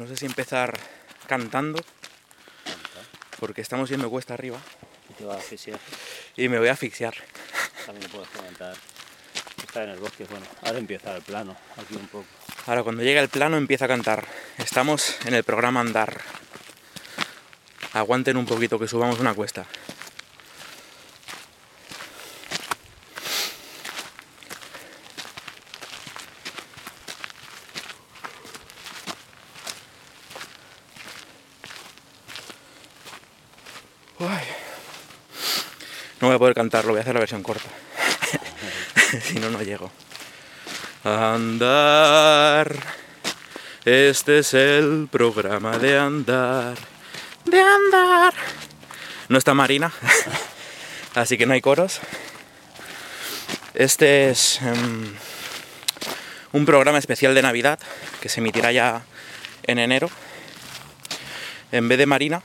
[0.00, 0.72] No sé si empezar
[1.26, 1.78] cantando,
[3.38, 4.58] porque estamos yendo cuesta arriba
[5.10, 5.78] Y te va a asfixiar.
[6.38, 7.12] y me voy a asfixiar.
[7.84, 8.74] También puedes comentar.
[9.62, 12.24] Estar en el bosque, bueno, ahora empieza el plano, aquí un poco.
[12.64, 14.26] Ahora, cuando llegue el plano, empieza a cantar.
[14.56, 16.18] Estamos en el programa Andar.
[17.92, 19.66] Aguanten un poquito que subamos una cuesta.
[36.50, 37.68] Poder cantarlo, voy a hacer la versión corta.
[39.22, 39.90] si no, no llego.
[41.04, 42.76] Andar.
[43.84, 46.76] Este es el programa de andar.
[47.44, 48.34] De andar.
[49.28, 49.92] No está Marina,
[51.14, 52.00] así que no hay coros.
[53.74, 55.14] Este es em,
[56.52, 57.78] un programa especial de Navidad
[58.20, 59.02] que se emitirá ya
[59.62, 60.10] en enero.
[61.70, 62.42] En vez de Marina,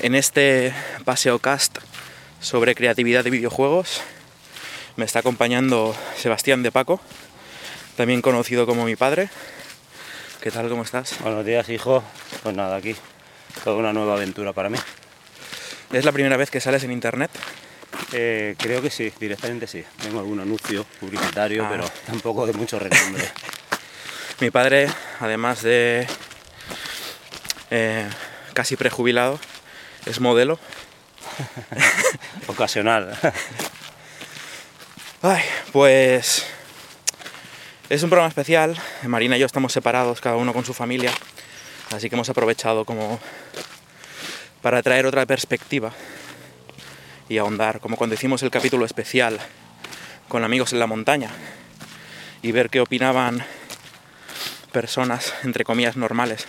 [0.00, 1.78] en este paseo cast
[2.42, 4.02] sobre creatividad de videojuegos
[4.96, 7.00] me está acompañando Sebastián de Paco,
[7.96, 9.30] también conocido como mi padre.
[10.42, 10.68] ¿Qué tal?
[10.68, 11.14] ¿Cómo estás?
[11.20, 12.02] Buenos días, hijo.
[12.42, 12.94] Pues nada, aquí.
[13.64, 14.76] Toda una nueva aventura para mí.
[15.92, 17.30] ¿Es la primera vez que sales en internet?
[18.12, 19.82] Eh, creo que sí, directamente sí.
[20.02, 21.68] Tengo algún anuncio publicitario, Ah.
[21.70, 23.24] pero tampoco de mucho renombre.
[24.40, 24.88] Mi padre,
[25.20, 26.06] además de
[27.70, 28.06] eh,
[28.52, 29.38] casi prejubilado,
[30.04, 30.58] es modelo.
[32.46, 33.18] Ocasional.
[35.22, 36.44] Ay, pues
[37.88, 38.76] es un programa especial.
[39.02, 41.12] Marina y yo estamos separados, cada uno con su familia,
[41.94, 43.20] así que hemos aprovechado como
[44.62, 45.92] para traer otra perspectiva
[47.28, 49.38] y ahondar, como cuando hicimos el capítulo especial
[50.28, 51.30] con amigos en la montaña
[52.42, 53.44] y ver qué opinaban
[54.72, 56.46] personas, entre comillas, normales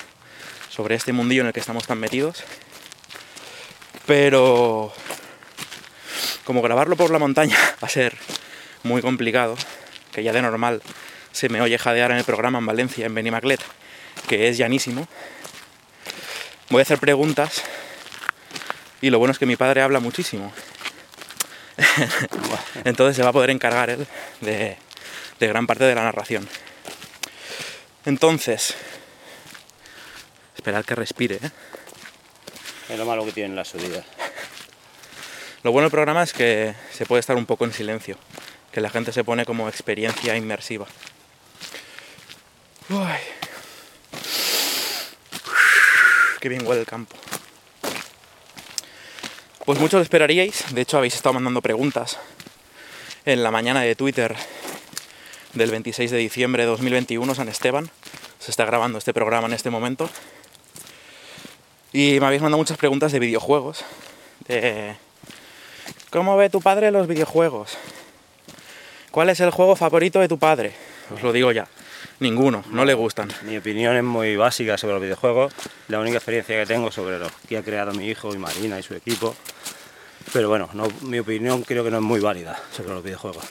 [0.70, 2.44] sobre este mundillo en el que estamos tan metidos.
[4.06, 4.94] Pero
[6.44, 8.18] como grabarlo por la montaña va a ser
[8.84, 9.56] muy complicado,
[10.12, 10.81] que ya de normal
[11.31, 13.62] se me oye jadear en el programa en Valencia, en Benimaclet,
[14.28, 15.08] que es llanísimo.
[16.69, 17.63] Voy a hacer preguntas
[19.02, 20.53] y lo bueno es que mi padre habla muchísimo.
[22.84, 24.06] Entonces se va a poder encargar él
[24.42, 24.78] de,
[25.40, 26.47] de gran parte de la narración.
[28.06, 28.75] Entonces,
[30.56, 31.36] esperad que respire.
[31.36, 31.52] ¿eh?
[32.94, 34.06] Es lo malo que tienen las subidas.
[35.64, 38.18] Lo bueno del programa es que se puede estar un poco en silencio,
[38.72, 40.86] que la gente se pone como experiencia inmersiva.
[42.90, 42.98] Uy.
[46.40, 47.16] Qué bien huele el campo.
[49.66, 52.20] Pues muchos lo esperaríais, de hecho habéis estado mandando preguntas
[53.25, 54.36] en la mañana de Twitter
[55.54, 57.90] del 26 de diciembre de 2021, San Esteban.
[58.40, 60.10] Se está grabando este programa en este momento.
[61.94, 63.84] Y me habéis mandado muchas preguntas de videojuegos.
[64.48, 64.96] De
[66.09, 67.78] ¿Cómo ve tu padre los videojuegos?
[69.12, 70.74] ¿Cuál es el juego favorito de tu padre?
[71.14, 71.68] Os lo digo ya.
[72.20, 73.30] Ninguno, no le gustan.
[73.44, 75.54] Mi opinión es muy básica sobre los videojuegos.
[75.88, 78.84] La única experiencia que tengo sobre lo que ha creado mi hijo y Marina y
[78.84, 79.36] su equipo.
[80.31, 83.44] Pero bueno, no- mi opinión creo que no es muy válida sobre los videojuegos.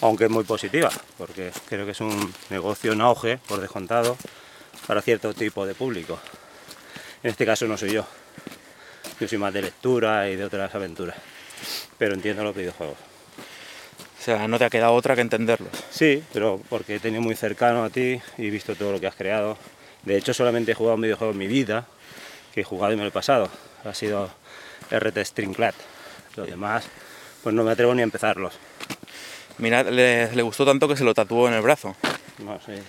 [0.00, 4.16] Aunque es muy positiva, porque creo que es un negocio en auge, por descontado,
[4.86, 6.18] para cierto tipo de público.
[7.22, 8.04] En este caso no soy yo.
[9.20, 11.16] Yo soy más de lectura y de otras aventuras.
[11.96, 12.96] Pero entiendo los videojuegos.
[14.18, 15.72] O sea, no te ha quedado otra que entenderlos.
[15.90, 19.06] Sí, pero porque he tenido muy cercano a ti y he visto todo lo que
[19.06, 19.56] has creado.
[20.04, 21.86] De hecho, solamente he jugado un videojuego en mi vida
[22.52, 23.48] que he jugado y me lo he pasado.
[23.84, 24.30] Ha sido
[24.90, 25.74] RT Stringclat.
[26.36, 26.84] Los demás,
[27.42, 28.54] pues no me atrevo ni a empezarlos.
[29.58, 31.94] Mirad, le, le gustó tanto que se lo tatuó en el brazo.
[32.38, 32.82] No es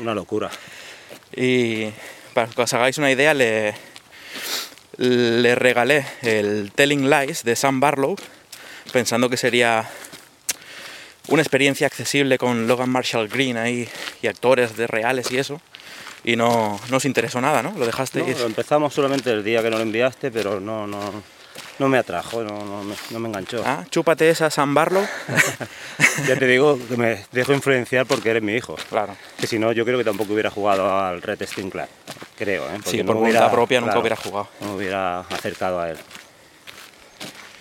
[0.00, 0.50] una locura.
[1.32, 1.92] Y
[2.32, 3.74] para que os hagáis una idea, le,
[5.54, 8.16] regalé el Telling Lies de Sam Barlow,
[8.92, 9.88] pensando que sería
[11.28, 13.88] una experiencia accesible con Logan Marshall Green ahí
[14.22, 15.60] y actores de reales y eso.
[16.22, 17.72] Y no, no os interesó nada, ¿no?
[17.78, 21.22] Lo dejaste lo empezamos solamente el día que nos lo enviaste, pero no, no,
[21.80, 23.62] no me atrajo, no, no me, no me enganchó.
[23.66, 25.04] Ah, chúpate esa Sam Barlow.
[26.28, 28.76] Ya te digo que me dejo influenciar porque eres mi hijo.
[28.88, 29.16] claro.
[29.38, 31.38] Que si no, yo creo que tampoco hubiera jugado al Red
[31.70, 31.86] Club.
[32.38, 32.78] Creo, ¿eh?
[32.84, 34.48] Sí, por no voluntad hubiera- propia nunca claro, hubiera jugado.
[34.60, 35.98] No me hubiera acercado a él.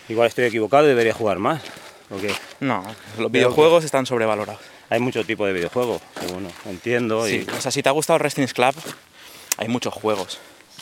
[0.10, 1.62] Igual estoy equivocado y debería jugar más.
[2.10, 2.84] Porque No,
[3.18, 4.62] los videojuegos están sobrevalorados.
[4.90, 8.18] hay mucho tipo de videojuegos, según entiendo, Sí, y, o sea, si te ha gustado
[8.18, 8.74] el Wrestling Club,
[9.58, 10.40] hay muchos juegos.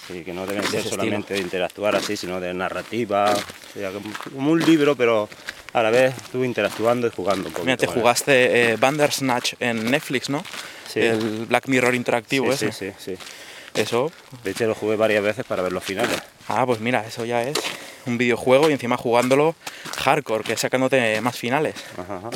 [0.08, 3.34] Que no deben de ser solamente de interactuar así, sino de narrativa.
[3.34, 3.92] o sea,
[4.34, 5.28] como un libro, pero
[5.74, 7.66] a la vez tú interactuando y jugando un poquito.
[7.66, 10.44] Mira, te jugaste eh, Bandersnatch en Netflix, ¿no?
[10.92, 11.02] Sí.
[11.02, 12.72] El Black Mirror interactivo Sí, ese.
[12.72, 13.24] sí, sí, sí.
[13.82, 14.12] Eso,
[14.44, 16.18] De hecho, lo jugué varias veces para ver los finales.
[16.48, 17.58] ah, pues mira, eso ya es
[18.08, 19.56] un videojuego y encima jugándolo
[19.98, 21.76] hardcore, que es sacándote más finales.
[21.98, 22.30] Ajá, ajá.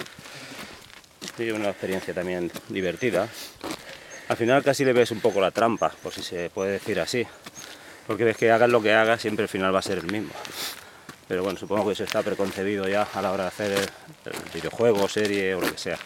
[1.38, 3.28] Sí, una experiencia también divertida.
[4.32, 7.28] Al final casi le ves un poco la trampa, por si se puede decir así.
[8.08, 10.32] Porque ves que hagas lo que hagas, siempre el final va a ser el mismo.
[11.28, 14.52] Pero bueno, supongo que eso está preconcebido ya a la hora de hacer el, el
[14.54, 15.98] videojuego, serie o lo que sea.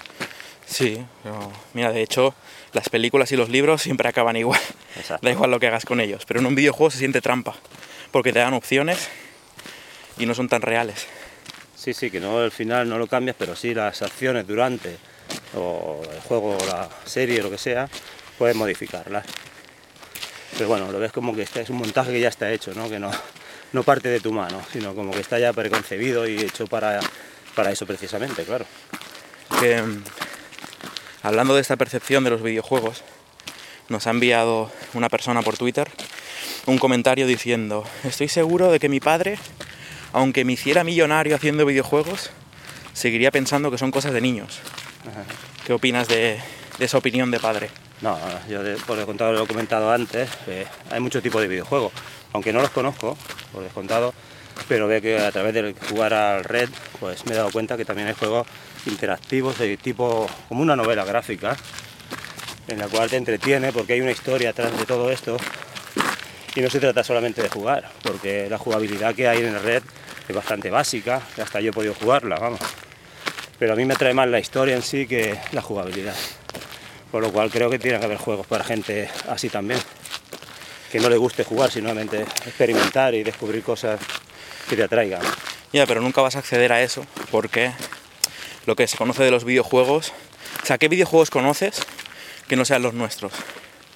[0.65, 2.33] Sí, pero mira, de hecho,
[2.73, 4.59] las películas y los libros siempre acaban igual.
[4.97, 5.23] Exacto.
[5.23, 7.53] Da igual lo que hagas con ellos, pero en un videojuego se siente trampa,
[8.09, 9.07] porque te dan opciones
[10.17, 11.05] y no son tan reales.
[11.75, 14.97] Sí, sí, que no el final no lo cambias, pero sí las acciones durante
[15.55, 17.87] o el juego, la serie, lo que sea,
[18.37, 19.25] puedes modificarlas.
[20.53, 22.89] Pero bueno, lo ves como que este es un montaje que ya está hecho, ¿no?
[22.89, 23.11] que no,
[23.73, 26.99] no parte de tu mano, sino como que está ya preconcebido y hecho para,
[27.55, 28.65] para eso precisamente, claro.
[29.59, 30.03] que mm,
[31.23, 33.03] hablando de esta percepción de los videojuegos,
[33.89, 35.89] nos ha enviado una persona por Twitter
[36.65, 39.37] un comentario diciendo, estoy seguro de que mi padre,
[40.13, 42.31] aunque me hiciera millonario haciendo videojuegos,
[42.93, 44.59] seguiría pensando que son cosas de niños.
[45.65, 46.39] ¿Qué opinas de,
[46.79, 47.69] de esa opinión de padre?
[48.01, 48.17] No,
[48.49, 51.93] yo por descontado lo he comentado antes, que hay muchos tipos de videojuegos,
[52.33, 53.17] aunque no los conozco,
[53.53, 54.13] por descontado,
[54.67, 56.69] pero veo que a través de jugar al Red,
[56.99, 58.47] pues me he dado cuenta que también hay juegos
[58.85, 61.55] interactivos de tipo, como una novela gráfica,
[62.67, 65.37] en la cual te entretiene porque hay una historia atrás de todo esto
[66.55, 69.83] y no se trata solamente de jugar, porque la jugabilidad que hay en el Red
[70.27, 72.59] es bastante básica, hasta yo he podido jugarla, vamos.
[73.59, 76.15] Pero a mí me atrae más la historia en sí que la jugabilidad.
[77.15, 79.79] Por lo cual creo que tiene que haber juegos para gente así también.
[80.91, 84.01] Que no le guste jugar, sino experimentar y descubrir cosas
[84.67, 85.21] que te atraigan.
[85.71, 87.71] Ya, pero nunca vas a acceder a eso porque
[88.65, 90.11] lo que se conoce de los videojuegos,
[90.61, 91.79] o sea, ¿qué videojuegos conoces
[92.49, 93.31] que no sean los nuestros?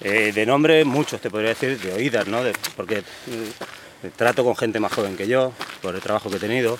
[0.00, 2.42] Eh, de nombre, muchos te podría decir, de oídas, ¿no?
[2.42, 5.52] De- porque mm, trato con gente más joven que yo,
[5.82, 6.78] por el trabajo que he tenido,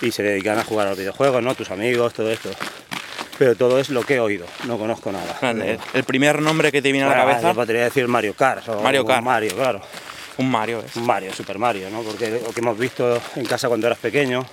[0.00, 1.54] y se dedican a jugar a los videojuegos, ¿no?
[1.54, 2.50] Tus amigos, todo esto.
[3.38, 5.38] Pero todo es lo que he oído, no conozco nada.
[5.42, 8.68] El, el primer nombre que te viene a la cabeza, yo podría decir Mario Kart.
[8.68, 9.22] o Mario Kart.
[9.24, 9.80] Mario, claro.
[10.38, 10.96] un Mario es.
[10.96, 12.02] Un Mario, Super Mario, ¿no?
[12.02, 14.44] Porque lo que hemos visto en casa cuando eras pequeño,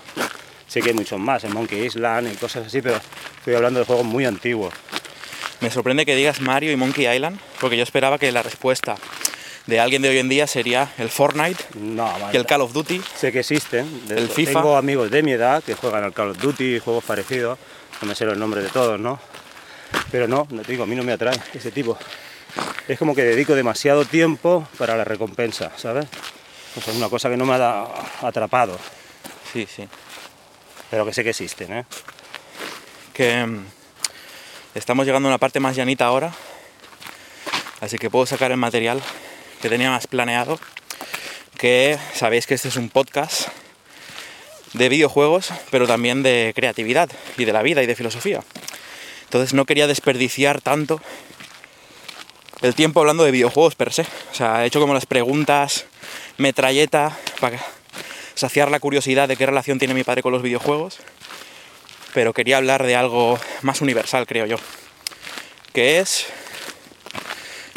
[0.67, 2.99] sé que hay muchos más, en Monkey Island y cosas así, pero
[3.37, 4.73] estoy hablando de juegos muy antiguos.
[5.61, 8.95] Me sorprende que digas Mario y Monkey Island, porque yo esperaba que la respuesta
[9.69, 13.01] de alguien de hoy en día sería el Fortnite No, y el Call of Duty.
[13.15, 14.07] sé que existen.
[14.07, 14.53] de- El FIFA.
[14.53, 17.57] Tengo amigos de mi edad que juegan al Call of Duty y juegos parecidos.
[18.01, 19.19] No me sé los nombres de todos, ¿no?
[20.11, 21.97] Pero no, no te digo, a mí no me atrae ese tipo.
[22.87, 26.05] Es como que dedico demasiado tiempo para la recompensa, ¿sabes?
[26.81, 27.85] Sea, es una cosa que no me ha
[28.21, 28.77] atrapado,
[29.53, 29.87] Sí, sí.
[30.89, 31.85] pero que sé que existen, ¿eh?
[33.13, 33.65] Que mm,
[34.75, 36.31] estamos llegando a una parte más llanita ahora,
[37.81, 39.01] así que puedo sacar el material
[39.61, 40.59] que tenía más planeado.
[41.57, 43.49] Que sabéis que este es un podcast
[44.73, 48.41] de videojuegos, pero también de creatividad y de la vida y de filosofía.
[49.25, 51.01] Entonces no quería desperdiciar tanto
[52.61, 54.03] el tiempo hablando de videojuegos per se.
[54.31, 55.85] O sea, he hecho como las preguntas
[56.37, 57.59] metralleta para
[58.35, 60.99] saciar la curiosidad de qué relación tiene mi padre con los videojuegos.
[62.13, 64.57] Pero quería hablar de algo más universal, creo yo.
[65.73, 66.25] Que es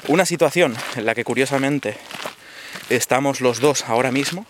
[0.09, 1.97] una situación en la que curiosamente
[2.91, 4.47] estamos los dos ahora mismo,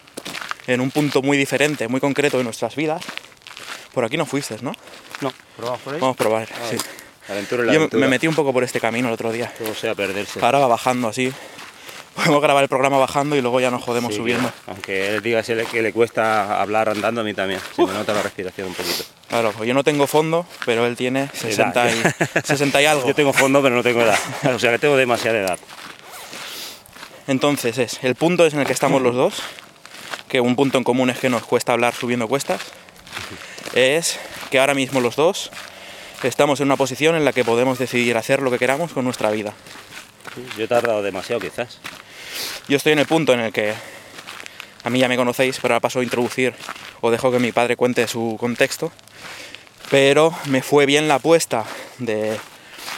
[0.67, 3.03] en un punto muy diferente, muy concreto de nuestras vidas.
[3.93, 4.73] Por aquí no fuiste, ¿no?
[5.21, 6.01] No, probamos por ahí.
[6.01, 6.49] Vamos a probar.
[6.71, 6.77] sí.
[7.29, 8.01] Aventura es la Yo aventura.
[8.01, 9.53] me metí un poco por este camino el otro día.
[9.57, 10.41] Todo sea perderse.
[10.45, 11.33] Ahora va bajando así.
[12.15, 14.53] Podemos grabar el programa bajando y luego ya nos jodemos Sí, subiendo.
[14.67, 17.59] Aunque él diga que le- que le cuesta hablar andando, a mí también.
[17.75, 19.05] Se me nota la respiración un poquito.
[19.29, 22.03] Claro, pues yo no tengo fondo, pero él tiene 60 y,
[22.45, 23.09] 60 y algo.
[23.09, 24.19] Yo tengo fondo, pero no tengo edad.
[24.55, 25.59] O sea que tengo demasiada edad.
[27.27, 29.43] Entonces es, el punto es en el que estamos los dos,
[30.29, 32.61] que un punto en común es que nos cuesta hablar subiendo cuestas,
[33.75, 34.19] es
[34.51, 35.51] que ahora mismo los dos
[36.25, 39.31] estamos en una posición en la que podemos decidir hacer lo que queramos con nuestra
[39.31, 39.53] vida.
[40.59, 41.79] Yo he tardado demasiado quizás.
[42.69, 43.75] Yo estoy en el punto en el que
[44.85, 46.55] a mí ya me conocéis, pero ahora paso a introducir
[47.01, 48.93] o dejo que mi padre cuente su contexto.
[49.91, 51.65] Pero me fue bien la apuesta
[51.99, 52.39] de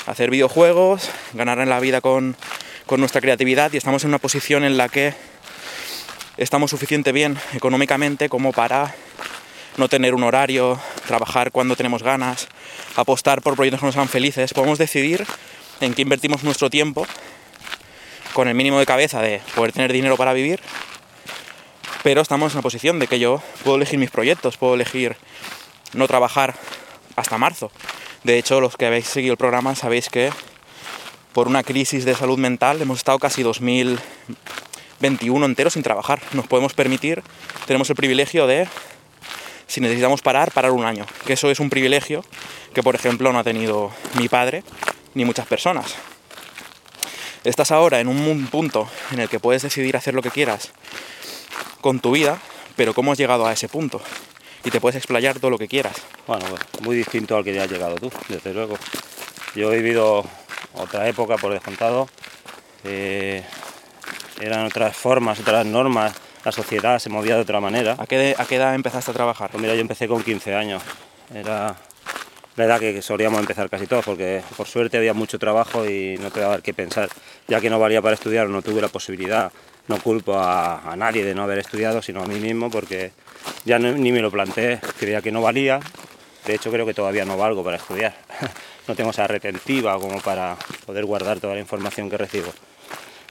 [0.06, 2.36] hacer videojuegos, ganar en la vida con,
[2.86, 5.14] con nuestra creatividad y estamos en una posición en la que
[6.36, 8.94] estamos suficiente bien económicamente como para
[9.76, 12.48] no tener un horario, trabajar cuando tenemos ganas,
[12.96, 14.54] apostar por proyectos que nos hagan felices.
[14.54, 15.26] Podemos decidir
[15.80, 17.06] en qué invertimos nuestro tiempo
[18.34, 20.60] con el mínimo de cabeza de poder tener dinero para vivir,
[22.02, 25.16] pero estamos en una posición de que yo puedo elegir mis proyectos, puedo elegir
[25.94, 26.54] no trabajar
[27.16, 27.70] hasta marzo.
[28.24, 30.30] De hecho, los que habéis seguido el programa sabéis que
[31.32, 36.20] por una crisis de salud mental hemos estado casi 2021 enteros sin trabajar.
[36.32, 37.22] Nos podemos permitir,
[37.66, 38.66] tenemos el privilegio de,
[39.68, 41.06] si necesitamos parar, parar un año.
[41.24, 42.24] Que eso es un privilegio
[42.74, 44.64] que, por ejemplo, no ha tenido mi padre
[45.14, 45.94] ni muchas personas.
[47.44, 50.70] Estás ahora en un punto en el que puedes decidir hacer lo que quieras
[51.82, 52.38] con tu vida,
[52.74, 54.00] pero ¿cómo has llegado a ese punto?
[54.64, 55.94] Y te puedes explayar todo lo que quieras.
[56.26, 58.78] Bueno, pues, muy distinto al que ya has llegado tú, desde luego.
[59.54, 60.24] Yo he vivido
[60.72, 62.08] otra época por descontado.
[62.82, 63.44] Eh,
[64.40, 66.14] eran otras formas, otras normas.
[66.46, 67.94] La sociedad se movía de otra manera.
[67.98, 69.50] ¿A qué, ¿A qué edad empezaste a trabajar?
[69.50, 70.82] Pues mira, yo empecé con 15 años.
[71.34, 71.76] Era
[72.56, 76.30] la edad que solíamos empezar casi todos, porque por suerte había mucho trabajo y no
[76.30, 77.08] te daba que pensar.
[77.48, 79.52] Ya que no valía para estudiar, no tuve la posibilidad.
[79.88, 83.12] No culpo a, nadie de no haber estudiado, sino a mí mismo, porque
[83.64, 84.80] ya ni me lo planteé.
[84.98, 85.80] Creía que no valía.
[86.46, 88.14] De hecho, creo que todavía no valgo para estudiar.
[88.88, 90.56] no tengo esa retentiva como para
[90.86, 92.52] poder guardar toda la información que recibo.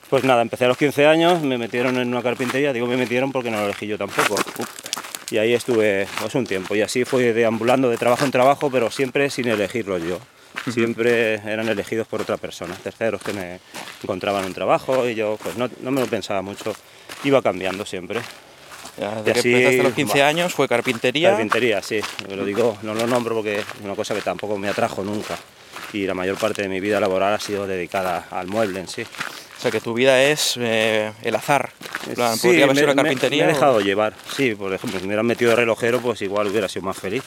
[0.10, 3.32] Pues nada, empecé a los 15 años, me metieron en una carpintería, digo me metieron
[3.32, 4.36] porque no lo elegí yo tampoco.
[5.32, 8.92] Y ahí estuve pues, un tiempo y así fui deambulando de trabajo en trabajo, pero
[8.92, 10.20] siempre sin elegirlo yo.
[10.72, 13.60] Siempre eran elegidos por otra persona, terceros que me
[14.04, 16.76] encontraban un trabajo y yo pues no, no me lo pensaba mucho,
[17.24, 18.22] iba cambiando siempre.
[19.00, 20.28] Ya, Y Desde que así, empezaste a los 15 va.
[20.28, 21.32] años fue carpintería.
[21.32, 22.00] Carpintería, sí,
[22.30, 25.38] lo digo, no lo nombro porque es una cosa que tampoco me atrajo nunca
[25.94, 29.04] y la mayor parte de mi vida laboral ha sido dedicada al mueble en sí.
[29.64, 31.70] Sea que tu vida es eh, el azar.
[32.10, 33.46] En plan, Sí, Podría haber me- una carpintería.
[33.46, 36.22] Me he o- dejado llevar, sí, por ejemplo, si me hubieran metido de relojero, pues
[36.22, 37.24] igual hubiera sido más feliz.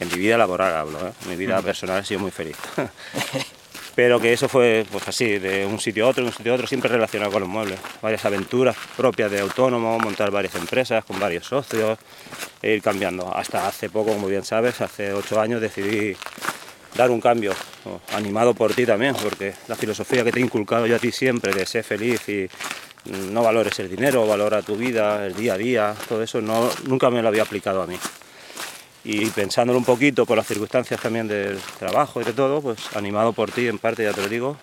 [0.00, 1.12] En mi vida laboral hablo, ¿eh?
[1.28, 2.56] mi vida personal ha sido muy feliz.
[3.94, 6.54] Pero que eso fue pues así, de un sitio a otro, de un sitio a
[6.56, 7.78] otro, siempre relacionado con los muebles.
[8.02, 12.00] Varias aventuras propias de autónomo, montar varias empresas con varios socios,
[12.62, 13.32] e ir cambiando.
[13.32, 16.16] Hasta hace poco, como bien sabes, hace ocho años decidí
[16.96, 17.52] dar un cambio,
[18.14, 21.52] animado por ti también, porque la filosofía que te he inculcado yo a ti siempre
[21.52, 22.48] de ser feliz y
[23.04, 26.70] mm, no valores el dinero, valora tu vida, el día a día, todo eso no,
[26.86, 27.96] nunca me lo había aplicado a mí.
[29.04, 33.32] Y pensándolo un poquito por las circunstancias también del trabajo y de todo, pues animado
[33.32, 34.56] por ti en parte, ya te lo digo,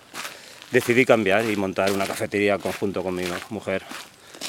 [0.70, 3.82] decidí cambiar y montar una cafetería conjunto con mi mujer.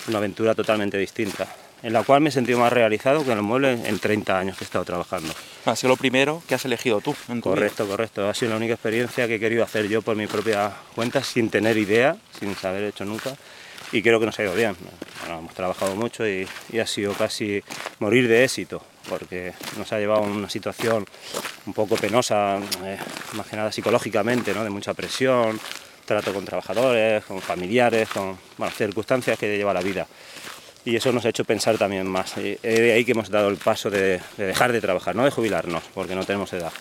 [0.10, 1.48] Una aventura totalmente distinta,
[1.86, 4.58] en la cual me he sentido más realizado que en los muebles en 30 años
[4.58, 5.32] que he estado trabajando.
[5.65, 7.56] Ha sido lo primero que has elegido tú en tu vida.
[7.56, 8.27] Correcto, correcto.
[8.27, 11.51] Ha sido la única experiencia que he querido hacer yo por mi propia cuenta, sin
[11.51, 13.36] tener idea, sin saber hecho nunca.
[13.92, 14.75] Y creo que nos ha ido bien.
[15.22, 17.63] Bueno, hemos trabajado mucho y, y ha sido casi
[18.00, 21.06] morir de éxito, porque nos ha llevado a una situación
[21.68, 22.98] un poco penosa, eh,
[23.34, 24.63] más que nada psicológicamente, ¿no?
[24.63, 25.60] de mucha presión,
[26.06, 30.08] trato con trabajadores, con familiares, con bueno, circunstancias que lleva la vida.
[30.86, 32.38] Y eso nos ha hecho pensar también más.
[32.38, 35.24] Y es de ahí que hemos dado el paso de, de dejar de trabajar, no
[35.25, 36.72] de jubilarnos, porque no tenemos edad.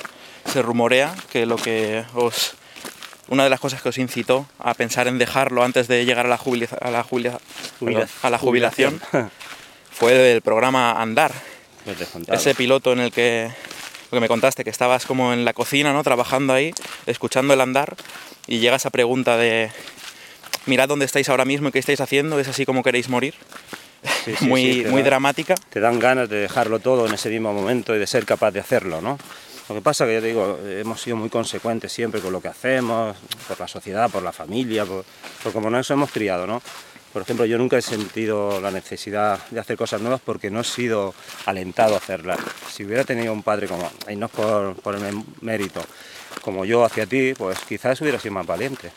[0.52, 2.54] Se rumorea que lo que os.
[3.28, 6.28] Una de las cosas que os incitó a pensar en dejarlo antes de llegar a
[6.28, 7.38] la, jubila- a la, jubila-
[8.23, 9.00] a la jubilación jubilación.
[9.90, 11.32] fue el programa Andar.
[11.84, 12.38] Pues.
[12.40, 13.50] Ese piloto en el que,
[14.11, 16.02] lo que me contaste, que estabas como en la cocina, ¿no?
[16.02, 16.75] Trabajando ahí,
[17.06, 17.96] escuchando el andar,
[18.46, 19.70] y llega esa pregunta de,
[20.66, 23.34] mirad dónde estáis ahora mismo y qué estáis haciendo, es así como queréis morir.
[24.25, 25.54] Sí, sí, muy, sí, muy da- dramática.
[25.71, 28.61] Te dan ganas de dejarlo todo en ese mismo momento y de ser capaz de
[28.61, 29.19] hacerlo, ¿no?
[29.69, 32.49] Lo que pasa que yo te digo, hemos sido muy consecuentes siempre con lo que
[32.49, 33.16] hacemos,
[33.49, 35.04] por la sociedad, por la familia, por,
[35.43, 36.61] por como nos hemos criado, ¿no?
[37.12, 40.64] Por ejemplo, yo nunca he sentido la necesidad de hacer cosas nuevas porque no he
[40.64, 41.14] sido
[41.47, 42.38] alentado a hacerlas.
[42.73, 45.81] Si hubiera tenido un padre como, y no es por, por el mé- mérito,
[46.43, 48.90] como yo hacia ti, pues quizás hubiera sido más valiente.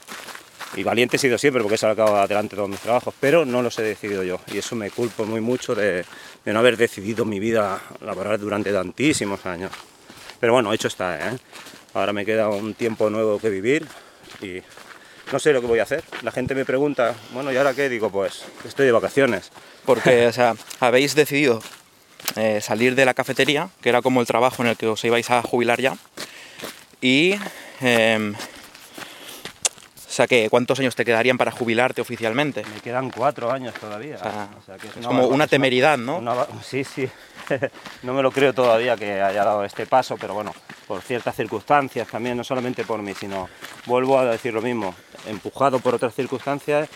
[0.75, 3.77] Y valiente he sido siempre porque he sacado adelante todos mis trabajos, pero no los
[3.79, 4.39] he decidido yo.
[4.53, 6.05] Y eso me culpo muy mucho de,
[6.45, 9.71] no haber decidido mi vida laboral durante tantísimos años.
[10.39, 11.37] Pero bueno, hecho está, ¿eh?
[11.93, 13.87] Ahora me queda un tiempo nuevo que vivir
[14.41, 14.61] y
[15.31, 16.03] no sé lo que voy a hacer.
[16.21, 17.89] La gente me pregunta, bueno, ¿y ahora qué?
[17.89, 19.51] Digo, pues estoy de vacaciones.
[19.85, 21.61] Porque, o sea, habéis decidido
[22.35, 25.29] eh, salir de la cafetería, que era como el trabajo en el que os ibais
[25.31, 25.97] a jubilar ya,
[27.01, 27.35] Y...
[27.79, 28.35] em,
[30.17, 32.63] sea, que ¿cuántos años te quedarían para jubilarte oficialmente?
[32.73, 34.15] Me quedan cuatro años todavía.
[34.15, 36.17] O sea, O sea que es una como una es temeridad, ¿no?
[36.17, 37.07] una sí, sí.
[38.03, 40.55] no me lo creo todavía que haya dado este paso, pero bueno,
[40.87, 43.47] por ciertas circunstancias también, no solamente por mí, sino
[43.85, 44.95] vuelvo a decir lo mismo,
[45.27, 46.89] empujado por otras circunstancias,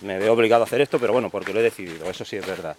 [0.00, 2.46] me veo obligado a hacer esto, pero bueno, porque lo he decidido, eso sí es
[2.46, 2.76] verdad.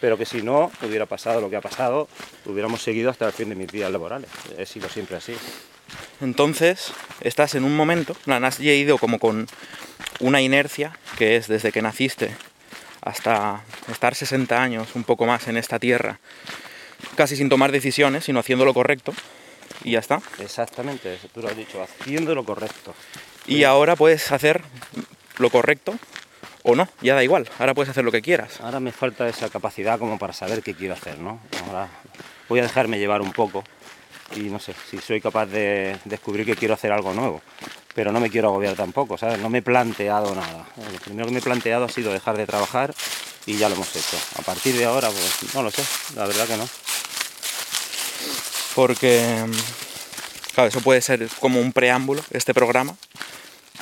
[0.00, 2.08] Pero que si no hubiera pasado lo que ha pasado,
[2.46, 4.30] hubiéramos seguido hasta el fin de mis días laborales.
[4.56, 5.34] He sido siempre así.
[6.20, 9.46] Entonces, estás en un momento, plan, has ido como con
[10.20, 12.34] una inercia, que es desde que naciste
[13.02, 16.18] hasta estar 60 años, un poco más en esta tierra,
[17.16, 19.12] casi sin tomar decisiones, sino haciendo lo correcto,
[19.82, 20.22] y ya está.
[20.38, 22.94] Exactamente, tú lo has dicho, haciendo lo correcto.
[23.46, 24.62] Y ahora puedes hacer
[25.36, 25.98] lo correcto
[26.62, 28.58] o no, ya da igual, ahora puedes hacer lo que quieras.
[28.62, 31.40] Ahora me falta esa capacidad como para saber qué quiero hacer, ¿no?
[31.66, 31.88] Ahora
[32.48, 33.64] voy a dejarme llevar un poco
[34.36, 37.42] y no sé si soy capaz de descubrir que quiero hacer algo nuevo.
[37.94, 39.38] Pero no me quiero agobiar tampoco, ¿sabes?
[39.38, 40.66] No me he planteado nada.
[40.92, 42.94] Lo primero que me he planteado ha sido dejar de trabajar
[43.46, 44.16] y ya lo hemos hecho.
[44.38, 45.82] A partir de ahora, pues no lo sé,
[46.16, 46.68] la verdad que no.
[48.74, 49.44] Porque,
[50.56, 52.96] eso puede ser como un preámbulo, este programa,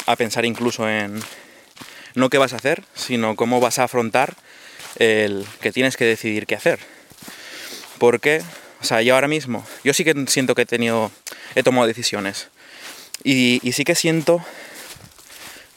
[0.07, 1.23] a pensar incluso en
[2.15, 4.35] no qué vas a hacer, sino cómo vas a afrontar
[4.97, 6.79] el que tienes que decidir qué hacer.
[7.99, 8.43] Porque,
[8.83, 11.11] o sea, yo ahora mismo, yo sí que siento que he tenido,
[11.55, 12.49] he tomado decisiones.
[13.25, 14.45] Y, y sí que siento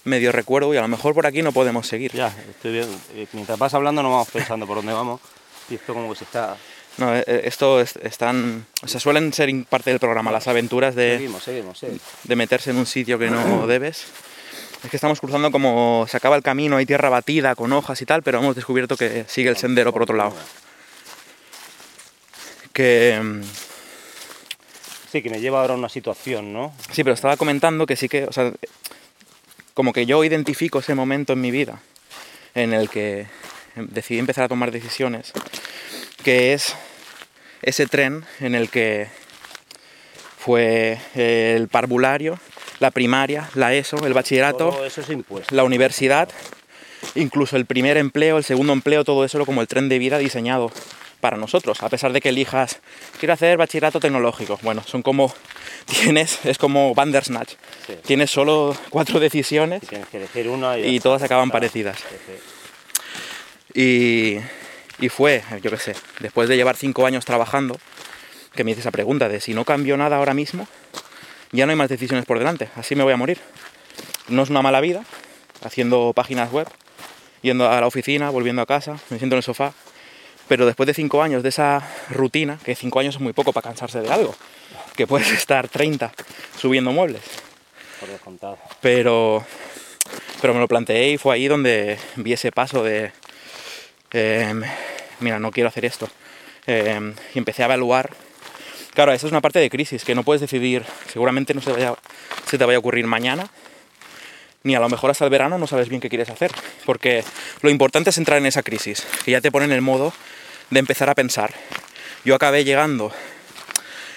[0.03, 2.11] medio recuerdo y a lo mejor por aquí no podemos seguir.
[2.13, 2.87] Ya, estoy bien.
[3.13, 5.21] Eh, Mientras vas hablando no vamos pensando por dónde vamos.
[5.69, 6.57] Y esto como que se está...
[6.97, 10.95] No, eh, eh, esto es- están, o sea, suelen ser parte del programa, las aventuras
[10.95, 11.15] de...
[11.17, 11.87] Seguimos, seguimos, sí.
[12.23, 14.05] de meterse en un sitio que no debes.
[14.83, 18.05] Es que estamos cruzando como se acaba el camino, hay tierra batida con hojas y
[18.05, 20.33] tal, pero hemos descubierto que sigue el sendero por otro lado.
[22.75, 23.41] Que mm,
[25.11, 26.73] Sí, que me lleva ahora a una situación, ¿no?
[26.91, 28.51] sí, pero estaba comentando que sí que, o sea,
[29.73, 31.79] como que yo identifico ese momento en mi vida
[32.53, 33.27] en el que
[33.75, 35.31] decidí empezar a tomar decisiones,
[36.21, 36.75] que es
[37.61, 39.07] ese tren en el que
[40.37, 42.37] fue el parvulario,
[42.79, 45.55] la primaria, la ESO, el bachillerato, Todo eso es impuesto.
[45.55, 46.27] la universidad,
[47.15, 50.17] incluso el primer empleo, el segundo empleo, todo eso era como el tren de vida
[50.17, 50.73] diseñado
[51.19, 52.79] para nosotros, a pesar de que elijas,
[53.19, 54.59] quiero hacer bachillerato tecnológico.
[54.61, 55.33] Bueno, son como,
[55.85, 57.53] tienes, es como Bandersnatch.
[57.87, 57.97] Sí.
[58.05, 61.97] Tienes solo cuatro decisiones Y tienes que elegir una y, y todas acaban parecidas.
[63.73, 64.37] Y,
[64.99, 67.77] y fue, yo qué sé, después de llevar cinco años trabajando,
[68.53, 70.67] que me hice esa pregunta de si no cambio nada ahora mismo,
[71.51, 73.39] ya no hay más decisiones por delante, así me voy a morir.
[74.27, 75.03] No es una mala vida,
[75.63, 76.67] haciendo páginas web,
[77.41, 79.73] yendo a la oficina, volviendo a casa, me siento en el sofá,
[80.47, 83.69] pero después de cinco años de esa rutina, que cinco años es muy poco para
[83.69, 84.35] cansarse de algo,
[84.95, 86.11] que puedes estar 30
[86.57, 87.21] subiendo muebles,
[87.99, 88.57] Por descontado.
[88.81, 89.45] pero,
[90.41, 93.11] pero me lo planteé y fue ahí donde vi ese paso de,
[94.11, 94.61] em,
[95.19, 96.07] mira, no quiero hacer esto.
[96.67, 98.09] Em, y empecé a evaluar.
[98.93, 101.93] Claro, esa es una parte de crisis que no puedes decidir, seguramente no se, vaya,
[102.47, 103.49] se te vaya a ocurrir mañana,
[104.63, 106.51] ni a lo mejor hasta el verano no sabes bien qué quieres hacer.
[106.85, 107.23] Porque
[107.61, 110.13] lo importante es entrar en esa crisis, que ya te pone en el modo
[110.69, 111.53] de empezar a pensar.
[112.23, 113.11] Yo acabé llegando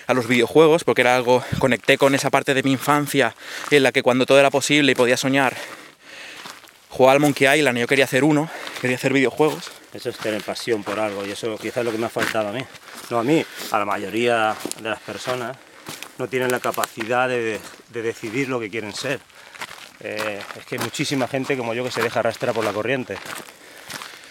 [0.07, 3.35] a los videojuegos porque era algo, conecté con esa parte de mi infancia
[3.71, 5.55] en la que cuando todo era posible y podía soñar,
[6.89, 8.49] jugaba al Monkey Island y yo quería hacer uno,
[8.81, 9.71] quería hacer videojuegos.
[9.93, 12.49] Eso es tener pasión por algo y eso quizás es lo que me ha faltado
[12.49, 12.65] a mí.
[13.11, 15.57] No a mí, a la mayoría de las personas
[16.19, 19.21] no tienen la capacidad de, de decidir lo que quieren ser.
[20.01, 23.17] Eh, es que hay muchísima gente como yo que se deja arrastrar por la corriente.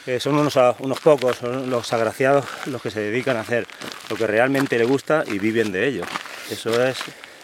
[0.07, 3.67] Eh, son unos, unos pocos, son los agraciados los que se dedican a hacer
[4.09, 6.03] lo que realmente les gusta y viven de ello.
[6.49, 6.97] Eso es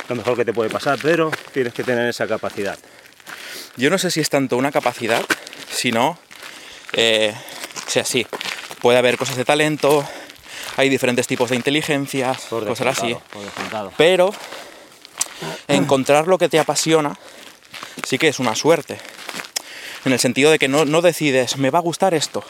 [0.07, 2.79] lo mejor que te puede pasar, pero tienes que tener esa capacidad.
[3.75, 5.21] Yo no sé si es tanto una capacidad,
[5.69, 6.17] sino,
[6.93, 7.33] eh,
[7.85, 8.25] sea, sí,
[8.81, 10.07] puede haber cosas de talento,
[10.77, 13.13] hay diferentes tipos de inteligencia, Por cosas así.
[13.71, 13.91] por.
[13.97, 14.33] Pero
[15.67, 17.17] encontrar lo que te apasiona
[18.07, 18.97] sí que es una suerte.
[20.05, 22.43] En el sentido de que no, no decides, me va a gustar esto,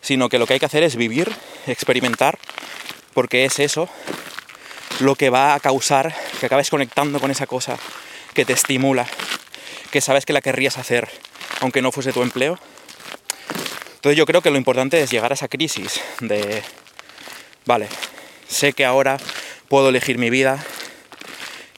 [0.00, 1.32] sino que lo que hay que hacer es vivir,
[1.66, 2.38] experimentar,
[3.14, 3.88] porque es eso
[5.00, 7.78] lo que va a causar que acabes conectando con esa cosa
[8.34, 9.06] que te estimula,
[9.90, 11.08] que sabes que la querrías hacer,
[11.60, 12.58] aunque no fuese tu empleo.
[13.96, 16.62] Entonces yo creo que lo importante es llegar a esa crisis de,
[17.66, 17.88] vale,
[18.48, 19.18] sé que ahora
[19.68, 20.64] puedo elegir mi vida,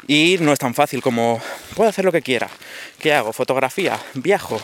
[0.06, 1.40] y no es tan fácil como
[1.76, 2.50] puedo hacer lo que quiera.
[3.00, 3.32] ¿Qué hago?
[3.32, 3.98] ¿Fotografía?
[4.14, 4.60] ¿Viajo?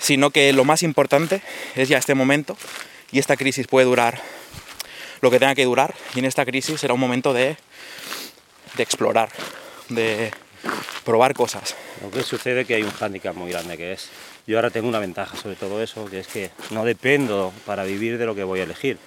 [0.00, 1.42] Sino que lo más importante
[1.76, 2.56] es ya este momento
[3.12, 4.20] y esta crisis puede durar
[5.20, 7.56] lo que tenga que durar y en esta crisis será un momento de,
[8.76, 9.28] de explorar.
[9.88, 10.32] de
[11.04, 11.76] probar cosas.
[12.02, 14.08] Lo que sucede es que hay un hándicap muy grande que es,
[14.46, 18.16] yo ahora tengo una ventaja sobre todo eso, que es que no dependo para vivir
[18.16, 18.98] de lo que voy a elegir.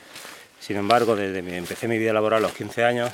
[0.59, 3.11] Sin embargo, desde que empecé mi vida laboral a los 15 años,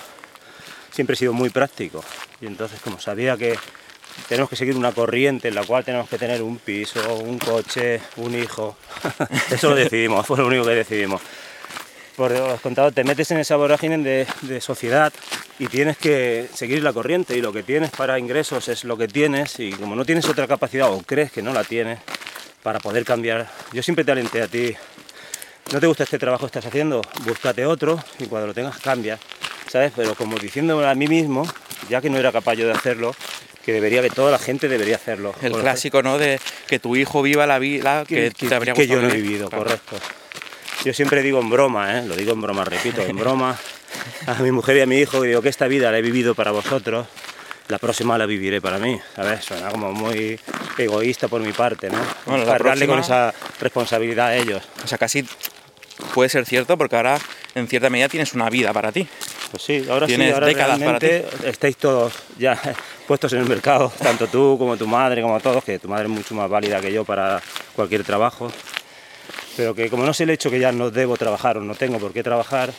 [0.92, 2.04] siempre he sido muy práctico.
[2.42, 3.58] Y entonces, como sabía que
[4.28, 8.02] tenemos que seguir una corriente en la cual tenemos que tener un piso, un coche,
[8.18, 8.78] un hijo,
[9.52, 11.22] eso lo decidimos, fue lo único que decidimos.
[12.16, 15.12] Por os contado, te metes en esa vorágine de, sociedad
[15.58, 19.08] y tienes que seguir la corriente y lo que tienes para ingresos es lo que
[19.08, 22.00] tienes y como no tienes otra capacidad o crees que no la tienes
[22.62, 24.76] para poder cambiar, yo siempre te alenté a ti,
[25.72, 29.18] no te gusta este trabajo que estás haciendo, búscate otro y cuando lo tengas cambia,
[29.68, 29.92] ¿sabes?
[29.96, 31.48] Pero como diciéndome a mí mismo,
[31.90, 33.16] ya que no era capaz yo de hacerlo,
[33.66, 35.34] que debería que toda la gente debería hacerlo.
[35.42, 36.18] El clásico, ¿no?
[36.18, 39.14] De que tu hijo viva la vida que, que, te habría que yo no he
[39.16, 39.64] vivido, Claro.
[39.66, 39.96] correcto.
[40.84, 42.04] Yo siempre digo en broma, ¿eh?
[42.06, 43.58] lo digo en broma, repito, en broma
[44.28, 46.36] a mi mujer y a mi hijo, que digo que esta vida la he vivido
[46.36, 47.08] para vosotros,
[47.70, 49.46] la próxima la viviré para mí, ¿sabes?
[49.46, 50.38] Suena como muy
[50.78, 52.00] egoísta por mi parte, ¿no?
[52.26, 54.62] Bueno, la Cargarle con próxima- esa responsabilidad a ellos.
[54.84, 55.26] O sea, casi
[56.14, 57.20] puede ser cierto porque ahora
[57.56, 59.08] en cierta medida tienes una vida para ti.
[59.52, 62.60] Pues sí, ahora sí, Tienes ahora décadas para realmente estáis todos ya
[63.08, 66.10] puestos en el mercado, tanto tú como tu madre, como todos, que tu madre es
[66.10, 67.42] mucho más válida que yo para
[67.76, 68.52] cualquier trabajo.
[69.56, 72.00] Pero que como no sé el hecho que ya no debo trabajar o no tengo
[72.00, 72.74] por qué trabajar,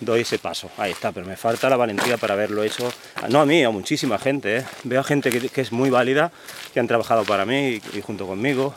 [0.00, 0.70] doy ese paso.
[0.76, 2.92] Ahí está, pero me falta la valentía para haberlo hecho.
[3.30, 4.58] No a mí, a muchísima gente.
[4.58, 4.64] ¿eh?
[4.84, 6.30] Veo a gente que, que es muy válida,
[6.74, 8.74] que han trabajado para mí y, y junto conmigo.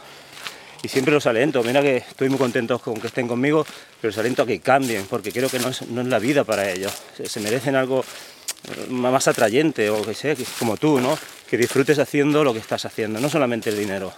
[0.81, 1.63] Y siempre los alento.
[1.63, 3.65] Mira que estoy muy contento con que estén conmigo,
[3.99, 6.43] pero los alento a que cambien, porque creo que no es, no es la vida
[6.43, 6.93] para ellos.
[7.23, 11.17] Se, merecen algo eh, más atrayente o que sea, como tú, ¿no?
[11.49, 14.13] Que disfrutes haciendo lo que estás haciendo, no solamente el dinero,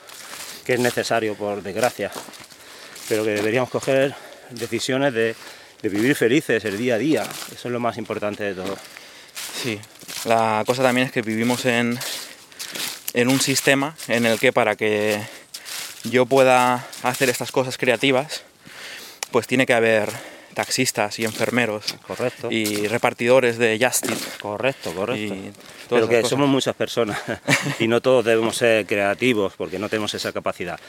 [0.65, 2.11] que es necesario por desgracia,
[3.09, 4.13] pero que deberíamos coger
[4.51, 5.35] decisiones de,
[5.81, 7.23] de vivir felices el día a día.
[7.53, 8.77] Eso es lo más importante de todo.
[9.63, 9.79] Sí.
[10.25, 11.97] La cosa también es que vivimos en,
[13.13, 15.19] en un sistema en el que para que
[16.03, 18.43] yo pueda hacer estas cosas creativas,
[19.31, 20.09] pues tiene que haber
[20.53, 22.51] taxistas y enfermeros Correcto.
[22.51, 24.39] y repartidores de Just Eat.
[24.41, 25.35] Correcto, correcto.
[25.89, 26.29] Pero que cosas.
[26.29, 27.19] somos muchas personas
[27.79, 30.79] y no todos debemos ser creativos porque no tenemos esa capacidad.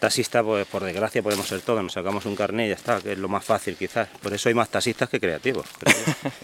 [0.00, 3.12] Taxista, pues por desgracia podemos ser todos, nos sacamos un carnet y ya está, que
[3.12, 4.08] es lo más fácil quizás.
[4.20, 5.66] Por eso hay más taxistas que creativos.
[5.78, 6.30] creo yo.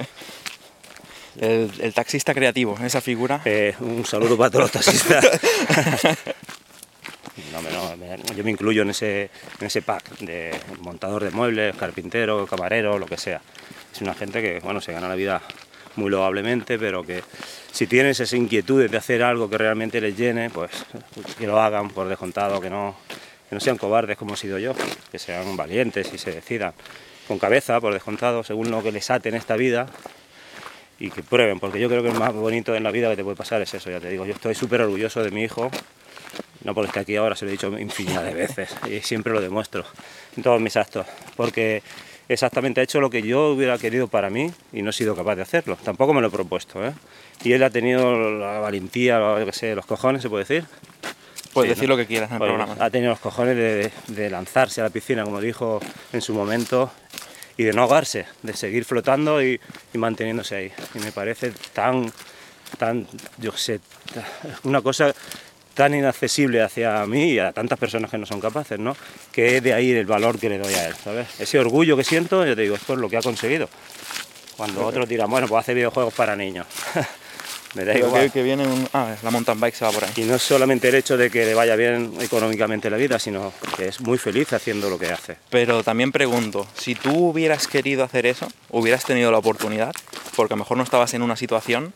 [1.41, 3.41] El, el taxista creativo, esa figura.
[3.45, 5.25] Eh, un saludo para todos los taxistas.
[7.53, 12.99] No, yo me incluyo en ese, en ese pack de montador de muebles, carpintero, camarero,
[12.99, 13.41] lo que sea.
[13.93, 15.43] Es una gente que bueno, se gana la vida
[15.97, 17.23] muy loablemente, pero que
[17.73, 20.71] si tienes esa inquietud de hacer algo que realmente les llene, pues
[21.39, 22.97] que lo hagan por descontado, que no,
[23.49, 24.75] que no sean cobardes como he sido yo,
[25.11, 26.73] que sean valientes y se decidan
[27.27, 29.87] con cabeza, por descontado, según lo que les ate en esta vida,
[30.99, 33.25] y que prueben, porque yo creo que lo más bonito en la vida que te
[33.25, 35.71] puede pasar es eso, ya te digo, yo estoy súper orgulloso de mi hijo,
[36.65, 39.41] no porque esté aquí ahora, se lo he dicho infinidad de veces y siempre lo
[39.41, 39.85] demuestro
[40.37, 41.83] en todos mis actos, porque
[42.29, 45.37] exactamente ha hecho lo que yo hubiera querido para mí y no he sido capaz
[45.37, 46.93] de hacerlo, tampoco me lo he propuesto, ¿eh?
[47.45, 50.65] y él ha tenido la valentía, lo que sé, los cojones, se puede decir,
[51.55, 51.97] Puedes Sí, decir ¿no?
[51.97, 52.85] lo que quieras en el Bueno, programa.
[52.85, 55.81] ha tenido los cojones de, de lanzarse a la piscina, como dijo
[56.13, 56.93] en su momento,
[57.57, 59.59] y de no ahogarse, de seguir flotando y,
[59.95, 60.73] y manteniéndose ahí.
[60.95, 62.13] Y me parece tan,
[62.77, 63.07] tan,
[63.39, 63.81] yo sé,
[64.65, 65.13] una cosa
[65.79, 68.97] tan inaccesible hacia mí y a tantas personas que no son capaces, ¿no?
[69.31, 71.29] Que es de ahí el valor que le doy a él, ¿sabes?
[71.39, 73.69] Ese orgullo que siento, yo te digo, es por lo que ha conseguido.
[74.57, 76.67] Cuando otros dirán, bueno, pues hace videojuegos para niños.
[77.75, 78.25] me da Creo igual.
[78.25, 78.89] que, que viene un...
[78.93, 80.11] Ah, la mountain bike se va por ahí.
[80.17, 83.53] Y no es solamente el hecho de que le vaya bien económicamente la vida, sino
[83.77, 85.37] que es muy feliz haciendo lo que hace.
[85.49, 89.95] Pero también pregunto, si tú hubieras querido hacer eso, hubieras tenido la oportunidad,
[90.35, 91.95] porque a lo mejor no estabas en una situación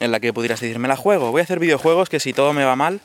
[0.00, 2.52] en la que pudieras decir, me la juego, voy a hacer videojuegos que si todo
[2.52, 3.00] me va mal,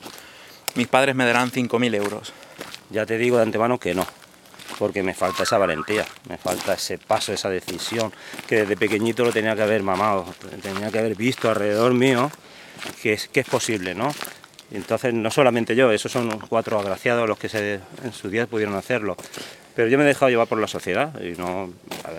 [0.74, 2.32] mis padres me darán 5.000 euros.
[2.90, 4.06] Ya te digo de antemano que no,
[4.78, 8.12] porque me falta esa valentía, me falta ese paso, esa decisión,
[8.46, 10.26] que desde pequeñito lo tenía que haber mamado,
[10.62, 12.30] tenía que haber visto alrededor mío
[13.02, 14.12] que es, que es posible, ¿no?
[14.72, 17.48] Entonces, no solamente yo, esos son cuatro agraciados los que
[18.04, 19.16] en su día pudieron hacerlo.
[19.74, 21.72] Pero yo me he dejado llevar por la sociedad y no,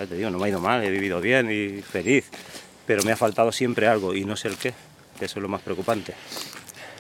[0.10, 2.30] te digo, no me ha ido mal, he vivido bien y feliz,
[2.92, 4.74] pero me ha faltado siempre algo y no sé el qué,
[5.18, 6.14] que eso es lo más preocupante.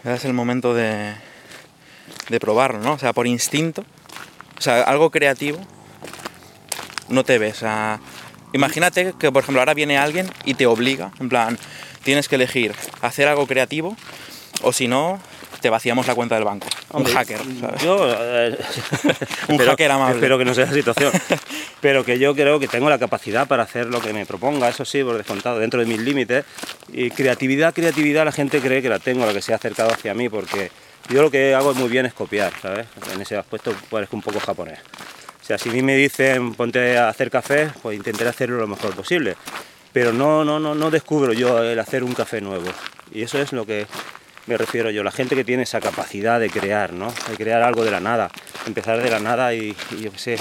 [0.05, 1.13] Es el momento de,
[2.29, 2.93] de probarlo, ¿no?
[2.93, 3.83] O sea, por instinto,
[4.57, 5.59] o sea, algo creativo,
[7.09, 7.61] no te ves.
[7.63, 7.99] O
[8.53, 11.59] imagínate que, por ejemplo, ahora viene alguien y te obliga, en plan,
[12.03, 13.97] tienes que elegir hacer algo creativo
[14.61, 15.19] o si no,
[15.61, 16.67] te vaciamos la cuenta del banco.
[16.91, 17.81] Un Hombre, hacker, ¿sabes?
[17.83, 18.57] Yo, eh,
[19.47, 20.15] Un espero- hacker amable.
[20.15, 21.11] Espero que no sea la situación.
[21.81, 24.83] pero que yo creo que tengo la capacidad para hacer lo que me proponga, eso
[24.85, 26.45] sí, por descontado, dentro de mis límites.
[26.91, 30.13] Y creatividad, creatividad, la gente cree que la tengo, la que se ha acercado hacia
[30.13, 30.71] mí, porque
[31.09, 32.87] yo lo que hago muy bien es copiar, ¿sabes?
[33.13, 34.79] En ese aspecto parezco un poco japonés.
[35.41, 38.67] O sea, si a mí me dicen ponte a hacer café, pues intentaré hacerlo lo
[38.67, 39.35] mejor posible.
[39.93, 42.69] Pero no, no, no, no descubro yo el hacer un café nuevo.
[43.11, 43.87] Y eso es lo que
[44.47, 47.13] me refiero yo, la gente que tiene esa capacidad de crear, ¿no?
[47.29, 48.29] De crear algo de la nada,
[48.65, 50.37] empezar de la nada y, y yo qué sé,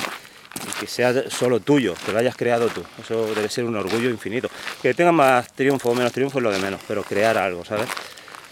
[0.78, 2.84] que sea solo tuyo, que lo hayas creado tú.
[3.00, 4.48] Eso debe ser un orgullo infinito.
[4.82, 7.88] Que tenga más triunfo o menos triunfo es lo de menos, pero crear algo, ¿sabes?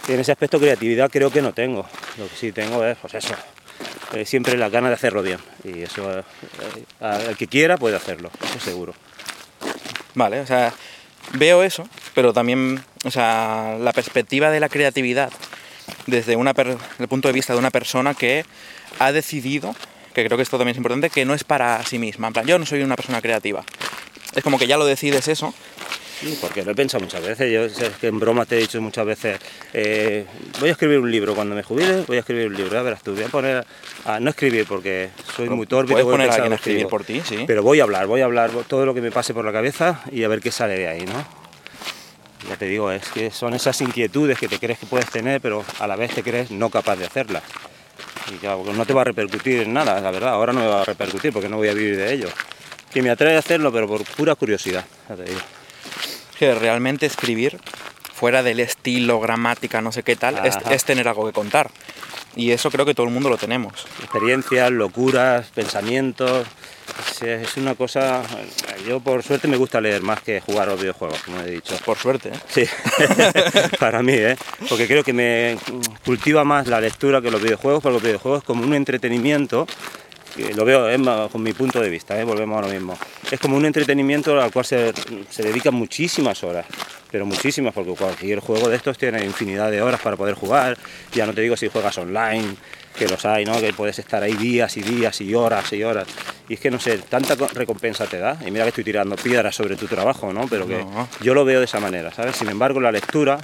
[0.07, 1.87] Y en ese aspecto creatividad creo que no tengo.
[2.17, 3.35] Lo que sí tengo es, pues eso,
[4.13, 5.39] eh, siempre la gana de hacerlo bien.
[5.65, 6.23] Y eso, eh,
[7.01, 8.95] al que quiera puede hacerlo, eso seguro.
[10.15, 10.73] Vale, o sea,
[11.33, 15.31] veo eso, pero también, o sea, la perspectiva de la creatividad
[16.07, 16.55] desde una
[16.99, 18.45] el punto de vista de una persona que
[18.99, 19.75] ha decidido,
[20.15, 22.29] que creo que esto también es importante, que no es para sí misma.
[22.29, 23.65] En plan, yo no soy una persona creativa.
[24.35, 25.55] Es como que ya lo decides eso.
[26.41, 27.53] Porque lo he pensado muchas veces.
[27.53, 29.39] Yo sé que en broma te he dicho muchas veces,
[29.73, 30.25] eh,
[30.61, 32.73] voy a escribir un libro cuando me jubile, voy a escribir un libro.
[32.73, 33.65] Ya verás tú, voy a poner
[34.05, 35.93] a no escribir porque soy muy torpe.
[35.93, 36.91] y Puedes tengo que poner a alguien a escribir escribo.
[36.91, 37.45] por ti, sí.
[37.47, 40.01] Pero voy a hablar, voy a hablar todo lo que me pase por la cabeza
[40.11, 41.25] y a ver qué sale de ahí, ¿no?
[42.49, 45.65] Ya te digo, es que son esas inquietudes que te crees que puedes tener, pero
[45.81, 47.43] a la vez te crees no capaz de hacerlas.
[48.33, 50.31] Y claro, no te va a repercutir en nada, la verdad.
[50.31, 52.29] Ahora no me va a repercutir porque no voy a vivir de ello.
[52.93, 55.41] Que me atrae a hacerlo, pero por pura curiosidad, ya te digo.
[56.39, 57.59] Que realmente escribir,
[58.15, 61.71] fuera del estilo, gramática, no sé qué tal, es, es tener algo que contar.
[62.39, 63.87] Y eso creo que todo el mundo lo tenemos.
[64.01, 66.47] experiencias, locuras, pensamientos.
[67.21, 68.23] Es, una cosa.
[68.87, 71.77] Yo, por suerte, me gusta leer más que jugar a los videojuegos, como he dicho.
[71.85, 72.39] Por suerte, ¿eh?
[72.49, 72.65] Sí,
[73.81, 74.37] para mí, ¿eh?
[74.69, 75.59] Porque creo que me
[76.05, 79.67] cultiva más la lectura que los videojuegos, porque los videojuegos, como un entretenimiento,
[80.55, 80.99] lo veo ¿eh?
[81.31, 82.25] con mi punto de vista, ¿eh?
[82.25, 82.99] volvemos a lo mismo.
[83.31, 84.93] Es como un entretenimiento al cual se,
[85.31, 86.67] se dedican muchísimas horas,
[87.11, 90.77] pero muchísimas, porque cualquier juego de estos tiene infinidad de horas para poder jugar.
[91.13, 92.57] Ya no te digo si juegas online,
[92.99, 93.61] que los hay, ¿no?
[93.61, 96.07] Que puedes estar ahí días y días y horas y horas.
[96.49, 98.37] Y es que no sé, tanta co- recompensa te da.
[98.47, 100.47] Y mira que estoy tirando piedras sobre tu trabajo, ¿no?
[100.49, 101.09] Pero que No.
[101.21, 102.37] yo lo veo de esa manera, ¿sabes?
[102.37, 103.39] Sin embargo, la lectura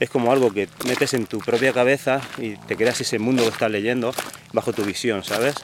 [0.00, 3.50] es como algo que metes en tu propia cabeza y te creas ese mundo que
[3.50, 4.12] estás leyendo
[4.52, 5.54] bajo tu visión, ¿sabes?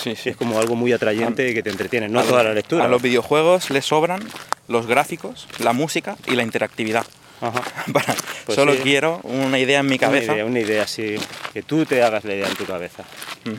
[0.00, 2.54] Sí, Es como algo muy atrayente y que te entretiene, no A toda los- la
[2.54, 2.84] lectura.
[2.84, 4.20] A los videojuegos les sobran
[4.68, 7.06] los gráficos, la música y la interactividad.
[7.42, 7.62] Ajá.
[7.92, 8.14] Para-
[8.46, 8.80] Pues solo sí.
[8.82, 10.32] quiero una idea en mi Una cabeza.
[10.34, 11.16] idea, una idea así,
[11.52, 13.02] que tú te hagas la idea en tu cabeza.
[13.44, 13.56] Ujú.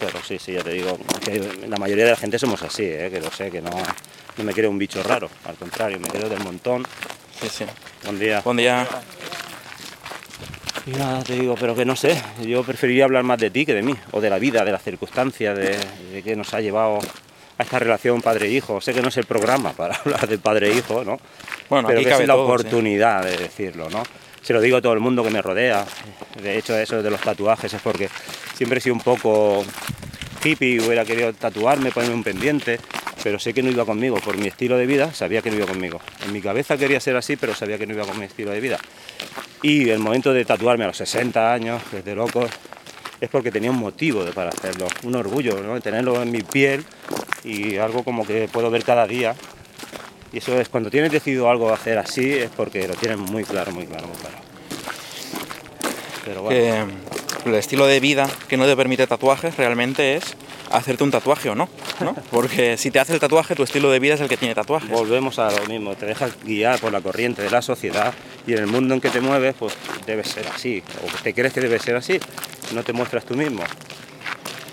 [0.00, 3.08] Pero sí, sí, ya te digo, que la mayoría de la gente somos así, ¿eh?
[3.10, 6.28] que lo sé, que no, no me creo un bicho raro, al contrario, me creo
[6.28, 6.86] del montón.
[7.40, 7.64] Sí, sí.
[8.04, 8.40] Buen día.
[8.42, 8.86] Buen día.
[10.86, 13.74] Y nada, te digo, pero que no sé, yo preferiría hablar más de ti que
[13.74, 15.76] de mí, o de la vida, de las circunstancias, de,
[16.12, 16.98] de qué nos ha llevado
[17.58, 18.80] a esta relación padre-hijo.
[18.80, 21.18] Sé que no es el programa para hablar de padre-hijo, ¿no?
[21.68, 22.52] Bueno, pero aquí que cabe es la todo, sí.
[22.52, 24.02] oportunidad de decirlo, ¿no?
[24.42, 25.84] Se lo digo a todo el mundo que me rodea.
[26.40, 28.08] De hecho, eso de los tatuajes es porque
[28.54, 29.64] siempre he sido un poco
[30.44, 32.78] hippie, hubiera querido tatuarme, ponerme un pendiente,
[33.24, 34.18] pero sé que no iba conmigo.
[34.20, 36.00] Por mi estilo de vida, sabía que no iba conmigo.
[36.24, 38.60] En mi cabeza quería ser así, pero sabía que no iba con mi estilo de
[38.60, 38.78] vida.
[39.62, 42.50] Y el momento de tatuarme a los 60 años, desde locos,
[43.20, 45.80] es porque tenía un motivo para hacerlo, un orgullo, ¿no?
[45.80, 46.84] Tenerlo en mi piel
[47.44, 49.34] y algo como que puedo ver cada día.
[50.32, 53.72] Y eso es, cuando tienes decidido algo hacer así, es porque lo tienes muy claro,
[53.72, 54.36] muy claro, muy claro.
[56.24, 56.60] Pero bueno,
[57.44, 60.36] que el estilo de vida que no te permite tatuajes realmente es
[60.70, 61.68] hacerte un tatuaje o no,
[62.00, 62.14] ¿no?
[62.30, 64.88] Porque si te hace el tatuaje, tu estilo de vida es el que tiene tatuajes.
[64.90, 68.12] volvemos a lo mismo, te dejas guiar por la corriente de la sociedad
[68.46, 69.74] y en el mundo en que te mueves, pues
[70.06, 72.18] debe ser así, o te crees que debe ser así,
[72.74, 73.62] no te muestras tú mismo.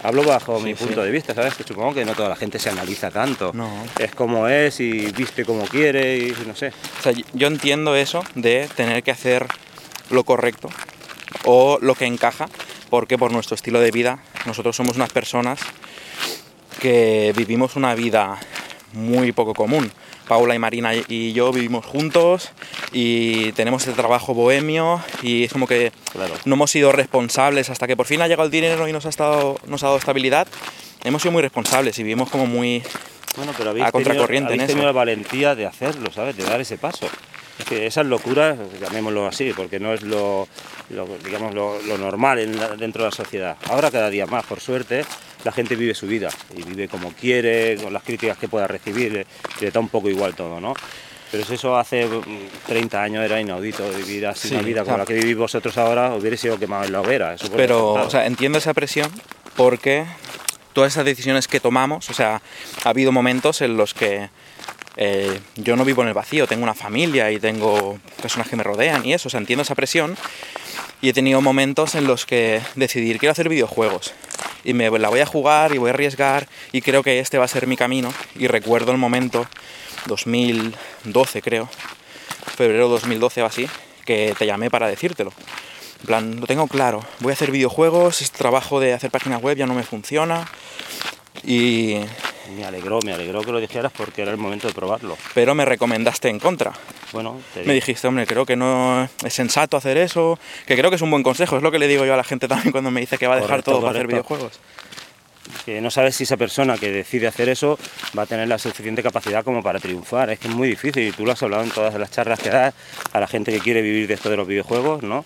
[0.05, 0.83] Hablo bajo Sí, mi sí.
[0.83, 1.53] punto de vista, ¿sabes?
[1.55, 3.51] Que supongo que no toda la gente se analiza tanto.
[3.53, 3.69] No.
[3.97, 6.73] Es como es y viste como quiere y no sé.
[6.99, 9.47] O sea, yo entiendo eso de tener que hacer
[10.09, 10.69] lo correcto
[11.45, 12.49] o lo que encaja,
[12.89, 15.59] porque por nuestro estilo de vida nosotros somos unas personas
[16.81, 18.37] que vivimos una vida
[18.93, 19.91] muy poco común.
[20.27, 22.49] Paula y Marina y yo vivimos juntos
[22.93, 26.33] y tenemos el trabajo bohemio y es como que Claro.
[26.45, 29.09] no hemos sido responsables hasta que por fin ha llegado el dinero y nos ha,
[29.09, 30.47] estado, nos ha dado estabilidad.
[31.03, 32.81] Hemos sido muy responsables y vivimos como muy...
[33.35, 34.67] Bueno, pero a contracorriente tenido, en eso.
[34.67, 36.37] tenido la valentía de hacerlo, ¿sabes?
[36.37, 37.09] De dar ese paso.
[37.59, 40.47] Es que esas locuras, llamémoslo así, porque no es lo,
[40.89, 43.57] lo, digamos, lo, lo normal en la- dentro de la sociedad.
[43.69, 45.05] Ahora cada día más, por suerte,
[45.43, 49.11] la gente vive su vida y vive como quiere, con las críticas que pueda recibir,
[49.11, 49.25] le,
[49.61, 50.73] le da un poco igual todo, ¿no?
[51.31, 52.21] Pero si eso hace mm,
[52.67, 54.99] 30 años era inaudito, vivir así Sí, una vida como claro.
[54.99, 57.33] la que vivís vosotros ahora, hubiera sido quemado en la hoguera.
[57.33, 59.09] Eso Pero, o sea, entiendo esa presión
[59.55, 60.05] porque
[60.73, 62.41] todas esas decisiones que tomamos, o sea,
[62.83, 64.29] ha habido momentos en los que
[64.97, 68.63] eh, yo no vivo en el vacío, tengo una familia y tengo personas que me
[68.63, 70.15] rodean y eso, o sea, entiendo esa presión.
[71.01, 74.13] Y he tenido momentos en los que decidir, quiero hacer videojuegos
[74.63, 77.45] y me la voy a jugar y voy a arriesgar y creo que este va
[77.45, 79.45] a ser mi camino y recuerdo el momento,
[80.05, 81.69] 2012 creo,
[82.55, 83.67] febrero 2012 o así,
[84.05, 85.33] que te llamé para decírtelo.
[86.01, 89.57] En plan, lo tengo claro, voy a hacer videojuegos, este trabajo de hacer páginas web
[89.57, 90.47] ya no me funciona
[91.43, 91.97] y...
[92.55, 95.17] Me alegró, me alegró que lo dijeras porque era el momento de probarlo.
[95.33, 96.73] Pero me recomendaste en contra.
[97.11, 100.97] Bueno, te Me dijiste, hombre, creo que no es sensato hacer eso, que creo que
[100.97, 102.91] es un buen consejo, es lo que le digo yo a la gente también cuando
[102.91, 104.59] me dice que va a dejar Correcto, todo para hacer videojuegos.
[105.65, 107.77] que no sabes si esa persona que decide hacer eso
[108.17, 110.29] va a tener la suficiente capacidad como para triunfar.
[110.29, 112.49] Es que es muy difícil y tú lo has hablado en todas las charlas que
[112.49, 112.73] das
[113.13, 115.23] a la gente que quiere vivir de esto de los videojuegos, ¿no?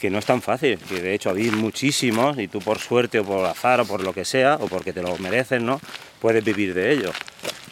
[0.00, 3.24] Que no es tan fácil, que de hecho habéis muchísimos y tú por suerte o
[3.24, 5.80] por azar o por lo que sea o porque te lo mereces, ¿no?
[6.20, 7.12] Puedes vivir de ello.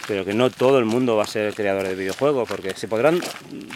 [0.09, 3.21] Pero que no todo el mundo va a ser creador de videojuegos, porque se podrán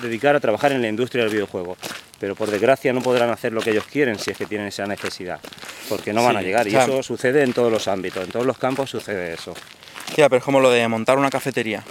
[0.00, 1.76] dedicar a trabajar en la industria del videojuego,
[2.20, 4.86] pero por desgracia no podrán hacer lo que ellos quieren si es que tienen esa
[4.86, 5.40] necesidad,
[5.88, 6.68] porque no van a llegar.
[6.68, 9.54] Y eso sucede en todos los ámbitos, en todos los campos sucede eso.
[10.16, 11.82] Ya, pero es como lo de montar una cafetería.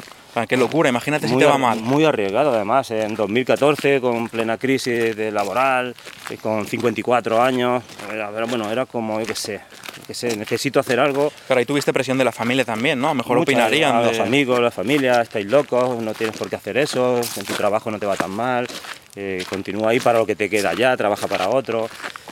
[0.48, 1.82] Qué locura, imagínate si te va mal.
[1.82, 5.94] muy arriesgado además, en 2014 con plena crisis de laboral,
[6.30, 9.60] eh, con 54 años, era, bueno, era como, yo qué sé,
[10.08, 11.34] qué sé, necesito hacer algo.
[11.48, 13.08] Claro, ahí tuviste presión de la familia también, ¿no?
[13.08, 14.08] A lo mejor Muchas- opinarían a de...
[14.12, 17.92] los amigos, la familia, estáis locos, no tienes por qué hacer eso, en tu trabajo
[17.92, 18.66] no te va tan mal,
[19.16, 21.90] eh, continúa ahí para lo que te queda ya, trabaja para otro.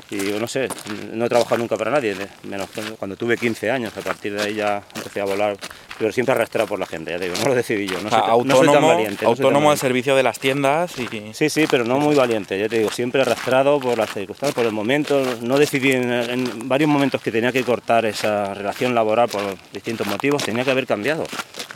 [0.09, 0.69] Y no sé,
[1.13, 4.55] no he trabajado nunca para nadie, menos cuando tuve 15 años, a partir de ahí
[4.55, 5.57] ya empecé a volar,
[5.99, 8.09] pero siempre arrastrado por la gente, ya te digo, no lo decidí yo, no O
[8.09, 9.25] sea, soy, tan- no soy tan autónomo, valiente.
[9.25, 11.33] no soy tan autónomo al servicio de las tiendas y...
[11.33, 14.65] Sí, sí, pero no muy valiente, ya te digo, siempre arrastrado por las circunstancias, por
[14.65, 15.21] el momento.
[15.41, 19.41] No decidí en, en varios momentos que tenía que cortar esa relación laboral por
[19.73, 21.25] distintos motivos, tenía que haber cambiado.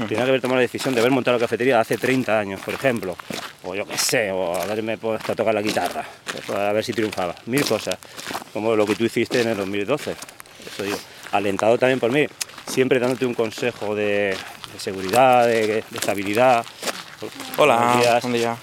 [0.07, 2.73] Tenía que haber tomado la decisión de haber montado la cafetería hace 30 años, por
[2.73, 3.15] ejemplo.
[3.63, 6.03] O yo qué sé, o haberme puesto a tocar la guitarra,
[6.55, 7.35] a ver si triunfaba.
[7.45, 7.97] Mil cosas,
[8.53, 10.11] como lo que tú hiciste en el 2012.
[10.73, 10.97] Eso digo,
[11.31, 12.25] alentado también por mí,
[12.67, 14.35] siempre dándote un consejo de,
[14.73, 16.65] de seguridad, de, de estabilidad.
[17.57, 18.57] Hola, días buen día.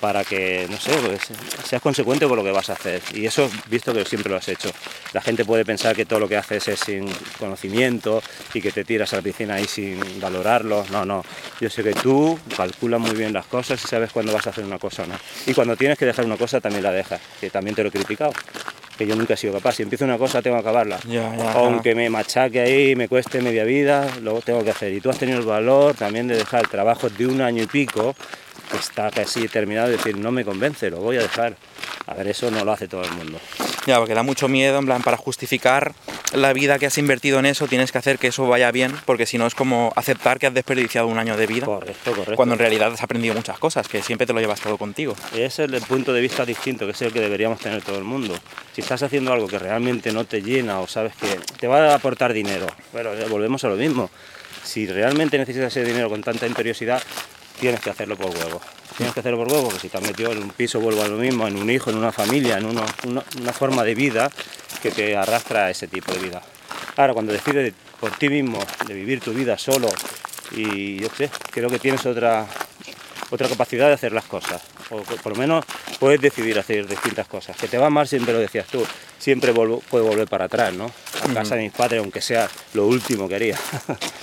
[0.00, 1.22] para que, no sé, pues,
[1.64, 3.02] seas consecuente con lo que vas a hacer.
[3.14, 4.70] Y eso, visto que siempre lo has hecho.
[5.12, 8.22] La gente puede pensar que todo lo que haces es sin conocimiento
[8.54, 10.86] y que te tiras a la piscina ahí sin valorarlo.
[10.90, 11.24] No, no.
[11.60, 14.64] Yo sé que tú calculas muy bien las cosas y sabes cuándo vas a hacer
[14.64, 15.16] una cosa o no.
[15.46, 17.20] Y cuando tienes que dejar una cosa, también la dejas.
[17.40, 18.32] Que también te lo he criticado.
[18.98, 19.76] Que yo nunca he sido capaz.
[19.76, 20.98] Si empiezo una cosa, tengo que acabarla.
[21.06, 24.92] Ya, ya, Aunque me machaque ahí, me cueste media vida, lo tengo que hacer.
[24.92, 27.66] Y tú has tenido el valor también de dejar el trabajo de un año y
[27.66, 28.16] pico
[28.76, 31.56] está casi terminado y decir, no me convence, lo voy a dejar.
[32.06, 33.38] A ver, eso no lo hace todo el mundo.
[33.86, 35.94] Ya, porque da mucho miedo, en plan, para justificar
[36.32, 39.26] la vida que has invertido en eso, tienes que hacer que eso vaya bien, porque
[39.26, 42.36] si no es como aceptar que has desperdiciado un año de vida, Correcto, correcto.
[42.36, 45.14] cuando en realidad has aprendido muchas cosas, que siempre te lo llevas todo contigo.
[45.34, 48.04] Ese es el punto de vista distinto, que es el que deberíamos tener todo el
[48.04, 48.34] mundo.
[48.74, 51.94] Si estás haciendo algo que realmente no te llena o sabes que te va a
[51.94, 54.10] aportar dinero, eh, volvemos a lo mismo.
[54.64, 57.02] Si realmente necesitas ese dinero con tanta imperiosidad,
[57.60, 58.60] tienes que hacerlo por huevo.
[58.96, 61.08] Tienes que hacerlo por huevo, porque si te has metido en un piso, vuelvo a
[61.08, 62.82] lo mismo, en un hijo, en una familia, en una,
[63.40, 64.30] una forma de vida
[64.82, 66.42] que te arrastra a ese tipo de vida.
[66.96, 69.88] Ahora, cuando decides por ti mismo de vivir tu vida solo
[70.52, 72.46] y yo sé, creo que tienes otra,
[73.30, 74.62] otra capacidad de hacer las cosas.
[74.90, 75.64] O por lo menos
[75.98, 77.56] puedes decidir hacer distintas cosas.
[77.56, 78.84] Que te va mal, siempre lo decías tú.
[79.18, 80.90] Siempre puedo volver para atrás, ¿no?
[81.24, 83.58] A casa de mis padres, aunque sea lo último que haría.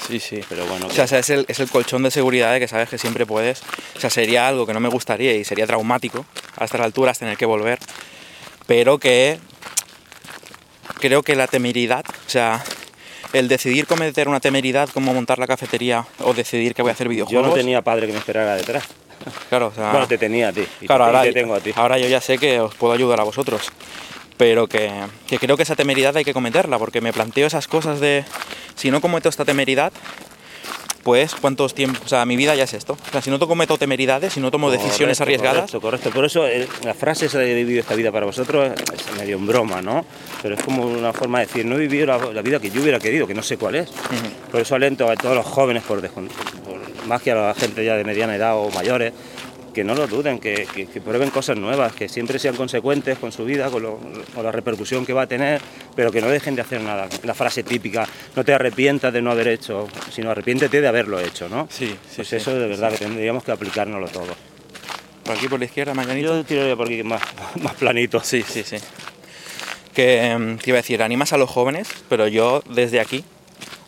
[0.07, 0.39] Sí, sí.
[0.47, 2.99] Pero bueno, O sea, es el, es el colchón de seguridad de que sabes que
[2.99, 3.63] siempre puedes.
[3.95, 6.25] O sea, sería algo que no me gustaría y sería traumático
[6.57, 7.79] a estas alturas tener que volver.
[8.67, 9.39] Pero que
[10.99, 12.63] creo que la temeridad, o sea,
[13.33, 17.07] el decidir cometer una temeridad como montar la cafetería o decidir que voy a hacer
[17.07, 17.47] yo videojuegos.
[17.47, 18.83] no tenía padre que me esperara detrás.
[19.49, 20.67] Claro, o sea, Bueno, te tenía a ti.
[20.81, 21.71] Y claro, te, ahora, te tengo a ti.
[21.75, 23.71] ahora yo ya sé que os puedo ayudar a vosotros.
[24.37, 24.91] Pero que,
[25.27, 28.25] que creo que esa temeridad hay que cometerla, porque me planteo esas cosas de
[28.75, 29.93] si no cometo esta temeridad,
[31.03, 32.93] pues cuántos tiempos, o sea, mi vida ya es esto.
[32.93, 36.09] O sea, si no cometo temeridades, si no tomo decisiones Correcto, arriesgadas, Correcto, correcto.
[36.09, 39.37] Por eso eh, la frase esa de he vivido esta vida para vosotros es medio
[39.37, 40.03] en broma, ¿no?
[40.41, 42.81] Pero es como una forma de decir, no he vivido la, la vida que yo
[42.81, 43.89] hubiera querido, que no sé cuál es.
[44.51, 46.23] Por eso alento a todos los jóvenes, por, por-
[47.05, 49.13] más que a la gente ya de mediana edad o mayores,
[49.75, 53.31] que no lo duden, que, que- que prueben cosas nuevas, que siempre sean consecuentes con
[53.31, 53.99] su vida, con, lo-
[54.33, 55.61] con la repercusión que va a tener,
[55.95, 57.07] pero que no dejen de hacer nada.
[57.23, 61.47] La frase típica, no te arrepientas de no haber hecho, sino arrepiéntete de haberlo hecho,
[61.49, 61.67] ¿no?
[61.69, 62.35] sí, sí, Pues sí.
[62.37, 64.33] eso de verdad que tendríamos que aplicárnoslo todo.
[65.23, 66.35] Por aquí por la izquierda, mañanito.
[66.35, 67.21] Yo tiraría por aquí más,
[67.61, 68.21] más planito.
[68.23, 68.77] Sí, sí, sí.
[69.93, 73.23] Que em, te iba a decir, animas a los jóvenes, pero yo desde aquí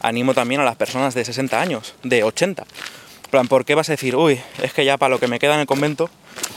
[0.02, 2.66] animo también a las personas de 60 años, de 80.
[3.30, 5.55] Plan, ¿por qué vas a decir, uy, es que ya para lo que me queda
[5.55, 6.09] en el convento,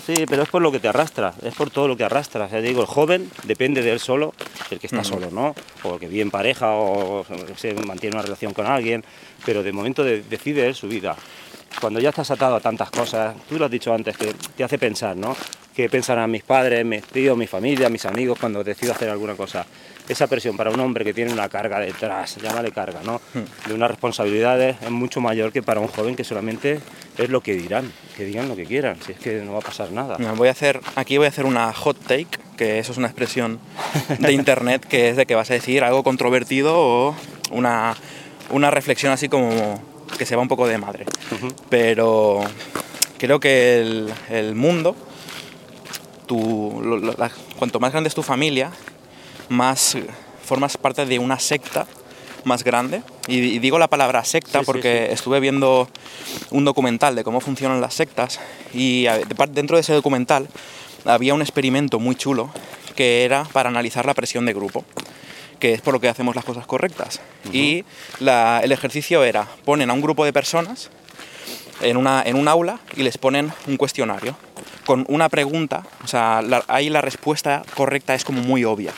[0.06, 2.46] Sí, pero es por lo que te arrastra, es por todo lo que arrastra.
[2.46, 4.34] O sea, digo, el joven depende de él solo,
[4.70, 5.54] el que está solo, ¿no?
[5.84, 7.24] O el que vive en pareja o
[7.56, 9.04] se mantiene una relación con alguien,
[9.44, 11.16] pero de momento de- decide él su vida.
[11.80, 14.78] Cuando ya estás atado a tantas cosas, tú lo has dicho antes, que te hace
[14.78, 15.36] pensar, ¿no?
[15.74, 19.64] ¿Qué pensarán mis padres, mis tíos, mi familia, mis amigos cuando decido hacer alguna cosa?
[20.11, 23.20] Esa presión para un hombre que tiene una carga detrás, llámale carga, ¿no?
[23.66, 26.80] De unas responsabilidades es mucho mayor que para un joven que solamente
[27.16, 29.62] es lo que dirán, que digan lo que quieran, si es que no va a
[29.62, 30.16] pasar nada.
[30.18, 33.06] No, voy a hacer, aquí voy a hacer una hot take, que eso es una
[33.06, 33.61] expresión
[34.18, 37.14] de internet que es de que vas a decir algo controvertido o
[37.52, 37.94] una,
[38.50, 39.80] una reflexión así como
[40.18, 41.04] que se va un poco de madre.
[41.68, 42.40] Pero
[43.16, 44.96] creo que el, el mundo,
[46.26, 48.72] tu- lo- lo- la- cuanto más grande es tu familia,
[49.51, 49.96] más
[50.44, 51.86] formas parte de una secta
[52.44, 53.03] más grande.
[53.28, 55.88] Y, y digo la palabra secta Sí, sí, porque estuve viendo
[56.51, 58.40] un documental de cómo funcionan las sectas
[58.72, 59.07] y
[59.51, 60.48] dentro de ese documental
[61.05, 62.51] había un experimento muy chulo
[62.96, 64.84] que era para analizar la presión de grupo
[65.59, 67.20] que es por lo que hacemos las cosas correctas.
[67.53, 67.84] Y
[68.18, 70.88] la- el ejercicio era, ponen a un grupo de personas
[71.82, 74.34] en, una, en un aula y les ponen un cuestionario
[74.86, 78.92] con una pregunta, o sea, la- ahí la respuesta correcta es como muy obvia.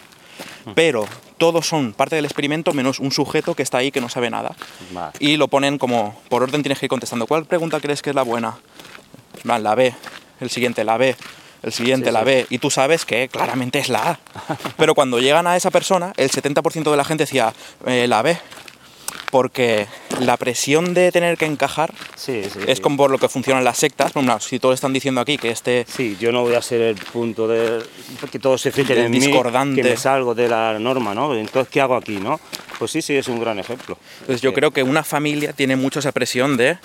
[0.74, 1.06] Pero
[1.38, 4.54] todos son parte del experimento menos un sujeto que está ahí que no sabe nada.
[5.18, 7.26] Y lo ponen como, por orden tienes que ir contestando.
[7.26, 8.56] ¿Cuál pregunta crees que es la buena?
[9.44, 9.94] La B,
[10.40, 11.16] el siguiente la B,
[11.62, 12.26] el siguiente Sí, la sí.
[12.26, 12.46] B.
[12.50, 14.18] Y tú sabes que claramente es la A.
[14.76, 17.52] Pero cuando llegan a esa persona, el 70% de la gente decía
[17.86, 18.38] eh, la B.
[19.32, 19.86] Porque
[20.20, 22.82] la presión de tener que encajar Sí, sí, es sí.
[22.82, 24.12] como por lo que funcionan las sectas.
[24.12, 26.96] Bueno, si todos están diciendo aquí que este Sí, yo no voy a ser el
[26.96, 27.82] punto de
[28.30, 29.80] que todos se fijen Del en mí, discordante.
[29.82, 31.34] que me salgo de la norma, ¿no?
[31.34, 32.38] Entonces, ¿qué hago aquí, no?
[32.78, 33.96] Pues sí, sí, es un gran ejemplo.
[34.20, 34.54] Entonces yo Sí.
[34.54, 36.76] creo que una familia tiene mucho esa presión de...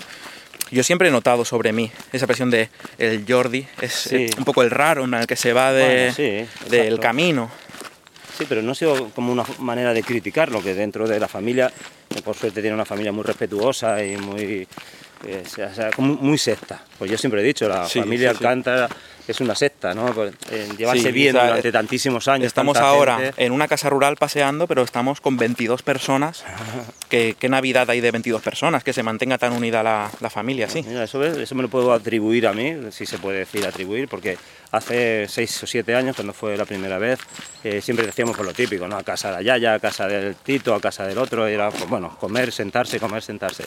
[0.72, 4.64] Yo siempre he notado sobre mí esa presión de el Jordi es eh, un poco
[4.64, 7.50] el raro en el que se va de, Bueno, sí, del camino.
[8.38, 11.72] Sí, pero no ha sido como una manera de criticarlo, que dentro de la familia,
[12.14, 14.68] que por suerte tiene una familia muy respetuosa y muy,
[15.26, 16.82] eh, o sea, muy secta.
[17.00, 18.44] Pues yo siempre he dicho, la Sí, familia sí, sí.
[19.28, 20.14] Es una secta, ¿no?
[20.52, 22.48] Eh, llevarse Sí, bien durante tantísimos años.
[22.48, 23.46] Estamos ahora gente.
[23.46, 26.46] en una casa rural paseando, pero estamos con 22 personas.
[27.10, 28.84] ¿Qué, qué Navidad hay de 22 personas?
[28.84, 30.84] Que se mantenga tan unida la, la familia, sí.
[30.88, 34.38] Mira, eso, eso me lo puedo atribuir a mí, si se puede decir atribuir, porque
[34.72, 37.20] hace seis o siete años, cuando fue la primera vez,
[37.64, 38.98] eh, siempre decíamos por lo típico, ¿no?
[38.98, 41.88] A casa de la Yaya, a casa del Tito, a casa del otro, era, pues,
[41.90, 43.64] bueno, comer, sentarse, comer, sentarse.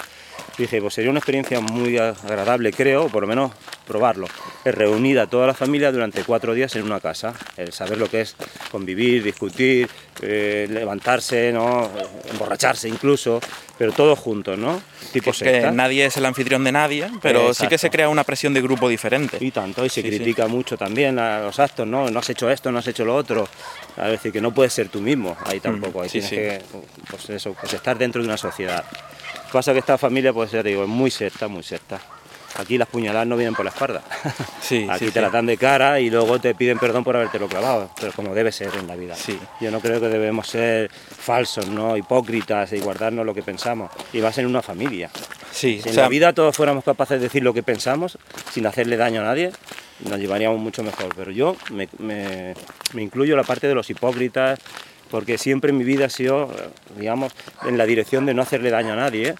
[0.58, 3.52] Dije, pues sería una experiencia muy agradable, creo, por lo menos
[3.86, 4.26] probarlo,
[4.64, 8.09] es reunir a toda la familia durante cuatro días en una casa, el saber lo
[8.09, 8.36] que es
[8.70, 9.88] convivir, discutir,
[10.22, 11.90] eh, levantarse, ¿no?
[12.30, 13.40] Emborracharse incluso,
[13.78, 14.80] pero todos juntos, ¿no?
[15.12, 17.92] Tipo Que, que nadie es el anfitrión de nadie, pero sí que se Exacto.
[17.96, 19.38] crea una presión de grupo diferente.
[19.40, 20.16] Y tanto, y se Sí, sí.
[20.16, 22.09] critica mucho también a los actos, ¿no?
[22.11, 23.48] No has hecho esto, no has hecho lo otro.
[23.96, 26.03] Es decir, que no puedes ser tú mismo ahí tampoco.
[26.03, 26.36] Ahí sí, tienes sí.
[26.36, 26.62] que,
[27.11, 28.84] pues eso, pues estar dentro de una sociedad.
[29.53, 32.01] Pasa que esta familia, pues ya digo, es muy secta, muy secta.
[32.61, 34.02] Aquí las puñaladas no vienen por la espalda.
[34.61, 35.20] Sí, Aquí sí, te sí.
[35.20, 38.52] las dan de cara y luego te piden perdón por habértelo clavado, pero como debe
[38.52, 39.16] ser en la vida.
[39.16, 39.36] Sí.
[39.61, 41.96] Yo no creo que debemos ser falsos, ¿no?
[41.96, 43.90] Hipócritas y guardarnos lo que pensamos.
[44.12, 45.11] Y más en una familia.
[45.50, 48.16] Sí, Si o en sea, la vida todos fuéramos capaces de decir lo que pensamos
[48.52, 49.50] sin hacerle daño a nadie,
[50.08, 51.08] nos llevaríamos mucho mejor.
[51.16, 52.54] Pero yo me, me-
[52.92, 54.61] me incluyo la parte de los hipócritas,
[55.11, 56.54] porque siempre en mi vida ha sido,
[56.96, 57.32] digamos,
[57.66, 59.34] en la dirección de no hacerle daño a nadie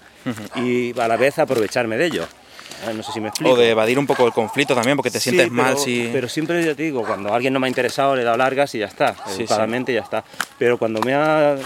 [0.57, 2.27] y a la vez aprovecharme de ello.
[2.89, 3.53] Eh, No sé si me explico.
[3.53, 6.09] o de evadir un poco el conflicto también, porque te Sí, sientes mal pero- si...
[6.13, 8.75] Pero siempre ya te digo, cuando alguien no me ha interesado le he dado largas
[8.75, 10.25] y ya está, Sí, educadamente ya está.
[10.59, 11.57] Pero cuando me ha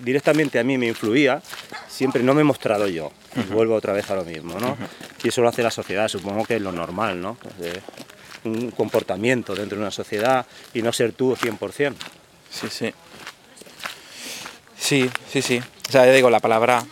[0.00, 1.40] directamente a mí me influía,
[1.88, 3.12] siempre no me he mostrado yo.
[3.36, 4.76] Y Vuelvo otra vez a lo mismo, ¿no?
[5.22, 7.34] Y eso lo hace la sociedad, supongo que es lo normal, ¿no?
[7.36, 7.78] Pues
[8.44, 11.94] un comportamiento dentro de una sociedad y no ser tú 100%.
[12.50, 12.92] Sí, sí.
[14.78, 15.60] Sí, sí, sí.
[15.88, 16.84] O sea, ya digo, la palabra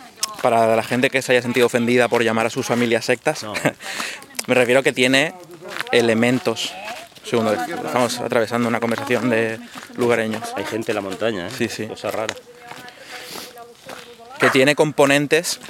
[0.44, 3.54] para la gente que se haya sentido ofendida por llamar a sus familias sectas, No.
[4.46, 5.32] me refiero a que tiene
[5.90, 6.74] elementos.
[7.24, 9.58] Un segundo, estamos atravesando una conversación de
[9.96, 10.42] lugareños.
[10.54, 11.50] Hay gente en la montaña, ¿eh?
[11.56, 11.86] Sí, sí.
[11.86, 12.34] Cosa rara.
[14.38, 15.60] que tiene componentes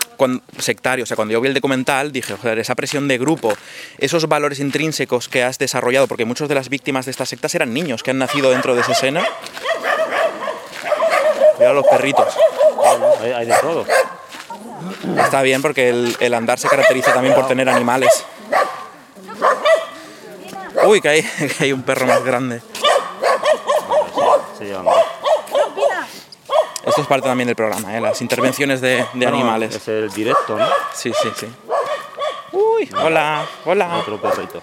[0.58, 1.06] sectarios.
[1.06, 3.56] O sea, cuando yo vi el documental dije, joder, esa presión de grupo,
[3.98, 7.72] esos valores intrínsecos que has desarrollado, porque muchas de las víctimas de estas sectas eran
[7.72, 9.22] niños que han nacido dentro de ese seno.
[11.60, 12.34] Mira los perritos.
[12.74, 13.86] Bueno, hay, hay de todo.
[15.18, 18.24] Está bien porque el, el andar se caracteriza también por tener animales.
[20.84, 21.22] Uy, que hay,
[21.58, 22.62] que hay un perro más grande.
[24.58, 24.96] Se llevan bien.
[26.84, 28.00] Esto es parte también del programa, ¿eh?
[28.00, 29.74] las intervenciones de, de animales.
[29.74, 30.66] Es el directo, ¿no?
[30.92, 31.48] Sí, sí, sí.
[32.52, 33.96] Uy, hola, hola.
[33.96, 34.62] Otro perrito.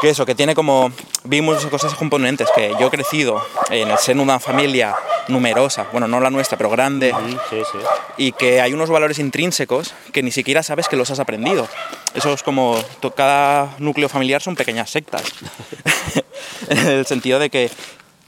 [0.00, 0.92] Que eso, que tiene como.
[1.24, 4.96] Vimos cosas componentes, que yo he crecido en el seno de una familia
[5.28, 7.14] numerosa, bueno, no la nuestra, pero grande,
[7.50, 7.78] Sí, sí.
[8.16, 11.68] y que hay unos valores intrínsecos que ni siquiera sabes que los has aprendido.
[12.14, 12.82] Eso es como.
[13.14, 15.22] Cada núcleo familiar son pequeñas sectas.
[16.68, 17.70] en el sentido de que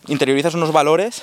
[0.08, 1.22] interiorizas unos valores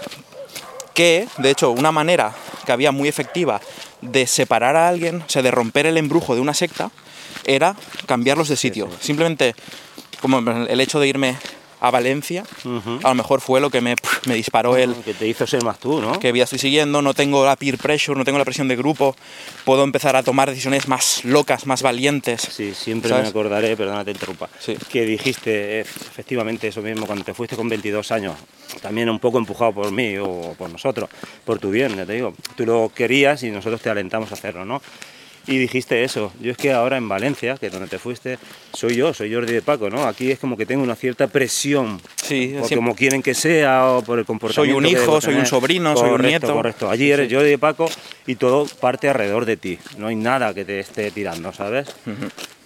[0.94, 2.34] que, de hecho, una manera
[2.66, 3.62] que había muy efectiva
[4.02, 6.92] de separar a alguien, o sea, de romper el embrujo de una secta,
[7.46, 7.76] era
[8.06, 8.90] cambiarlos de sitio.
[9.00, 9.56] Simplemente,
[10.22, 11.36] como el hecho de irme
[11.82, 13.00] a Valencia, Ujú.
[13.04, 13.96] a lo mejor fue lo que me,
[14.28, 16.20] me disparó el Que te hizo ser más tú, ¿no?
[16.20, 19.16] que ya estoy siguiendo, no tengo la peer pressure, no tengo la presión de grupo,
[19.64, 22.42] puedo empezar a tomar decisiones más locas, más valientes.
[22.42, 23.24] Sí, siempre ¿Sabes?
[23.24, 24.76] me acordaré, perdona te interrumpa, Sí.
[24.92, 28.36] que dijiste eh, efectivamente eso mismo cuando te fuiste con 22 años,
[28.82, 31.10] también un poco empujado por mí o por nosotros,
[31.46, 32.34] por tu bien, ya te digo.
[32.58, 34.82] Tú lo querías y nosotros te alentamos a hacerlo, ¿no?
[35.52, 38.38] Y dijiste eso, yo es que ahora en Valencia, que es donde te fuiste,
[38.72, 40.04] soy yo, soy Jordi de Paco, ¿no?
[40.06, 44.04] Aquí es como que tengo una cierta presión Sí, por como quieren que sea o
[44.04, 44.78] por el comportamiento.
[44.78, 46.54] un que hijo, soy un sobrino, soy un Correcto, nieto.
[46.54, 47.90] Correcto, allí eres Jordi de Paco
[48.28, 51.88] y todo parte alrededor de ti, no hay nada que te esté tirando, ¿sabes?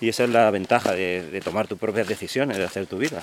[0.02, 3.22] Y esa es la ventaja de, de tomar tus propias decisiones, de hacer tu vida,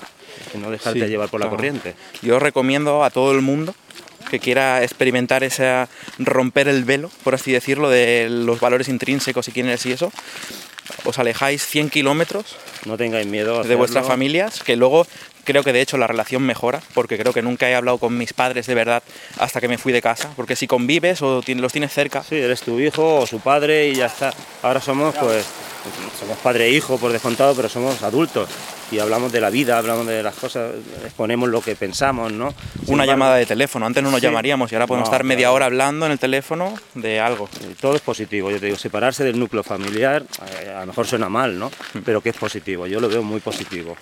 [0.53, 1.57] de no dejarte Sí, llevar por la claro.
[1.57, 1.93] corriente.
[2.23, 3.75] Yo recomiendo a todo el mundo
[4.31, 9.51] que quiera experimentar ese romper el velo, por así decirlo, de los valores intrínsecos y
[9.51, 10.11] quién eres y eso.
[11.03, 15.05] Os alejáis 100 kilómetros No tengáis miedo de vuestras familias, que luego
[15.43, 18.33] creo que de hecho la relación mejora, porque creo que nunca he hablado con mis
[18.33, 19.03] padres de verdad
[19.39, 22.61] hasta que me fui de casa, porque si convives o los tienes cerca, Sí, eres
[22.61, 24.33] tu hijo o su padre y ya está.
[24.63, 25.45] Ahora somos, pues,
[26.19, 28.49] somos padre e hijo por descontado, pero somos adultos
[28.91, 30.73] y hablamos de la vida, hablamos de las cosas,
[31.05, 32.51] exponemos lo que pensamos, ¿no?
[32.51, 34.25] Sin una embargo, llamada de teléfono, antes no nos Sí.
[34.27, 35.53] llamaríamos y ahora podemos No, estar media claro.
[35.55, 37.49] hora hablando en el teléfono de algo.
[37.79, 40.23] Todo es positivo, yo te digo, separarse del núcleo familiar,
[40.65, 41.71] eh, a lo mejor suena mal, ¿no?
[42.05, 43.95] Pero que es positivo, yo lo veo muy positivo.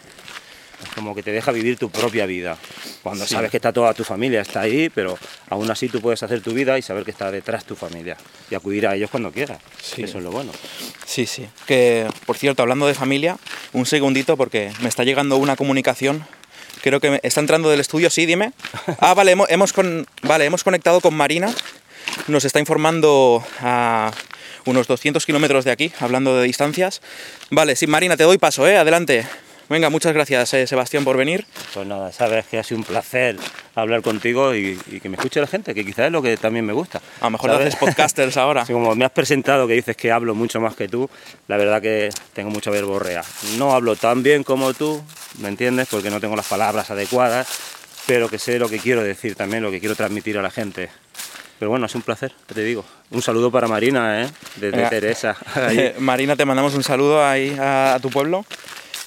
[0.84, 2.58] Es como que te deja vivir tu propia vida.
[3.04, 3.34] Cuando Sí.
[3.34, 5.18] sabes que está toda tu familia, está ahí, pero
[5.50, 8.18] aún así tú puedes hacer tu vida y saber que está detrás tu familia
[8.50, 9.60] y acudir a ellos cuando quieras.
[9.82, 10.04] Sí.
[10.04, 10.52] Eso es lo bueno.
[11.06, 11.48] Sí, sí.
[11.66, 13.38] Que, por cierto, hablando de familia,
[13.74, 16.26] un segundito porque me está llegando una comunicación.
[16.82, 18.54] Creo que me está entrando del estudio, sí, dime.
[19.00, 21.54] Ah, vale, hemos, hemos con- vale, hemos conectado con Marina.
[22.28, 24.12] Nos está informando a
[24.66, 27.02] unos 200 kilómetros de aquí, hablando de distancias.
[27.50, 28.78] Vale, sí, Marina, te doy paso, ¿eh?
[28.78, 29.26] Adelante.
[29.70, 31.46] Venga, muchas gracias, eh, Sebastián, por venir.
[31.76, 33.38] Pues nada, sabes que ha sido un placer
[33.76, 36.66] hablar contigo y, y que me escuche la gente, que quizás es lo que también
[36.66, 37.00] me gusta.
[37.22, 38.64] A lo mejor haces podcasters ahora.
[38.64, 41.08] Así como me has presentado que dices que hablo mucho más que tú,
[41.48, 43.24] la verdad que tengo mucha verborrea.
[43.60, 45.04] No hablo tan bien como tú,
[45.38, 45.88] ¿me entiendes?
[45.92, 47.48] Porque no tengo las palabras adecuadas,
[48.08, 50.90] pero que sé lo que quiero decir también, lo que quiero transmitir a la gente.
[51.60, 52.84] Pero bueno, es un placer, te digo.
[53.12, 54.30] Un saludo para Marina, ¿eh?
[54.56, 54.90] Desde.
[54.90, 55.36] Teresa.
[55.70, 58.46] Eh, Marina, te mandamos un saludo ahí a, a tu pueblo.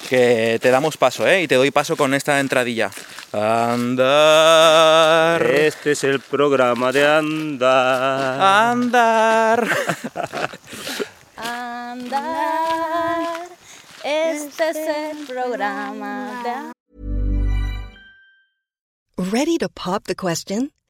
[0.09, 1.43] Que te damos paso, ¿eh?
[1.43, 2.91] Y te doy paso con esta entradilla.
[3.31, 5.41] Andar.
[5.49, 8.41] Este es el programa de andar.
[8.71, 9.67] Andar.
[11.35, 13.49] Andar,
[14.03, 16.53] este es el programa de
[19.17, 20.71] Ready to pop the question?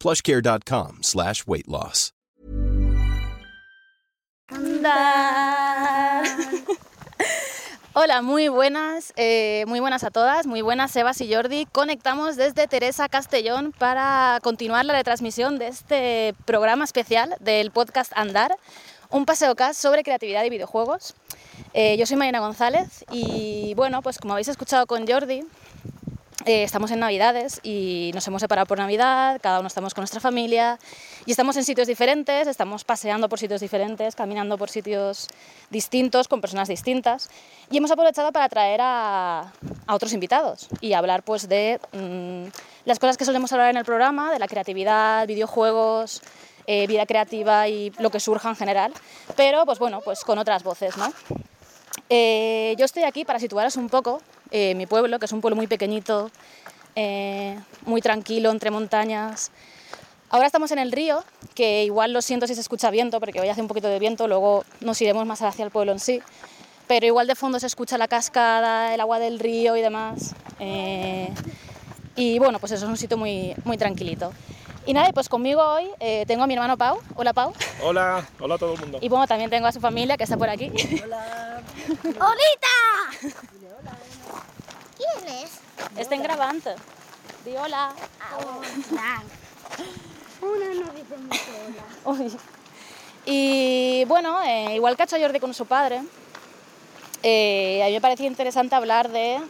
[0.00, 2.12] plushcare.com slash weight loss.
[7.92, 11.66] Hola, muy buenas, eh, muy buenas a todas, muy buenas Sebas y Jordi.
[11.66, 18.56] Conectamos desde Teresa Castellón para continuar la retransmisión de este programa especial del podcast Andar,
[19.10, 21.14] un paseo cast sobre creatividad y videojuegos.
[21.74, 25.44] Eh, yo soy Marina González y bueno, pues como habéis escuchado con Jordi,
[26.46, 30.20] eh, estamos en Navidades y nos hemos separado por Navidad, cada uno estamos con nuestra
[30.20, 30.78] familia
[31.26, 35.28] y estamos en sitios diferentes, estamos paseando por sitios diferentes, caminando por sitios
[35.70, 37.28] distintos, con personas distintas
[37.70, 39.52] y hemos aprovechado para traer a,
[39.86, 42.48] a otros invitados y hablar pues de mm,
[42.84, 46.22] las cosas que solemos hablar en el programa, de la creatividad, videojuegos,
[46.66, 48.92] eh, vida creativa y lo que surja en general,
[49.36, 51.12] pero pues bueno, pues con otras voces, ¿no?
[52.08, 54.20] Eh, yo estoy aquí para situaros un poco
[54.50, 56.30] eh, mi pueblo, que es un pueblo muy pequeñito,
[56.96, 59.50] eh, muy tranquilo, entre montañas.
[60.28, 61.24] Ahora estamos en el río,
[61.54, 64.28] que igual lo siento si se escucha viento, porque hoy hace un poquito de viento,
[64.28, 66.22] luego nos iremos más hacia el pueblo en sí,
[66.86, 70.34] pero igual de fondo se escucha la cascada, el agua del río y demás.
[70.60, 71.32] Eh,
[72.16, 74.32] y bueno, pues eso es un sitio muy, muy tranquilito.
[74.86, 76.98] Y nada, y pues conmigo hoy eh, tengo a mi hermano Pau.
[77.14, 77.52] Hola Pau.
[77.82, 78.98] Hola, hola a todo el mundo.
[79.00, 80.66] Y bueno, también tengo a su familia que está por aquí.
[82.04, 82.26] ¡Holita!
[85.18, 85.50] ¿Quién es?
[85.96, 86.74] Estén grabando.
[87.44, 87.94] Di hola.
[88.38, 89.22] Hola.
[90.42, 91.40] Una no dice mucho
[92.04, 92.30] hola.
[93.24, 96.02] Y bueno, eh, igual que ha hecho Jordi con su padre,
[97.22, 99.40] eh, a mí me parecía interesante hablar de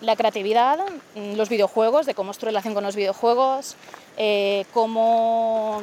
[0.00, 0.78] la creatividad,
[1.14, 3.76] mm, los videojuegos, de cómo es tu relación con los videojuegos,
[4.16, 5.82] eh, cómo,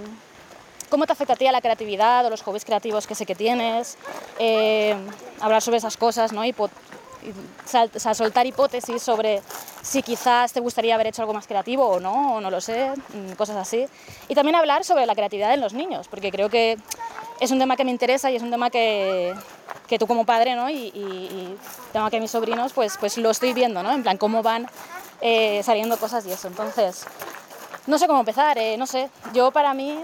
[0.90, 3.36] cómo te afecta a ti a la creatividad o los hobbies creativos que sé que
[3.36, 3.98] tienes,
[4.38, 4.96] eh,
[5.40, 6.44] hablar sobre esas cosas, ¿no?
[6.44, 6.54] Y
[7.66, 9.42] sal- o sea, soltar hipótesis sobre
[9.82, 12.92] si quizás te gustaría haber hecho algo más creativo o no, o no lo sé,
[13.14, 13.86] mm, cosas así.
[14.28, 16.78] Y también hablar sobre la creatividad en los niños, porque creo que
[17.40, 19.34] es un tema que me interesa y es un tema que,
[19.88, 20.70] que tú como padre, ¿no?
[20.70, 21.58] Y, y, y
[21.92, 23.92] tema que mis sobrinos, pues, pues lo estoy viendo, ¿no?
[23.92, 24.68] En plan, cómo van
[25.22, 26.48] eh, saliendo cosas y eso.
[26.48, 27.04] Entonces,
[27.88, 29.10] no sé cómo empezar, eh, no sé.
[29.34, 29.98] Yo para mí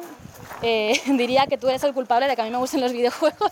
[0.63, 3.51] eh, diría que tú eres el culpable de que a mí me gusten los videojuegos.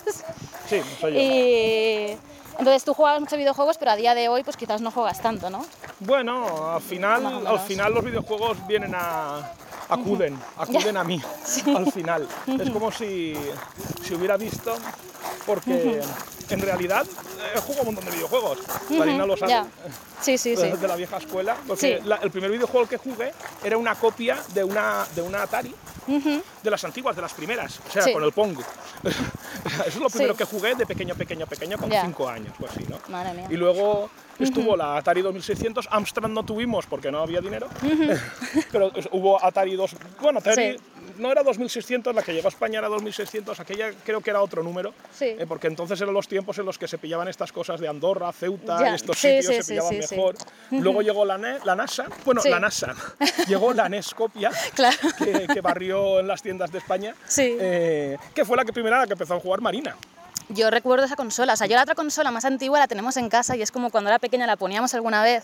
[0.68, 1.20] Sí, soy yo.
[1.20, 2.18] Y
[2.58, 5.49] entonces tú jugabas muchos videojuegos, pero a día de hoy pues quizás no juegas tanto,
[5.49, 5.66] ¿no?
[5.99, 9.51] Bueno, al final, al final los videojuegos vienen a.
[9.89, 11.22] acuden, acuden a mí,
[11.76, 12.28] al final.
[12.60, 13.36] Es como si,
[14.03, 14.76] si hubiera visto,
[15.45, 16.01] porque
[16.49, 17.05] en realidad
[17.55, 18.59] he jugado un montón de videojuegos.
[18.91, 19.63] Marina lo sabe.
[20.21, 20.67] Sí, sí, sí.
[20.81, 22.07] De la vieja escuela, porque Sí.
[22.07, 23.31] la- el primer videojuego que jugué
[23.63, 25.73] era una copia de una, de una Atari,
[26.07, 28.13] de las antiguas, de las primeras, o sea, Sí.
[28.13, 28.59] con el Pong.
[29.05, 30.37] Eso es lo primero Sí.
[30.37, 32.01] que jugué de pequeño, pequeño, pequeño, con Ya.
[32.03, 32.99] 5 años o así, ¿no?
[33.09, 33.47] Madre mía.
[33.49, 37.67] Y luego estuvo la Atari 2600, Amstrad no tuvimos porque no había dinero,
[38.71, 40.83] pero hubo Atari 2, bueno, Atari Sí.
[41.18, 44.64] No era 2600, la que llegó a España era 2600, aquella creo que era otro
[44.64, 45.26] número, Sí.
[45.26, 48.32] eh, porque entonces eran los tiempos en los que se pillaban estas cosas de Andorra,
[48.32, 48.95] Ceuta, Ya.
[48.95, 50.16] estos Sí, sitios sí, se pillaban sí, sí.
[50.16, 50.36] mejor.
[50.72, 52.93] Luego llegó la, la NASA, bueno, la NASA,
[53.47, 54.97] llegó la Nescopia, Claro.
[55.18, 57.56] que, que barrió en las tiendas de España, Sí.
[57.60, 59.95] eh, que fue la que primera la que empezó a jugar Marina.
[60.49, 63.30] Yo recuerdo esa consola, o sea, yo la otra consola más antigua la tenemos en
[63.30, 65.43] casa y es como cuando era pequeña la poníamos alguna vez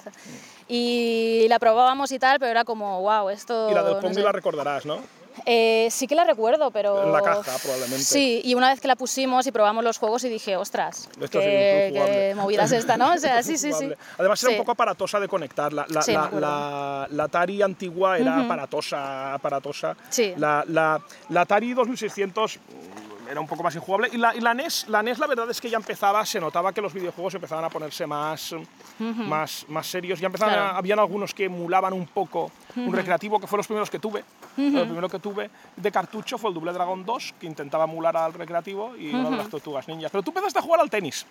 [0.68, 3.70] y la probábamos y tal, pero era como, wow, esto...
[3.72, 4.22] Y la del no Pong sé".
[4.22, 4.99] la recordarás, ¿no?
[5.45, 7.03] Eh, sí que la recuerdo, pero...
[7.03, 8.03] En la caja, probablemente.
[8.03, 11.39] Sí, y una vez que la pusimos y probamos los juegos y dije, ostras, Esto
[11.39, 12.13] es qué, injugable.
[12.29, 13.13] qué movida es esta, ¿no?
[13.13, 13.89] O sea, sí, sí, sí.
[14.17, 15.71] Además era un poco aparatosa de conectar.
[15.73, 16.39] La, la, Sí, me la, acuerdo.
[16.47, 19.95] la- la Atari antigua era aparatosa, aparatosa.
[20.09, 20.34] Sí.
[20.38, 21.01] La, la-
[21.36, 24.09] Atari 2600 mm, era un poco más injugable.
[24.11, 26.73] Y la, y la NES, la NES la verdad es que ya empezaba, se notaba
[26.73, 28.53] que los videojuegos empezaban a ponerse más,
[28.99, 30.19] más, más serios.
[30.19, 30.69] Ya empezaban Claro.
[30.73, 34.23] a- habían algunos que emulaban un poco un recreativo, que fue los primeros que tuve.
[34.57, 38.34] Lo primero que tuve de cartucho fue el Double Dragon 2, que intentaba emular al
[38.34, 40.11] recreativo, y una de las tortugas ninjas.
[40.11, 41.25] Pero tú empezaste a jugar al tenis.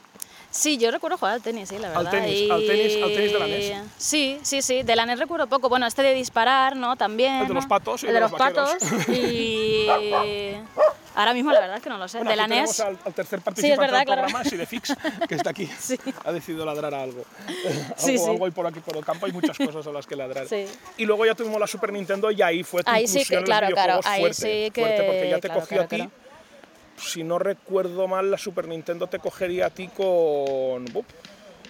[0.51, 2.11] Sí, yo recuerdo jugar al tenis, sí, la Al verdad.
[2.11, 3.72] tenis, al tenis- al tenis de la NES.
[3.98, 5.68] Sí, sí, sí, de la NES recuerdo poco.
[5.68, 6.96] Bueno, este de disparar, ¿no?
[6.96, 7.42] También.
[7.42, 8.76] El de los patos y El de los los patos.
[9.09, 9.86] Y.
[11.14, 12.18] Ahora mismo la verdad es que no lo sé.
[12.18, 12.80] Bueno, de la NES.
[12.80, 14.22] al, al tercer participante verdad, del claro.
[14.22, 14.94] programa, Sidefix,
[15.28, 15.66] que está aquí.
[15.80, 15.98] Sí.
[16.24, 17.24] Ha decidido ladrar a algo.
[17.48, 18.24] algo, Sí, sí.
[18.30, 20.46] algo hay por aquí por el campo, hay muchas cosas a las que ladrar.
[20.46, 20.66] Sí.
[20.98, 23.68] Y luego ya tuvimos la Super Nintendo y ahí fue tu Ahí sí que- claro,
[23.72, 24.34] claro, ahí fuerte,
[24.64, 26.09] sí que- fuerte, porque ya te claro, claro, a ti.
[27.01, 30.84] Si no recuerdo mal, la Super Nintendo te cogería a ti con...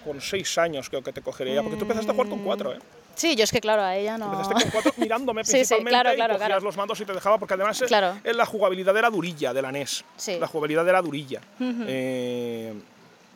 [0.03, 2.73] con seis años creo que te cogería ya, porque tú empezaste a jugar con cuatro,
[2.73, 2.79] ¿eh?
[3.13, 4.25] Sí, yo es que claro, a ella no.
[4.31, 6.63] Empezaste con cuatro mirándome Sí, sí, principalmente claro, y claro, cogías claro.
[6.63, 8.17] los mandos y te dejaba, porque además eh, Claro.
[8.23, 10.05] eh, la jugabilidad era durilla de la NES.
[10.15, 10.37] Sí.
[10.39, 11.41] La jugabilidad era durilla.
[11.59, 12.73] Eh,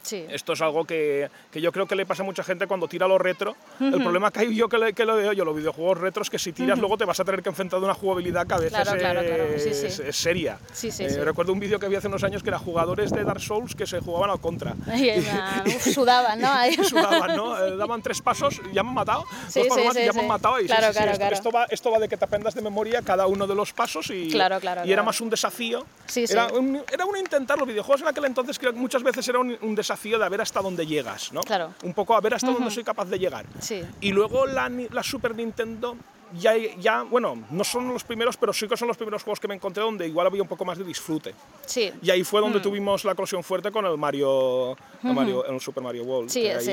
[0.06, 0.24] Sí.
[0.30, 3.08] esto es algo que, que yo creo que le pasa a mucha gente cuando tira
[3.08, 3.56] lo retro.
[3.80, 6.38] El problema que hay yo que, le- que lo veo yo, los videojuegos retros, que
[6.38, 8.80] si tiras luego te vas a tener que enfrentar a una jugabilidad que a veces
[8.80, 9.44] Claro, claro, claro.
[9.58, 10.04] Sí, es, sí.
[10.06, 10.60] es seria.
[10.84, 11.24] Eh.
[11.24, 13.88] Recuerdo un vídeo que vi hace unos años que era jugadores de Dark Souls que
[13.88, 14.74] se jugaban al contra.
[14.88, 16.52] Una- uf, sudaban, ¿no?
[16.52, 16.76] Ahí.
[16.84, 17.58] Sudaban, ¿no?
[17.66, 19.26] Eh, daban tres pasos y ya me han matado.
[19.50, 20.30] Sí, dos pasos y ya me han sí.
[20.30, 20.60] matado.
[20.60, 22.62] Y sí, Claro, sí, sí, claro, esto, va, esto va de que te aprendas de
[22.62, 25.86] memoria cada uno de los pasos y, Claro, claro, y era más un desafío.
[26.16, 29.40] Era, un, era un intentar, los videojuegos en aquel entonces creo que muchas veces era
[29.40, 31.42] un, un desafío desafío de a ver hasta dónde llegas, ¿no?
[31.42, 31.74] Claro.
[31.84, 32.72] Un poco a ver hasta dónde Ujú.
[32.72, 33.46] soy capaz de llegar.
[33.60, 33.82] Sí.
[34.02, 35.96] Y luego la, la Super Nintendo
[36.38, 39.48] ya, ya, bueno, no son los primeros, pero sí que son los primeros juegos que
[39.48, 41.34] me encontré donde igual había un poco más de disfrute.
[41.66, 41.94] Sí.
[42.02, 42.64] Y ahí fue donde Mm.
[42.64, 45.14] tuvimos la colisión fuerte con el Mario, el.
[45.14, 46.30] Mario el Super Mario World.
[46.30, 46.66] Sí, que ahí, ese-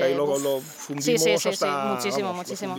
[0.00, 0.42] que ahí uf.
[0.42, 1.84] lo Sí, fundimos sí, sí, sí, hasta...
[1.84, 2.74] muchísimo, vamos, muchísimo.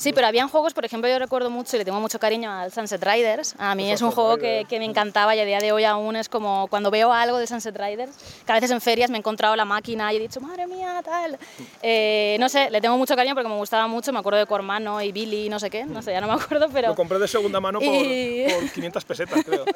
[0.00, 2.72] Sí, pero habían juegos, por ejemplo, yo recuerdo mucho y le tengo mucho cariño al
[2.72, 3.54] Sunset Riders.
[3.58, 5.84] A mí El es un juego que, que me encantaba y a día de hoy
[5.84, 9.18] aún es como cuando veo algo de Sunset Riders, que a veces en ferias me
[9.18, 11.38] he encontrado la máquina y he dicho, madre mía, tal.
[11.82, 15.02] Eh, no sé, le tengo mucho cariño porque me gustaba mucho, me acuerdo de Cormano
[15.02, 16.88] y Billy, no sé qué, no sé, ya no me acuerdo, pero...
[16.88, 19.66] Lo compré de segunda mano por, Y- por 500 pesetas, creo.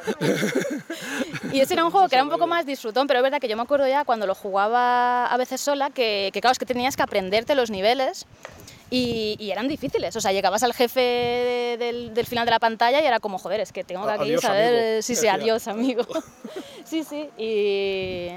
[1.53, 3.49] Y ese era un juego que era un poco más disfrutón, pero es verdad que
[3.49, 6.65] yo me acuerdo ya cuando lo jugaba a veces sola, que, que claro, es que
[6.65, 8.25] tenías que aprenderte los niveles
[8.95, 10.15] y, y eran difíciles.
[10.15, 13.39] O sea, llegabas al jefe de- del, del final de la pantalla y era como,
[13.39, 14.67] joder, es que tengo que aquí Adiós, saber...
[14.69, 14.81] amigo.
[14.83, 16.07] eh, Sí, sí, adiós, amigo.
[16.85, 17.29] sí, sí.
[17.37, 18.29] Y...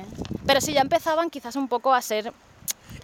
[0.47, 2.34] Pero sí, ya empezaban quizás un poco a ser...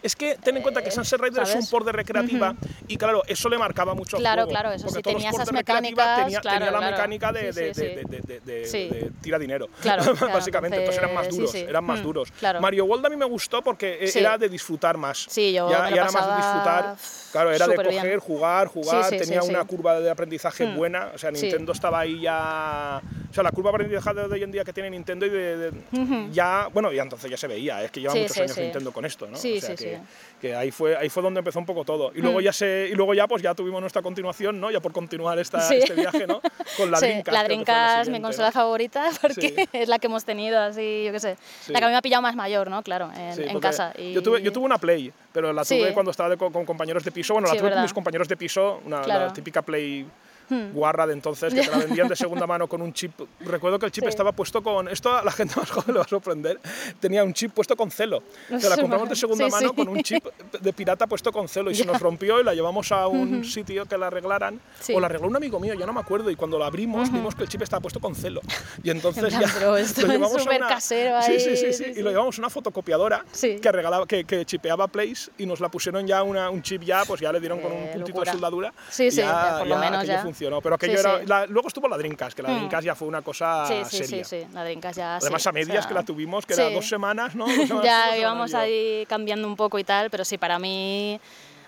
[0.02, 2.54] Es que ten en cuenta que Sunset Riders es un port de recreativa
[2.90, 4.50] y claro, eso le marcaba mucho Claro, juego.
[4.50, 9.10] claro, eso sí, tenía esas mecánicas, tenía, claro, tenía la mecánica de, Sí, sí, sí.
[9.22, 12.30] tira dinero, Claro, básicamente, entonces eran más duros, eran más Mm, duros.
[12.60, 14.20] Mario World a mí me gustó porque eh, Sí.
[14.20, 15.26] era de disfrutar más.
[15.30, 16.96] Sí, yo ya, me lo ya era más de disfrutar,
[17.34, 20.78] claro, era de coger, jugar, jugar, Sí, sí, tenía sí, una curva de aprendizaje Mm.
[20.78, 21.32] buena, o sea.
[21.32, 23.02] Nintendo estaba ahí ya...
[23.30, 25.58] O sea, la curva de aprendizaje de hoy en día que tiene Nintendo y de,
[25.58, 25.70] de-
[26.00, 26.30] Ujú.
[26.32, 28.58] ya, bueno, ya entonces ya se veía, es que lleva muchos años.
[28.58, 29.36] Nintendo con esto, ¿no?
[29.36, 30.00] Sí, o sea, sí, que,
[30.40, 32.12] que ahí fue ahí fue donde empezó un poco todo.
[32.14, 32.44] Y luego Mm.
[32.44, 34.70] ya se y luego ya pues ya tuvimos nuestra continuación, ¿no?
[34.70, 36.42] Ya por continuar esta, este viaje, ¿no?
[36.78, 37.34] Con la Dreamcast.
[37.36, 38.52] la Dreamcast, mi consola ¿no?
[38.54, 41.36] favorita, porque es la que hemos tenido, así, yo qué sé.
[41.70, 42.84] La que a mí me ha pillado más mayor, ¿no?
[42.84, 43.94] Claro, en, en casa.
[43.98, 44.14] Y...
[44.14, 47.04] Yo, tuve, yo tuve una Play, pero la tuve cuando estaba de co- con, compañeros
[47.04, 47.23] de piso.
[47.32, 49.28] Bueno, Sí, la tuve con mis compañeros de piso, una, Claro.
[49.28, 50.06] la típica Play
[50.50, 50.74] Hmm.
[50.74, 53.14] guarra de entonces, que te la vendían de segunda mano con un chip.
[53.42, 54.10] Recuerdo que el chip Sí.
[54.10, 54.88] estaba puesto con.
[54.90, 56.60] Esto a la gente más joven le va a sorprender.
[57.00, 58.24] Tenía un chip puesto con celo.
[58.60, 59.76] Se la compramos de segunda Sí, mano sí.
[59.76, 60.26] con un chip
[60.60, 63.86] de pirata puesto con celo y se nos rompió y la llevamos a un sitio
[63.86, 64.60] que la arreglaran.
[64.94, 66.30] O la arregló un amigo mío, ya no me acuerdo.
[66.30, 68.42] Y cuando la abrimos, vimos que el chip estaba puesto con celo.
[68.84, 69.48] Y entonces En plan, ya.
[69.48, 72.38] esto lo es llevamos a súper una- casero ahí, sí, sí, sí, Y lo llevamos
[72.38, 76.50] a una fotocopiadora que regalaba, que, que chipeaba Place y nos la pusieron ya una,
[76.50, 78.74] un chip ya, pues ya le dieron con un puntito de soldadura.
[78.90, 80.22] Sí, sí, ya, por lo ya menos ya.
[80.34, 80.62] Funcionó.
[80.62, 81.20] Pero aquello Sí, era.
[81.20, 81.26] sí.
[81.28, 82.70] la- luego estuvo la Dreamcast, que la Mm.
[82.82, 84.26] Ya fue una cosa Sí, sí, seria.
[84.26, 86.70] sí, sí, la Dreamcast ya Además, a medias o sea, que la tuvimos, que era
[86.70, 87.46] dos semanas, ¿no?
[87.68, 91.20] Dos semanas, ya íbamos ahí cambiando un poco y tal, pero sí, para mí...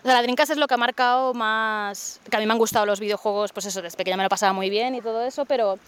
[0.03, 2.20] O sea, la Dreamcast es lo que ha marcado más...
[2.30, 4.53] Que a mí me han gustado los videojuegos, pues eso, desde pequeña me lo pasaba
[4.53, 5.80] muy bien y todo eso, pero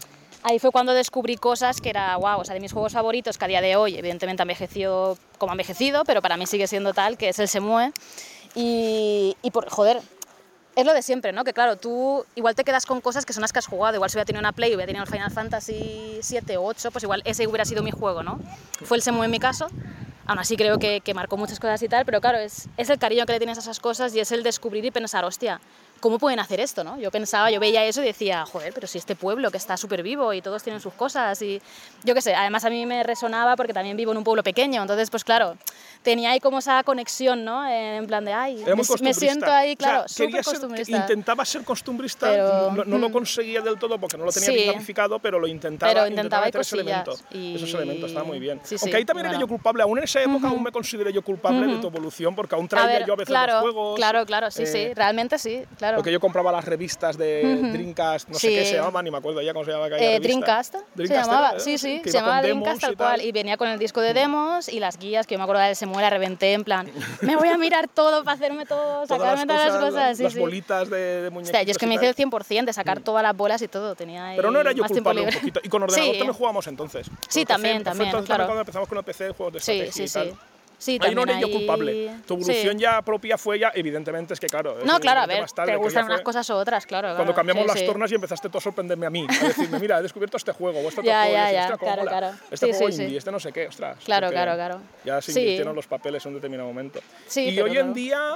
[0.42, 3.44] ahí fue cuando descubrí cosas que era, wow, o sea, de mis juegos favoritos, que
[3.44, 6.92] a día de hoy, evidentemente, ha envejecido como ha envejecido, pero para mí sigue siendo
[6.94, 7.92] tal, que es el Semue.
[8.54, 10.00] Y, y por, joder,
[10.78, 11.42] es lo de siempre, ¿no?
[11.42, 13.96] Que claro, tú igual te quedas con cosas que son las que has jugado.
[13.96, 17.02] Igual si hubiera tenido una Play, hubiera tenido el Final Fantasy 7 o 8, pues
[17.02, 18.38] igual ese hubiera sido mi juego, ¿no?
[18.84, 19.66] Fue el Semu en mi caso.
[20.26, 22.98] Aún así creo que, que marcó muchas cosas y tal, pero claro, es, es el
[22.98, 25.60] cariño que le tienes a esas cosas y es el descubrir y pensar, hostia,
[26.00, 26.98] ¿cómo pueden hacer esto, no?
[26.98, 30.02] Yo pensaba, yo veía eso y decía, joder, pero si este pueblo que está súper
[30.02, 31.60] vivo y todos tienen sus cosas y
[32.04, 34.80] yo qué sé, además a mí me resonaba porque también vivo en un pueblo pequeño,
[34.82, 35.56] entonces pues claro,
[36.02, 37.66] tenía ahí como esa conexión, ¿no?
[37.68, 41.64] En plan de, ay, Era me, me siento ahí, claro, O sea, ser- intentaba ser
[41.64, 43.12] costumbrista, Pero, no, no lo mm.
[43.12, 44.54] conseguía del todo porque no lo tenía Sí.
[44.54, 45.92] bien gamificado, pero lo intentaba.
[45.92, 47.36] Pero intentaba meter y ese cosillas, elemento.
[47.36, 48.60] y- Esos elementos, estaba muy bien.
[48.64, 49.46] Sí, sí, Aunque ahí también era bueno.
[49.46, 52.54] yo culpable, aún en esa época aún me consideré yo culpable de tu evolución, porque
[52.54, 53.96] aún traía ver, yo a veces claro, los juegos.
[53.96, 55.87] claro, claro, sí, eh, sí, realmente sí, claro.
[55.96, 57.72] Porque yo compraba las revistas de Ujú.
[57.72, 58.54] Dreamcast, no sé Sí.
[58.54, 60.28] qué se llamaban, ni me acuerdo ya cómo se llamaba aquella Eh, revista.
[60.28, 61.78] Dreamcast, se llamaba, era, sí, ¿eh?
[61.78, 64.80] sí, Que se llamaba Dreamcast tal cual, y venía con el disco de demos y
[64.80, 66.90] las guías, que yo me acuerdo de ese muela, reventé en plan,
[67.22, 70.32] me voy a mirar todo para hacerme todo, Todas sacarme todas las cosas, sí, las
[70.32, 70.38] sí.
[70.40, 73.22] bolitas de, de muñequitos Hostia, yo es que me hice el 100% de sacar todas
[73.22, 75.60] las bolas y todo, tenía Pero no era yo culpable un poquito.
[75.62, 76.18] Y con ordenador Sí.
[76.18, 77.06] también jugábamos entonces.
[77.28, 78.44] Sí, también, también, claro.
[78.46, 80.32] cuando empezamos con el PC, juegos de Sí, sí, sí.
[80.78, 82.10] Sí, también era yo ahí- culpable.
[82.26, 82.82] Tu evolución sí.
[82.82, 84.78] ya propia fue ya, evidentemente, es que claro.
[84.84, 87.08] No, claro, a ver, tarde, te gustan ya unas fue cosas u otras, claro.
[87.08, 89.26] Cuando claro, cambiamos sí, las tornas y empezaste tú a sorprenderme a mí.
[89.28, 91.34] A decirme, mira, he descubierto este juego, o este otro Ya, juego.
[91.36, 92.30] ya, ya, "Ostras, cómo claro, claro.
[92.50, 93.98] Este juego indie, este no sé qué, ostras.
[94.04, 94.80] Claro, claro, claro.
[95.04, 95.40] Ya se Sí.
[95.40, 97.00] invirtieron los papeles en un determinado momento.
[97.26, 98.34] Sí, y hoy en día,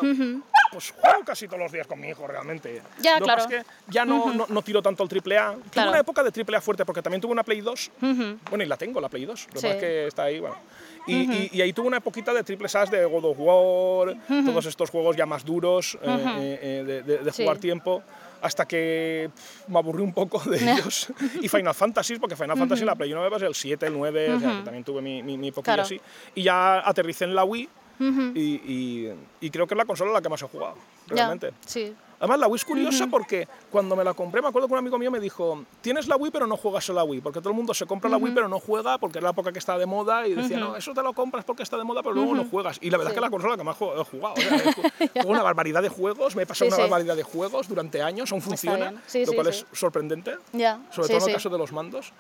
[0.73, 2.83] pues juego casi todos los días con mi hijo, realmente.
[3.01, 3.43] Ya, Lo claro.
[3.43, 5.55] es que ya no, no, no tiro tanto el triple A.
[5.73, 7.91] Tuve una época de triple A fuerte porque también tuve una Play 2.
[8.03, 8.39] Ujú.
[8.51, 9.47] Bueno, y la tengo, la Play 2.
[9.55, 10.57] Lo que es que está ahí, bueno.
[11.07, 14.67] Y, y- y ahí tuve una poquita de triple As de God of War, todos
[14.67, 16.29] estos juegos ya más duros, eh, Ujú.
[16.39, 17.43] eh, eh, de, de- de Sí.
[17.43, 18.03] jugar tiempo,
[18.41, 20.57] hasta que pff, me aburrí un poco de
[20.97, 21.09] ellos.
[21.41, 24.35] y Final Fantasy, porque Final Fantasy la Play 1 me pasé el 7, el 9,
[24.35, 25.83] o sea, que también tuve mi, mi, mi Claro.
[25.83, 26.01] así.
[26.35, 27.69] Y ya aterricé en la Wii
[28.35, 30.75] y, y- creo que es la consola la que más he jugado,
[31.09, 31.53] Ya, realmente.
[31.67, 31.95] sí.
[32.23, 34.97] Además, la Wii es curiosa porque cuando me la compré, me acuerdo que un amigo
[34.97, 37.57] mío me dijo, tienes la Wii pero no juegas a la Wii, porque todo el
[37.57, 39.87] mundo se compra la Wii pero no juega porque es la época que está de
[39.87, 42.45] moda y decía, no, eso te lo compras porque está de moda pero luego no
[42.45, 42.79] juegas.
[42.81, 45.27] Y la verdad es que la consola que más he jugado, o sea, he jugado
[45.29, 46.83] una barbaridad de juegos, me he pasado Sí, una sí.
[46.83, 51.29] barbaridad de juegos durante años, aún funciona, lo cual es sorprendente, Ya, sobre todo en
[51.29, 52.13] el caso de los mandos.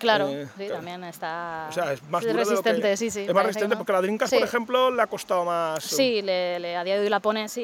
[0.00, 0.74] Claro, Eh, sí, claro.
[0.76, 3.20] también está O sea, es más resistente, que- sí, sí.
[3.28, 3.84] Es más resistente no.
[3.84, 4.36] porque la Sí.
[4.36, 5.84] por ejemplo, le ha costado más.
[5.84, 7.60] Sí, le, le- a día de hoy la pones y,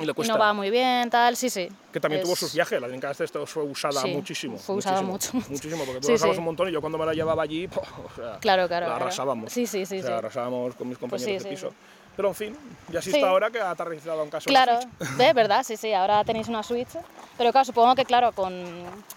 [0.00, 0.32] Y le cuesta.
[0.34, 1.68] no va muy bien, tal, sí, sí.
[1.92, 4.56] Que también tuvo sus viajes, la Dreamcast esto fue usada Sí, muchísimo.
[4.56, 5.50] fue usada muchísimo, mucho.
[5.52, 6.38] Muchísimo, porque tú Sí, la usabas sí.
[6.38, 8.94] un montón y yo cuando me la llevaba allí, o sea, Claro, claro, la claro.
[9.04, 9.52] arrasábamos.
[9.52, 11.74] Sí, sí, sí, O sea, arrasábamos con mis compañeros sí, de piso.
[12.20, 12.54] Pero en fin,
[12.90, 13.16] ya así Sí.
[13.16, 14.78] está ahora que ha aterrizado un caso Claro.
[15.16, 15.32] ¿ves?
[15.32, 15.64] ¿Verdad?
[15.64, 16.90] Sí, sí, ahora tenéis una Switch.
[17.38, 18.62] Pero claro, supongo que, claro, con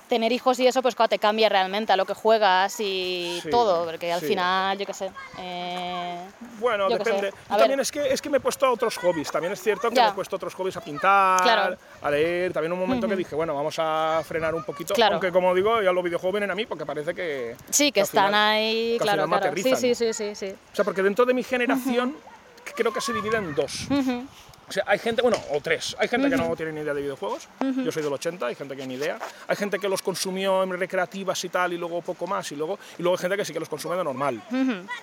[0.07, 3.49] tener hijos y eso, pues claro, te cambia realmente a lo que juegas y Sí,
[3.49, 4.27] todo, porque al sí.
[4.27, 5.11] final, yo qué sé.
[5.39, 6.17] eh,
[6.59, 6.97] Bueno, sé.
[6.97, 7.21] depende.
[7.23, 7.33] Ver.
[7.49, 9.29] también es que, es que me he puesto a otros hobbies.
[9.29, 10.03] También es cierto que Ya.
[10.05, 11.77] me he puesto a otros hobbies a pintar, Claro.
[12.01, 12.53] a leer.
[12.53, 14.93] También un momento que dije, bueno, vamos a frenar un poquito.
[14.93, 15.15] Claro.
[15.15, 17.57] Aunque, como digo, ya los videojuegos vienen a mí porque parece que.
[17.69, 19.53] Sí, que están final- ahí, que claro, claro.
[19.57, 20.55] Sí, sí, sí, sí, sí.
[20.71, 22.15] O sea, porque dentro de mi generación
[22.75, 23.87] creo que se divide en dos.
[24.65, 25.93] O sea, hay gente, bueno, o tres.
[25.99, 27.49] Hay gente que no tiene ni idea de videojuegos.
[27.83, 29.19] Yo soy del 80, hay gente que ni idea.
[29.47, 32.79] Hay gente que los consumió en recreativas y tal, y luego poco más, y luego,
[32.97, 34.41] y luego hay gente que sí que los consume de normal.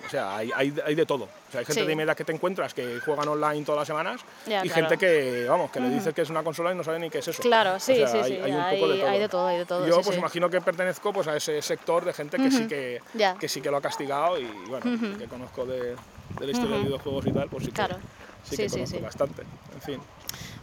[0.05, 1.25] O sea, hay, hay, hay de todo.
[1.25, 1.87] O sea, hay gente Sí.
[1.87, 4.89] de mi edad que te encuentras que juegan online todas las semanas, Ya, y claro.
[4.89, 7.19] gente que, vamos, que le dices que es una consola y no sabe ni qué
[7.19, 7.41] es eso.
[7.43, 8.41] Claro, sí, O sea, sí, hay, sí.
[8.43, 9.09] hay un poco de todo.
[9.09, 10.19] hay de todo, hay de todo, Yo, sí, pues sí.
[10.19, 13.01] imagino que pertenezco pues, a ese sector de gente que sí que,
[13.39, 15.95] que sí que lo ha castigado y, bueno, que conozco de,
[16.39, 17.97] de la historia de videojuegos y tal, pues sí que, Claro.
[18.43, 19.01] sí Sí, que sí, conozco sí.
[19.03, 19.43] bastante.
[19.75, 20.01] En fin.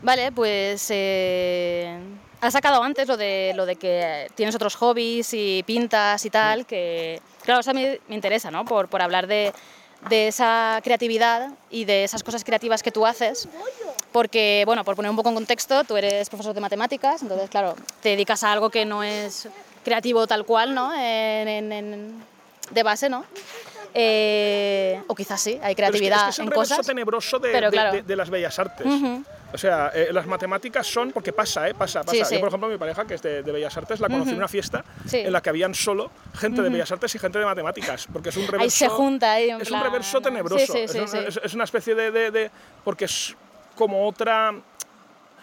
[0.02, 1.98] Vale, pues eh,
[2.40, 6.66] has sacado antes lo de, lo de que tienes otros hobbies y pintas y tal,
[6.66, 8.64] que claro, eso a mí me interesa, ¿no?
[8.64, 9.52] Por, por hablar de,
[10.08, 13.48] de esa creatividad y de esas cosas creativas que tú haces,
[14.12, 17.74] porque, bueno, por poner un poco en contexto, tú eres profesor de matemáticas, entonces, claro,
[18.00, 19.48] te dedicas a algo que no es
[19.84, 20.92] creativo tal cual, ¿no?
[20.94, 22.24] En- en- en-
[22.70, 23.24] de base, ¿no?
[24.00, 26.74] Eh, o quizás sí, hay Pero es que- creatividad es que es, el en reverso
[26.74, 26.86] cosas.
[26.86, 27.92] tenebroso de, pero de- claro.
[27.92, 28.86] de- de las bellas artes.
[29.52, 31.74] O sea, eh, las matemáticas son, porque pasa, ¿eh?
[31.74, 32.22] Pasa, pasa.
[32.26, 34.36] Sí, Yo, por ejemplo, mi pareja, que es de, de Bellas Artes, la conocí en
[34.36, 35.20] una fiesta Sí.
[35.20, 38.36] en la que habían solo gente de Bellas Artes y gente de matemáticas, porque es
[38.36, 38.64] un reverso...
[38.64, 40.66] Ahí se junta ahí, Es plan- un reverso tenebroso.
[40.66, 42.50] Sí, sí, es, un- una especie de, de- de-
[42.84, 43.34] Porque es
[43.74, 44.52] como otra...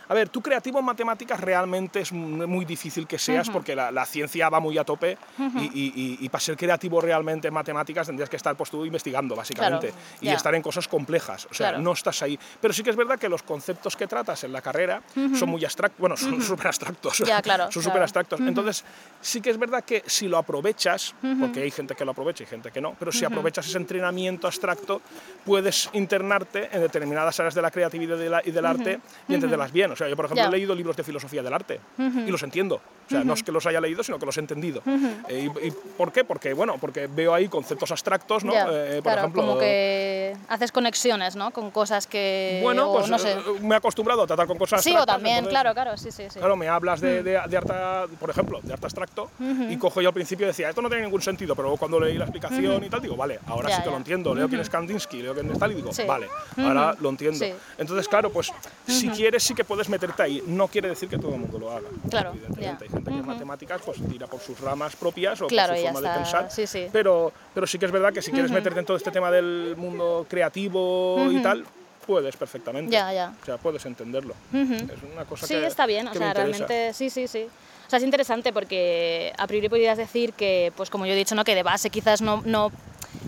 [0.08, 4.06] A ver, tú creativo en matemáticas realmente es muy difícil que seas porque la, la
[4.06, 8.08] ciencia va muy a tope y, y- y- y para ser creativo realmente en matemáticas
[8.08, 11.46] tendrías que estar pues, tú investigando básicamente Claro, y estar en cosas complejas.
[11.50, 11.84] O sea, Claro.
[11.84, 12.38] no estás ahí.
[12.62, 15.02] Pero sí que es verdad que los conceptos que tratas en la carrera
[15.38, 17.18] son muy abstractos, bueno, son súper abstractos.
[17.26, 18.40] Ya, claro, son súper abstractos.
[18.42, 18.84] Entonces,
[19.22, 22.48] sí que es verdad que si lo aprovechas, porque hay gente que lo aprovecha y
[22.48, 25.02] gente que no, pero si aprovechas ese entrenamiento abstracto,
[25.44, 29.34] puedes internarte en determinadas áreas de la creatividad y, de la- y del arte y
[29.34, 29.95] entenderlas bien.
[29.96, 32.76] O sea, yo, por ejemplo, he leído libros de filosofía del arte y los entiendo.
[32.76, 34.82] O sea, no es que los haya leído, sino que los he entendido.
[35.30, 36.24] Eh, y, y por qué?
[36.26, 38.52] Porque, bueno, porque veo ahí conceptos abstractos, ¿no?
[38.54, 41.52] Eh, por claro, ejemplo, como que haces conexiones, ¿no?
[41.52, 42.60] Con cosas que...
[42.64, 43.32] bueno, o pues no sé.
[43.32, 45.98] eh, me he acostumbrado a tratar con cosas Sí, o abstractas, también, entonces- claro, claro,
[45.98, 46.40] sí, sí, sí.
[46.40, 47.74] Claro, me hablas de, de, de arte,
[48.20, 51.04] por ejemplo, de arte abstracto, y cojo yo al principio y decía, esto no tiene
[51.06, 53.90] ningún sentido, pero luego cuando leí la explicación y tal, digo, vale, ahora sí que
[53.90, 56.04] lo entiendo, leo quién es Kandinsky, leo quién es tal, y digo, Sí.
[56.08, 56.28] vale,
[56.58, 57.38] ahora lo entiendo.
[57.40, 57.54] Sí.
[57.78, 58.52] Entonces, claro, pues
[58.88, 61.72] si quieres sí que puedes meterte ahí, no quiere decir que todo el mundo lo
[61.72, 61.88] haga.
[62.10, 65.74] Claro, Evidentemente, hay gente que en matemáticas pues tira por sus ramas propias o Claro,
[65.74, 66.88] por su forma de pensar, sí, sí.
[66.92, 69.76] Pero, pero sí que es verdad que si quieres meterte en todo este tema del
[69.78, 71.66] mundo creativo y tal,
[72.06, 72.92] puedes perfectamente.
[72.92, 73.34] Ya, ya.
[73.42, 74.34] O sea, puedes entenderlo.
[74.54, 77.48] Es una cosa Sí, que está bien, o sea, realmente sí, sí, sí.
[77.86, 81.36] O sea, es interesante porque a priori podrías decir que, pues como yo he dicho,
[81.36, 81.44] ¿no?
[81.44, 82.72] que de base quizás no, no,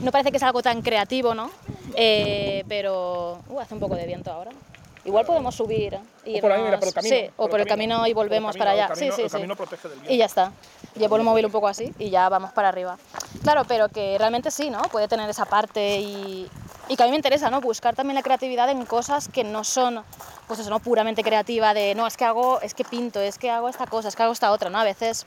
[0.01, 1.51] no parece que es algo tan creativo, ¿no?
[1.95, 4.51] Eh, pero uh, hace un poco de viento ahora.
[5.07, 7.15] Igual podemos subir y O por ahí, irnos- mira, por el camino.
[7.15, 8.87] Sí, o por el camino, y Por el volvemos camino, para allá.
[8.93, 9.33] camino- sí, sí, el sí.
[9.37, 10.13] camino protege del viento.
[10.13, 10.51] Y ya está.
[10.95, 12.97] Llevo el móvil un poco así y ya vamos para arriba.
[13.41, 14.81] Claro, pero que realmente sí, ¿no?
[14.83, 16.49] Puede tener esa parte y,
[16.89, 17.61] y que a mí me interesa, ¿no?
[17.61, 20.03] Buscar también la creatividad en cosas que no son,
[20.47, 20.79] pues eso, ¿no?
[20.79, 24.09] Puramente creativa de, no, es que hago, es que pinto, es que hago esta cosa,
[24.09, 24.77] es que hago esta otra, ¿no?
[24.79, 25.25] A veces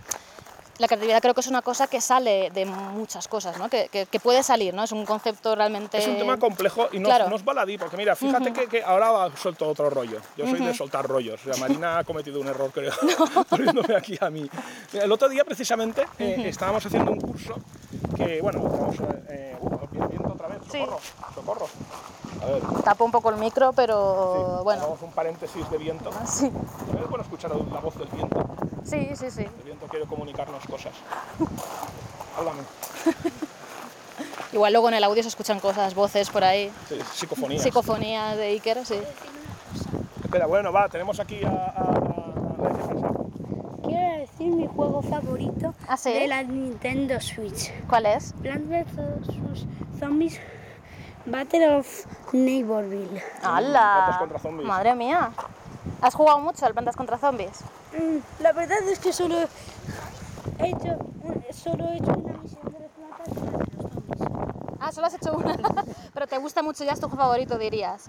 [0.81, 3.69] la creatividad creo que es una cosa que sale de muchas cosas, ¿no?
[3.69, 4.83] Que, que, que puede salir, ¿no?
[4.83, 5.99] Es un concepto realmente...
[5.99, 7.29] Es un tema complejo y no, Claro.
[7.29, 10.19] no es baladí, porque mira, fíjate que, que ahora va- suelto otro rollo.
[10.39, 11.39] Yo soy de soltar rollos.
[11.43, 12.93] Sea, Marina ha cometido un error, creo,
[13.51, 14.49] poniéndome aquí a mí.
[14.95, 17.57] El otro día, precisamente, eh, estábamos haciendo un curso
[18.17, 19.33] que, bueno, vamos a...
[19.33, 19.57] Eh,
[20.71, 20.79] Sí.
[20.81, 20.99] socorro,
[21.35, 21.67] socorro.
[22.43, 24.83] A ver, Tapo un poco el micro, pero sí, bueno.
[24.83, 26.11] hagamos un paréntesis de viento.
[26.27, 28.47] Sí, Es bueno escuchar la voz del viento.
[28.85, 29.43] sí, sí, sí.
[29.43, 30.93] El viento quiere comunicarnos cosas.
[32.39, 32.63] Háblame.
[34.53, 36.73] Igual luego en el audio se escuchan cosas, voces por ahí.
[36.89, 37.63] Sí, psicofonías.
[37.63, 38.99] Psicofonías de Iker, sí.
[40.25, 42.01] Espera, bueno, va, tenemos aquí a, a-
[44.39, 46.13] videojuego favorito ¿Ah, sí?
[46.13, 47.71] de la Nintendo Switch.
[47.89, 48.33] ¿Cuál es?
[48.41, 49.67] Plants vs.
[49.99, 50.41] Zombies
[51.27, 53.23] Battle of Neighborville.
[53.43, 53.93] ¡Hala!
[53.95, 54.67] Plantas contra zombies.
[54.69, 55.31] Madre mía.
[56.03, 57.61] ¿Has jugado mucho al Plantas contra Zombies?
[57.99, 59.37] Mm, La verdad es que solo
[60.59, 60.97] he hecho,
[61.53, 64.79] solo he hecho una misión de las plantas de los zombies.
[64.81, 65.57] Ah, solo has hecho una.
[66.15, 68.07] Pero te gusta mucho, ya es tu favorito, dirías.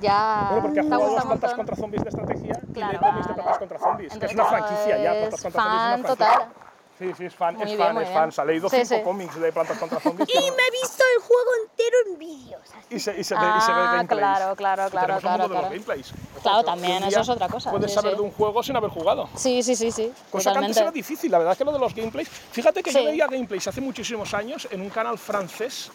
[0.00, 0.46] Ya.
[0.50, 3.22] Bueno, porque ha jugado un plantas contra zombies de estrategia Claro, y de vale.
[3.34, 3.98] plantas contra zombies.
[4.12, 5.10] que es Entonces, una franquicia ya.
[5.12, 6.16] Plantas contra zombies es fan una franquicia.
[6.16, 6.61] total.
[7.02, 8.14] Sí, sí, es fan, Muy es bien, fan, es bien.
[8.14, 8.32] fan.
[8.32, 9.00] Se ha leído Sí, cinco sí.
[9.02, 10.28] cómics de plantas contra zombies.
[10.28, 12.60] Y me he visto el juego entero en vídeos.
[12.90, 14.08] y se, y se ve, y se ve Ah, gameplays.
[14.20, 15.74] claro, claro, claro, tenemos un claro, mundo de los claro.
[15.74, 16.12] gameplays.
[16.42, 19.28] Claro, también, eso es otra cosa, Puedes sí, saber de un juego sin haber jugado.
[19.36, 20.12] Sí, sí, sí, sí.
[20.30, 20.80] Cosa que antes totalmente.
[20.80, 22.28] era difícil, la verdad es que lo de los gameplays.
[22.28, 25.90] Fíjate que yo veía gameplays hace muchísimos años en un canal francés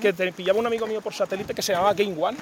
[0.00, 2.36] que te pillaba un amigo mío por satélite que se llamaba Game One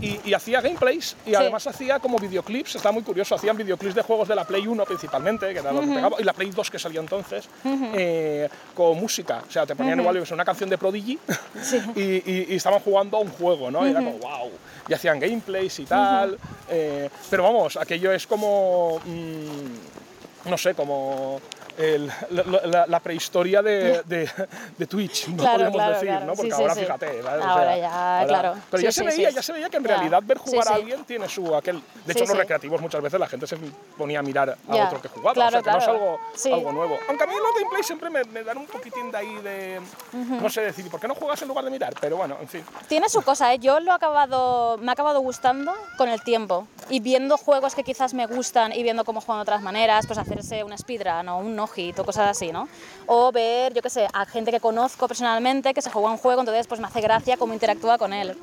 [0.00, 4.02] y, y hacía gameplays y además hacía como videoclips, estaba muy curioso, hacían videoclips de
[4.02, 6.70] juegos de la Play 1 principalmente, que era lo que pegaba, y la Play 2
[6.70, 9.42] que salió entonces, eh, con música.
[9.46, 11.18] O sea, te ponían igual una canción de Prodigy
[11.94, 13.86] y, y- y estaban jugando a un juego, ¿no?
[13.86, 14.50] Y era como, wow.
[14.88, 16.38] Y hacían gameplays y tal.
[16.70, 19.00] eh, pero vamos, aquello es como.
[19.04, 21.40] mm, no sé, como.
[21.78, 24.30] El- la, la- la prehistoria de, de-
[24.76, 26.26] de Twitch, no Claro, podemos claro, decir, claro.
[26.26, 26.34] ¿no?
[26.34, 26.80] Porque Sí, ahora sí.
[26.80, 27.44] fíjate, ¿sabes?
[27.44, 28.54] O Ahora sea, ya, claro.
[28.70, 29.88] Pero ya Sí, se sí, veía, ya se veía que en Ya.
[29.88, 31.82] realidad ver jugar a alguien tiene su aquel.
[32.04, 33.56] De hecho, en los recreativos muchas veces la gente se
[33.96, 34.86] ponía a mirar a Ya.
[34.86, 35.34] otro que jugaba.
[35.34, 36.18] Claro, o sea, que no es algo,
[36.56, 36.98] algo nuevo.
[37.08, 39.80] Aunque a mí los gameplays siempre me, me dan un poquitín de ahí de.
[40.12, 41.94] No sé decir, ¿por qué no juegas en lugar de mirar?
[42.00, 42.64] Pero bueno, en fin.
[42.88, 43.58] Tiene su cosa, ¿eh?
[43.58, 46.66] Yo lo he acabado, me ha acabado gustando con el tiempo.
[46.90, 50.18] Y viendo juegos que quizás me gustan y viendo cómo juegan de otras maneras, pues
[50.18, 51.67] hacerse una speedrun o un no-hit
[51.98, 52.68] o cosas así, ¿no?
[53.06, 56.40] O ver, yo qué sé, a gente que conozco personalmente que se juega un juego,
[56.40, 58.36] entonces pues me hace gracia cómo interactúa con él.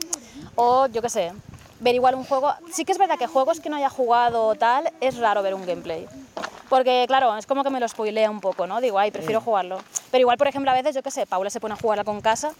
[0.56, 1.34] O yo qué sé,
[1.80, 2.54] ver igual un juego...
[2.72, 5.66] Sí que es verdad que juegos que no haya jugado tal, es raro ver un
[5.66, 6.08] gameplay.
[6.70, 8.82] Porque, claro, es como que me lo spoilea un poco, ¿no?
[8.82, 9.80] Digo, ay, prefiero jugarlo.
[10.12, 12.22] Pero igual, por ejemplo, a veces, yo qué sé, Paula se pone a jugarla con
[12.22, 12.54] casa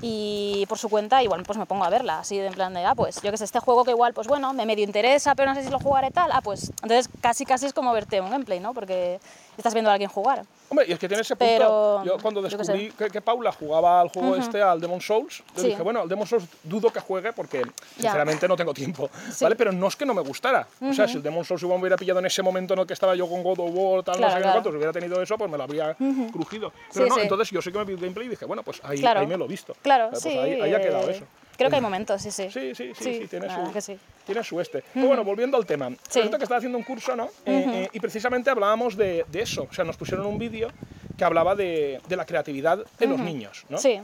[0.00, 2.84] y por su cuenta igual pues me pongo a verla, así de en plan de,
[2.84, 5.50] ah, pues yo que sé, este juego que igual, pues bueno, me medio interesa, pero
[5.50, 8.30] no sé si lo jugaré tal, ah, pues entonces casi casi es como verte un
[8.30, 8.74] gameplay, ¿no?
[8.74, 9.20] Porque
[9.56, 10.44] estás viendo a alguien jugar.
[10.68, 11.52] Hombre, y es que tiene ese punto.
[11.52, 12.92] Pero, yo cuando descubrí sé.
[12.98, 15.68] que, que Paula jugaba al juego este, al Demon Souls, yo Sí.
[15.68, 17.62] dije, bueno, al Demon Souls dudo que juegue porque
[17.94, 19.08] sinceramente no tengo tiempo.
[19.30, 19.44] Sí.
[19.44, 19.54] ¿Vale?
[19.56, 20.66] Pero no es que no me gustara.
[20.80, 22.94] O sea, si el Demon Souls me hubiera pillado en ese momento en el que
[22.94, 24.62] estaba yo con God of War, tal, Claro, no sé claro.
[24.70, 25.94] si hubiera tenido eso, pues me lo habría
[26.32, 26.72] crujido.
[26.92, 28.80] Pero Sí, no, entonces yo sí que me vi el gameplay y dije, bueno, pues
[28.84, 29.20] ahí, Claro.
[29.20, 29.74] ahí me lo he visto.
[29.82, 30.30] Claro, Pues sí.
[30.30, 31.24] ahí, ahí ha quedado eh, eso.
[31.56, 32.50] Creo que hay momentos, sí, sí.
[32.50, 33.98] Sí, sí, sí, sí, tiene, la su, que sí.
[34.26, 34.82] Tiene su este.
[34.92, 35.88] Pero bueno, volviendo al tema.
[36.08, 36.18] Sí.
[36.18, 37.26] Resulta que estaba haciendo un curso, ¿no?
[37.46, 39.66] Eh, eh, y precisamente hablábamos de, de eso.
[39.70, 40.68] O sea, nos pusieron un vídeo
[41.16, 43.78] que hablaba de, de la creatividad en los niños, ¿no?
[43.78, 44.00] Sí.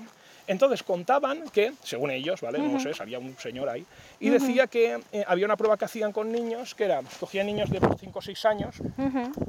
[0.46, 2.58] Entonces contaban que, según ellos, ¿vale?
[2.58, 3.86] No sé, había un señor ahí,
[4.20, 7.70] y decía que eh, había una prueba que hacían con niños, que era, cogían niños
[7.70, 8.76] de 5 o 6 años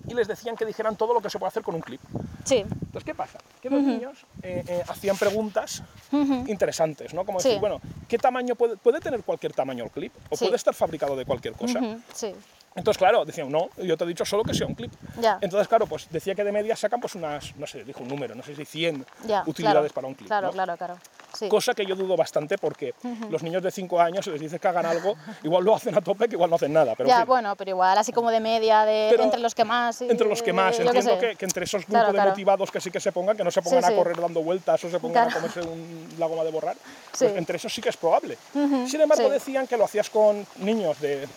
[0.08, 2.02] y les decían que dijeran todo lo que se puede hacer con un clip.
[2.46, 2.58] Sí.
[2.58, 3.40] Entonces, ¿qué pasa?
[3.62, 5.82] Que los niños eh, eh, hacían preguntas
[6.48, 7.26] interesantes, ¿no?
[7.26, 7.48] Como Sí.
[7.50, 10.14] decir, bueno, ¿qué tamaño puede, puede tener cualquier tamaño el clip?
[10.30, 10.46] ¿O Sí.
[10.46, 11.80] puede estar fabricado de cualquier cosa?
[12.14, 12.34] Sí.
[12.76, 14.92] Entonces, claro, decían, no, yo te he dicho solo que sea un clip.
[15.20, 15.38] Ya.
[15.42, 18.34] Entonces, claro, pues decía que de media sacan pues unas, no sé, dijo un número,
[18.36, 19.44] no sé si 100 Ya.
[19.46, 20.28] utilidades claro, para un clip.
[20.28, 20.54] Claro, ¿no?
[20.54, 20.98] claro, claro.
[21.38, 21.50] Sí.
[21.50, 22.94] Cosa que yo dudo bastante porque
[23.32, 26.02] los niños de 5 años, si les dices que hagan algo, igual lo hacen a
[26.02, 26.94] tope, que igual no hacen nada.
[26.96, 29.56] Pero en ya, fin, bueno, pero igual, así como de media, de Pero entre los
[29.56, 30.00] que más.
[30.04, 31.18] y- entre los que más, entiendo sé.
[31.18, 32.30] que, que entre esos grupos Claro, de claro.
[32.32, 33.96] motivados que sí que se pongan, que no se pongan Sí, a sí.
[33.96, 37.26] correr dando vueltas o se pongan a comerse un, la goma de borrar, Sí.
[37.26, 38.38] pues entre esos sí que es probable.
[38.54, 39.32] Sin embargo, sí.
[39.32, 41.28] decían que lo hacías con niños de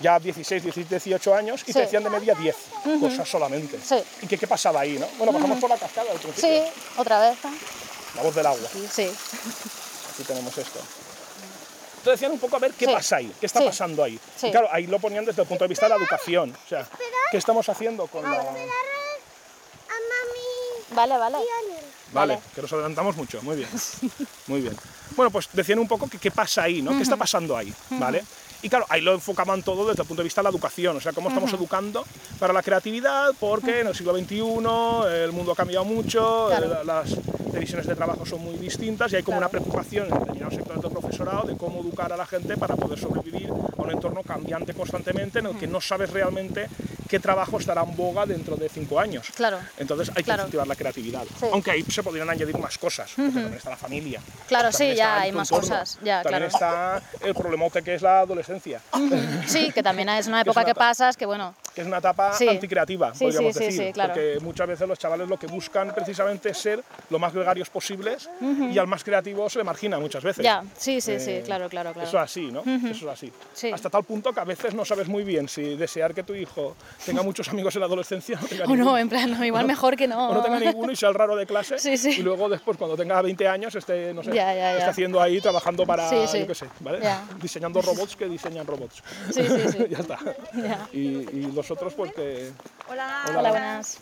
[0.00, 1.72] ya 16, 17, 18 años y Sí.
[1.74, 2.56] te decían de media 10
[3.00, 3.78] cosas solamente.
[3.86, 3.96] Sí.
[4.22, 4.98] ¿Y que, qué pasaba ahí?
[4.98, 5.06] ¿no?
[5.18, 6.62] Bueno, pasamos por la cascada al principio, Sí,
[6.96, 7.38] otra vez.
[8.16, 8.68] la voz del agua.
[8.92, 9.10] Sí.
[10.12, 10.80] Aquí tenemos esto.
[11.98, 12.92] Entonces decían un poco a ver qué Sí.
[12.92, 13.66] pasa ahí, qué está Sí.
[13.66, 14.18] pasando ahí.
[14.36, 14.46] Sí.
[14.48, 16.56] Y claro, ahí lo ponían desde el punto de vista de la educación.
[16.64, 16.88] O sea,
[17.30, 18.30] ¿qué estamos haciendo con la...
[18.40, 18.60] A mami
[20.92, 21.36] Vale, vale.
[21.38, 21.84] y a Nel.
[22.12, 22.40] Vale, Vale.
[22.54, 23.68] que nos adelantamos mucho, muy bien.
[24.48, 24.76] Muy bien.
[25.14, 26.90] Bueno, pues decían un poco que qué pasa ahí, ¿no?
[26.96, 27.72] ¿Qué está pasando ahí?
[27.90, 28.24] ¿Vale?
[28.62, 31.00] Y claro, ahí lo enfocaban todo desde el punto de vista de la educación, o
[31.00, 32.04] sea, cómo estamos educando
[32.38, 34.42] para la creatividad, porque en el siglo XXI
[35.24, 36.66] el mundo ha cambiado mucho, Claro.
[36.66, 37.16] eh, las
[37.52, 40.92] divisiones de trabajo son muy distintas y hay como una preocupación en determinados sectores del
[40.92, 45.38] profesorado de cómo educar a la gente para poder sobrevivir a un entorno cambiante constantemente
[45.38, 46.68] en el que no sabes realmente
[47.10, 49.26] qué trabajo estará en boga dentro de cinco años.
[49.34, 49.58] Claro.
[49.78, 50.42] Entonces hay que Claro.
[50.42, 51.24] incentivar la creatividad.
[51.40, 51.46] Sí.
[51.52, 54.20] Aunque ahí se podrían añadir más cosas, porque también está la familia.
[54.46, 56.98] Claro, sí, ya hay más entorno, cosas, ya, también claro.
[57.00, 58.80] está el problemote que es la adolescencia.
[59.46, 61.86] Sí, que también es una Que es época una que pasas que, bueno, que es
[61.86, 62.48] una etapa Sí.
[62.48, 63.86] anticreativa, Sí, podríamos sí, sí, decir.
[63.88, 64.12] sí, claro.
[64.14, 68.28] Porque muchas veces los chavales lo que buscan precisamente es ser lo más gregarios posibles
[68.40, 70.44] y al más creativo se le margina muchas veces.
[70.44, 72.08] Ya, sí, sí, sí, Eh, claro, claro, claro.
[72.08, 72.60] Eso es así, ¿no?
[72.62, 73.32] Eso es así.
[73.52, 73.70] Sí.
[73.72, 76.76] Hasta tal punto que a veces no sabes muy bien si desear que tu hijo
[77.06, 79.96] tenga muchos amigos en la adolescencia o tenga O no, en plan, no, igual mejor
[79.96, 80.30] que no.
[80.30, 81.78] O no tenga ninguno y sea el raro de clase.
[81.78, 82.16] Sí, sí.
[82.18, 84.78] Y luego después, cuando tenga 20 años, esté, no sé, Ya, ya, ya.
[84.78, 86.40] esté haciendo ahí, trabajando para, Sí, sí.
[86.40, 87.00] yo qué sé, ¿vale?
[87.40, 89.02] Diseñando robots que diseñan robots.
[89.32, 89.86] Sí, sí, sí.
[89.90, 90.18] ya está.
[90.54, 90.88] Ya.
[90.92, 92.50] Y, y los otros, pues que...
[92.88, 93.22] Hola.
[93.28, 93.98] Hola, buenas.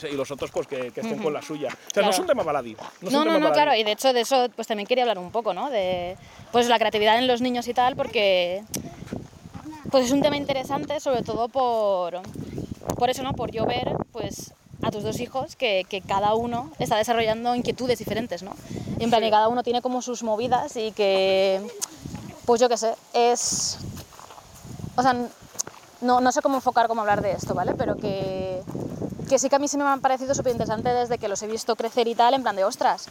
[0.00, 1.68] sí, y los otros, pues que, que estén con la suya.
[1.68, 2.06] O sea, Claro.
[2.06, 2.76] no es un tema baladí.
[3.00, 3.52] No, No, no, tema no, baladí.
[3.54, 5.70] claro, y de hecho de eso pues también quería hablar un poco, ¿no?
[5.70, 6.16] De
[6.52, 8.62] pues la creatividad en los niños y tal, porque
[9.90, 12.20] pues es un tema interesante, sobre todo por,
[12.96, 13.32] por eso, ¿no?
[13.32, 17.98] Por yo ver, pues a tus dos hijos que, que cada uno está desarrollando inquietudes
[17.98, 18.54] diferentes, ¿no?
[19.00, 21.60] Y en plan, que cada uno tiene como sus movidas y que,
[22.46, 23.78] pues yo qué sé, es...
[24.96, 25.16] O sea,
[26.04, 27.74] no, no sé cómo enfocar, cómo hablar de esto, ¿vale?
[27.74, 28.62] Pero que,
[29.28, 31.46] que sí que a mí sí me han parecido súper interesante desde que los he
[31.46, 33.08] visto crecer y tal, en plan de, ostras,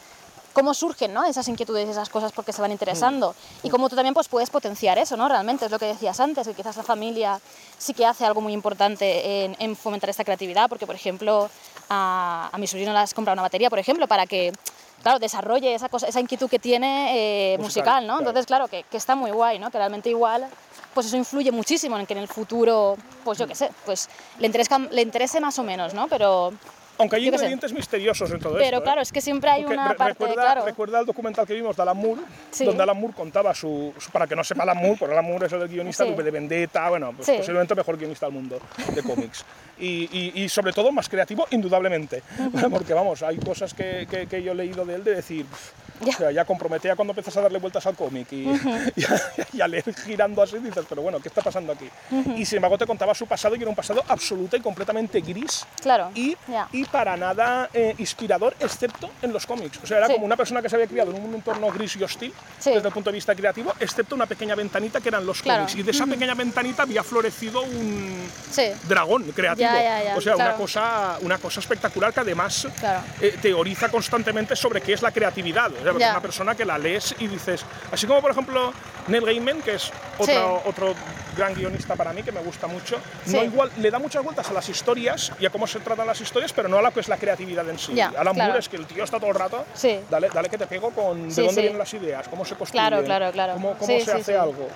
[0.53, 1.25] cómo surgen ¿no?
[1.25, 3.35] esas inquietudes y esas cosas porque se van interesando.
[3.63, 5.27] Y cómo tú también pues, puedes potenciar eso, ¿no?
[5.27, 7.39] Realmente, es lo que decías antes, que quizás la familia
[7.77, 11.49] sí que hace algo muy importante en, en fomentar esta creatividad, porque, por ejemplo,
[11.89, 14.53] a, a mi sobrino le has comprado una batería, por ejemplo, para que...
[15.01, 18.13] Claro, desarrolle esa, cosa, esa inquietud que tiene eh, Musical, musical, ¿no?
[18.13, 18.19] claro.
[18.19, 19.69] Entonces, claro, que, que está muy guay, ¿no?
[19.69, 20.47] Que realmente igual,
[20.93, 24.45] pues eso influye muchísimo en que en el futuro, pues yo qué sé, pues le
[24.47, 26.07] interese, le interese más o menos, ¿no?
[26.07, 26.53] Pero,
[26.99, 28.77] Aunque hay ingredientes misteriosos en todo pero esto.
[28.77, 28.83] ¿eh?
[28.83, 30.65] claro, es que siempre hay Porque una re- parte, recuerda, claro.
[30.65, 32.21] recuerda el documental que vimos de Alan Moore,
[32.51, 32.65] Sí.
[32.65, 35.47] donde Alan Moore contaba su, su- Para que no sepa Alan Moore, porque Alan Moore
[35.47, 36.11] es el guionista Sí.
[36.13, 37.33] de Vendetta, bueno, pues Sí.
[37.37, 38.59] posiblemente el mejor guionista del mundo
[38.93, 39.43] de cómics.
[39.79, 42.21] Y, y- y sobre todo más creativo, indudablemente.
[42.71, 45.45] Porque vamos, hay cosas que, que- que yo he leído de él de decir.
[45.45, 45.71] "Pff,
[46.03, 46.09] Ya.
[46.09, 50.41] O sea, ya comprometía cuando empiezas a darle vueltas al cómic y, a leer girando
[50.41, 51.87] así, dices, pero bueno, ¿qué está pasando aquí?
[52.35, 55.65] Y sin embargo te contaba su pasado y era un pasado absoluta y completamente gris
[55.81, 56.35] Claro, y,
[56.73, 59.79] y para nada eh, inspirador, excepto en los cómics.
[59.81, 60.13] O sea, era Sí.
[60.13, 62.71] como una persona que se había criado en un entorno gris y hostil Sí.
[62.71, 65.61] desde el punto de vista creativo, excepto una pequeña ventanita que eran los Claro.
[65.61, 65.79] cómics.
[65.79, 69.62] Y de esa pequeña ventanita había florecido un Sí, dragón creativo.
[69.63, 70.49] Ya, ya, ya, o sea, claro.
[70.51, 73.01] una, cosa, una cosa espectacular que además Claro.
[73.21, 75.71] eh, teoriza constantemente sobre qué es la creatividad.
[75.71, 78.73] O sea, es una persona que la lees y dices, así como por ejemplo
[79.07, 80.25] Neil Gaiman, que es otro,
[80.63, 80.69] Sí.
[80.69, 80.95] otro
[81.35, 83.35] gran guionista para mí, que me gusta mucho, Sí.
[83.35, 86.21] no igual, le da muchas vueltas a las historias y a cómo se tratan las
[86.21, 87.99] historias, pero no a lo que es la creatividad en sí.
[87.99, 88.35] Alan claro.
[88.35, 89.65] Moore es que el tío está todo el rato,
[90.09, 93.03] dale, dale que te pego con de dónde vienen las ideas, cómo se construyen, Claro,
[93.05, 93.53] claro, claro.
[93.53, 94.67] cómo, cómo se hace algo.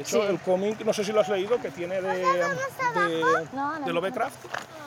[0.00, 0.28] De hecho, Sí.
[0.30, 2.24] el cómic, no sé si lo has leído, que tiene de, de,
[3.52, 3.92] No, no, de no.
[3.92, 4.34] Lovecraft.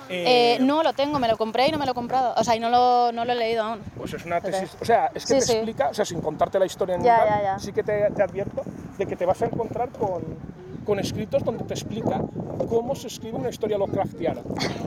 [0.09, 2.33] Eh, no lo tengo, me lo compré y no me lo he comprado.
[2.35, 3.81] O sea, y no lo, no lo he leído aún.
[3.95, 5.51] Pues es una tesis, o sea, es que Sí, te sí.
[5.53, 7.59] explica, o sea, sin contarte la historia ni Ya, tal, ya, ya.
[7.59, 8.63] sí que te, te advierto
[8.97, 10.23] de que te vas a encontrar con,
[10.83, 12.19] con escritos donde te explica
[12.67, 14.41] cómo se escribe una historia Lovecraftiana.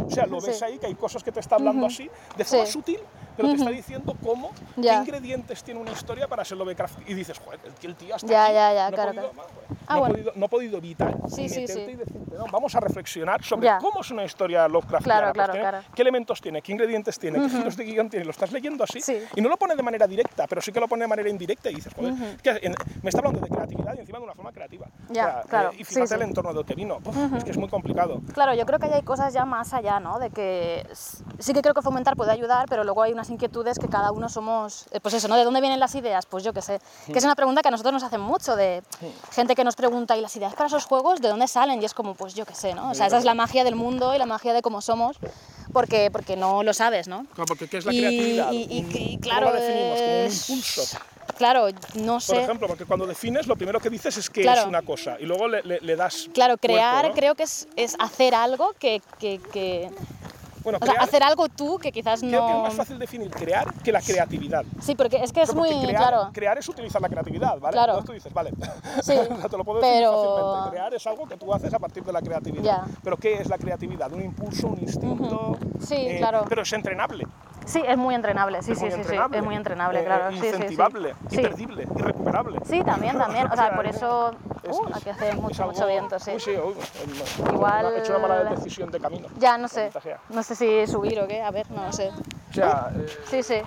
[0.05, 0.65] O sea, lo ves Sí.
[0.65, 2.73] ahí que hay cosas que te está hablando así, de forma Sí.
[2.73, 2.99] sutil,
[3.37, 4.95] pero te está diciendo cómo, Ya.
[5.03, 7.09] qué ingredientes tiene una historia para ser Lovecraft.
[7.09, 9.31] Y dices, joder, el tío- el tío hasta Ya, aquí ya, ya, no, claro, podido,
[9.33, 9.49] claro.
[9.89, 10.15] Ah, no bueno.
[10.15, 11.81] podido- no he podido evitar Sí, sí, sí.
[11.81, 13.79] y decirte, no, vamos a reflexionar sobre Ya.
[13.79, 15.33] cómo es una historia Lovecraftiana.
[15.33, 15.85] Claro, Pues.
[15.95, 16.61] ¿Qué elementos tiene?
[16.63, 17.41] ¿Qué ingredientes tiene?
[17.41, 18.25] ¿Qué giros de guion tiene?
[18.25, 19.19] Lo estás leyendo así Sí.
[19.35, 21.71] y no lo pone de manera directa, pero sí que lo pone de manera indirecta
[21.71, 24.53] y dices, joder, que en- me está hablando de creatividad y encima de una forma
[24.53, 24.87] creativa.
[25.11, 26.15] Ya, claro, y sí, fíjate sí.
[26.15, 26.99] el entorno del que vino.
[27.05, 28.21] Uf, Es que es muy complicado.
[28.35, 30.19] Claro, yo creo que hay cosas ya más allá, ¿no?
[30.19, 30.87] De que
[31.39, 34.29] sí que creo que fomentar puede ayudar, pero luego hay unas inquietudes que cada uno
[34.29, 35.37] somos, eh, pues eso, ¿no?
[35.37, 36.27] ¿De dónde vienen las ideas?
[36.27, 36.81] Pues yo qué sé.
[37.07, 38.83] Que es una pregunta que a nosotros nos hacen mucho, de
[39.33, 41.83] gente que nos pregunta, ¿y las ideas para esos juegos de dónde salen?
[41.83, 42.91] Y es como, pues yo qué sé, ¿no?
[42.91, 45.17] O sea, esa es la magia del mundo y la magia de cómo somos,
[45.73, 47.27] porque, porque no lo sabes, ¿no?
[47.35, 48.53] Claro, porque ¿qué es la Y- creatividad?
[48.53, 49.99] y- y- Un- y ¿cómo claro, la definimos?
[50.01, 50.99] Como un impulso.
[51.37, 51.67] Claro,
[51.97, 52.35] no sé.
[52.35, 54.63] Por ejemplo, porque cuando defines, lo primero que dices es que Claro.
[54.63, 56.31] es una cosa y luego le, le- le das.
[56.33, 57.15] Claro, cuerpo, crear ¿no?
[57.15, 59.03] creo que es, es hacer algo que...
[59.19, 59.91] que, que-
[60.67, 62.63] Bueno, o sea, crear- hacer algo tú que quizás creo que es no...
[62.65, 64.65] más fácil definir crear que la creatividad.
[64.81, 65.69] Sí, porque es que es muy...
[65.69, 66.31] crear, Claro.
[66.33, 67.73] crear es utilizar la creatividad, ¿vale?
[67.75, 67.93] Claro.
[68.01, 68.51] Entonces tú dices, vale,
[69.05, 69.15] Sí,
[69.49, 70.71] te lo puedo decir pero- fácilmente.
[70.71, 72.65] Crear es algo que tú haces a partir de la creatividad.
[72.65, 72.85] Ya.
[73.05, 74.13] Pero ¿qué es la creatividad?
[74.13, 75.57] Un impulso, un instinto.
[75.63, 76.45] eh, Sí, claro.
[76.49, 77.29] Pero es entrenable.
[77.67, 79.39] Sí, es muy entrenable, sí, es sí, muy sí, sí, entrenable.
[79.39, 80.31] es muy entrenable, eh, claro.
[80.31, 80.47] sí, sí, sí.
[80.49, 81.37] Incentivable, Sí.
[81.37, 82.61] imperdible, irrecuperable.
[82.65, 83.51] Sí, también, también.
[83.51, 84.31] O sea, por eso...
[84.63, 86.31] es- Uh, aquí hace mucho, algo- mucho viento, sí.
[86.33, 86.53] Uy, sí,
[87.53, 89.29] Igual- He hecho una mala decisión de camino.
[89.39, 89.91] Ya, no sé.
[90.29, 92.11] No sé si subir o qué, a ver, no lo sé.
[92.51, 93.63] O sea, eh, Sí, sí.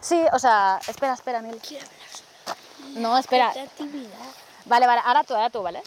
[0.00, 1.60] Sí, o sea, espera, espera, Nil.
[2.96, 3.52] No, espera.
[4.66, 5.82] Vale, vale, ahora tú, ahora tú, ¿vale?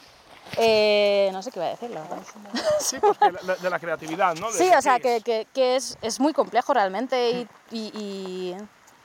[0.57, 2.17] Eh, no sé qué iba a decir, la verdad.
[2.79, 4.51] sí, pues que la- de la creatividad, ¿no?
[4.51, 8.55] De- Sí, o sea, que, que- que es, es muy complejo realmente y, y- y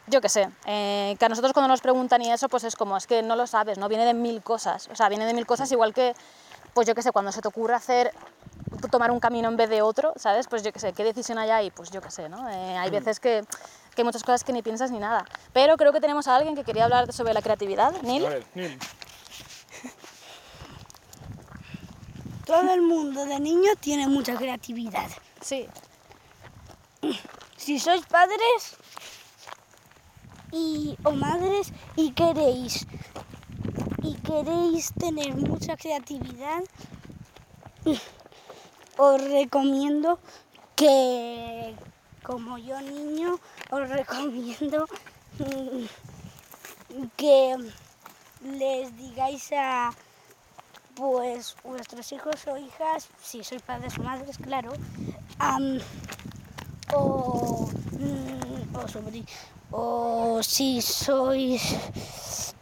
[0.07, 2.97] yo qué sé, eh, que a nosotros cuando nos preguntan y eso, pues es como,
[2.97, 3.89] es que no lo sabes, ¿no?
[3.89, 6.15] Viene de mil cosas, o sea, viene de mil cosas igual que,
[6.75, 8.13] pues yo qué sé, cuando se te ocurre hacer
[8.91, 10.47] tomar un camino en vez de otro, ¿sabes?
[10.47, 11.71] Pues yo qué sé, ¿qué decisión hay ahí?
[11.71, 12.49] Pues yo qué sé, ¿no?
[12.51, 13.43] Eh, hay veces que,
[13.95, 15.25] que hay muchas cosas que ni piensas ni nada.
[15.55, 17.93] Pero creo que tenemos a alguien que quería hablar sobre la creatividad.
[18.03, 18.27] Neil.
[18.27, 18.79] A ver, Neil.
[22.45, 25.11] Todo el mundo de niño tiene mucha creatividad.
[25.41, 25.67] Sí.
[27.57, 28.77] Si sois padres
[30.53, 32.87] y, o madres y queréis
[34.03, 36.63] y queréis tener mucha creatividad,
[38.99, 40.19] os recomiendo
[40.77, 41.75] que,
[42.23, 43.39] como yo niño,
[43.71, 44.87] os recomiendo
[47.17, 47.57] que
[48.43, 49.93] les digáis a
[50.95, 54.73] pues vuestros hijos o hijas, si sois padres o madres, claro,
[56.95, 57.69] o,
[57.99, 59.27] mm, o sobri-
[59.71, 61.63] o si sois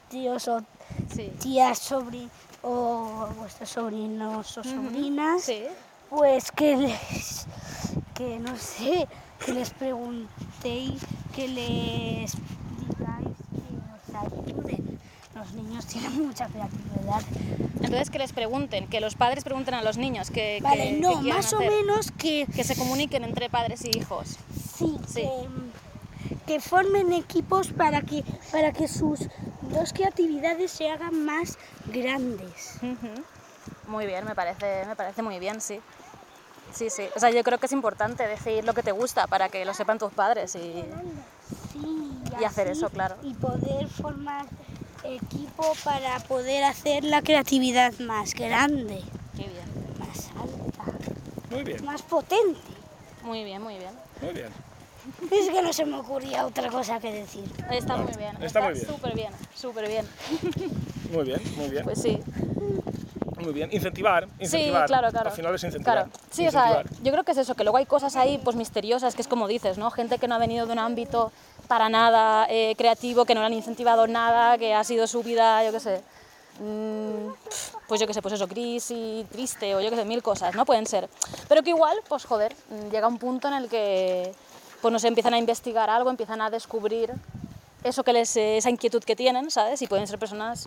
[0.09, 0.61] tíos o
[1.15, 1.31] Sí.
[1.41, 2.29] tías sobri
[2.63, 5.65] o vuestros sobrinos o sobrinas, Sí.
[6.09, 7.47] pues que les,
[8.15, 9.09] que no sé,
[9.45, 11.03] que les preguntéis,
[11.35, 12.33] que les
[12.79, 14.92] digáis que os ayuden.
[15.43, 17.21] Los niños tienen mucha creatividad.
[17.81, 21.21] Entonces que les pregunten, que los padres pregunten a los niños que, Vale, que no,
[21.23, 24.37] más o menos que Que se comuniquen entre padres y hijos.
[24.77, 25.23] sí, Sí.
[25.23, 25.49] Que,
[26.47, 29.19] que formen equipos para que para que sus
[29.63, 32.79] dos creatividades se hagan más grandes.
[33.89, 35.81] Muy bien, me parece, me parece muy bien, sí.
[36.73, 37.03] Sí, sí.
[37.17, 39.75] O sea, yo creo que es importante decir lo que te gusta para que lo
[39.75, 40.85] sepan tus padres y...
[41.73, 43.17] Sí, Y hacer así, eso, claro.
[43.23, 44.47] Y poder formar
[45.05, 49.03] equipo para poder hacer la creatividad más grande,
[49.37, 49.99] Qué bien.
[49.99, 50.85] más alta,
[51.51, 52.61] Muy bien, más potente.
[53.25, 53.91] Muy bien, muy bien.
[54.21, 54.49] muy bien.
[55.33, 57.45] Es que no se me ocurría otra cosa que decir.
[57.71, 58.41] Está muy bien.
[58.41, 58.87] está muy bien.
[58.87, 60.07] Súper bien, súper bien.
[61.13, 61.85] Muy bien, muy bien.
[61.85, 62.21] Pues sí.
[63.41, 63.69] Muy bien.
[63.73, 64.87] Incentivar, Sí, incentivar.
[64.87, 65.31] claro, claro.
[65.31, 65.95] Al final es incentivar.
[66.05, 66.11] Claro.
[66.31, 67.03] Sí, o sea, Incentivar.
[67.03, 69.49] yo creo que es eso, que luego hay cosas ahí pues misteriosas, que es como
[69.49, 69.91] dices, ¿no?
[69.91, 71.33] Gente que no ha venido de un ámbito
[71.73, 75.65] para nada eh, creativo, que no le han incentivado nada, que ha sido su vida,
[75.65, 76.03] yo qué sé,
[76.61, 77.33] mm,
[77.89, 80.55] pues yo qué sé, pues eso, gris y triste o yo qué sé, mil cosas,
[80.55, 80.67] ¿no?
[80.67, 81.09] Pueden ser.
[81.49, 84.35] Pero que igual, pues joder, mm, llega un punto en el que,
[84.83, 87.11] pues no sé, empiezan a investigar algo, empiezan a descubrir
[87.83, 89.81] eso que les, esa inquietud que tienen, ¿sabes?
[89.81, 90.67] Y pueden ser personas,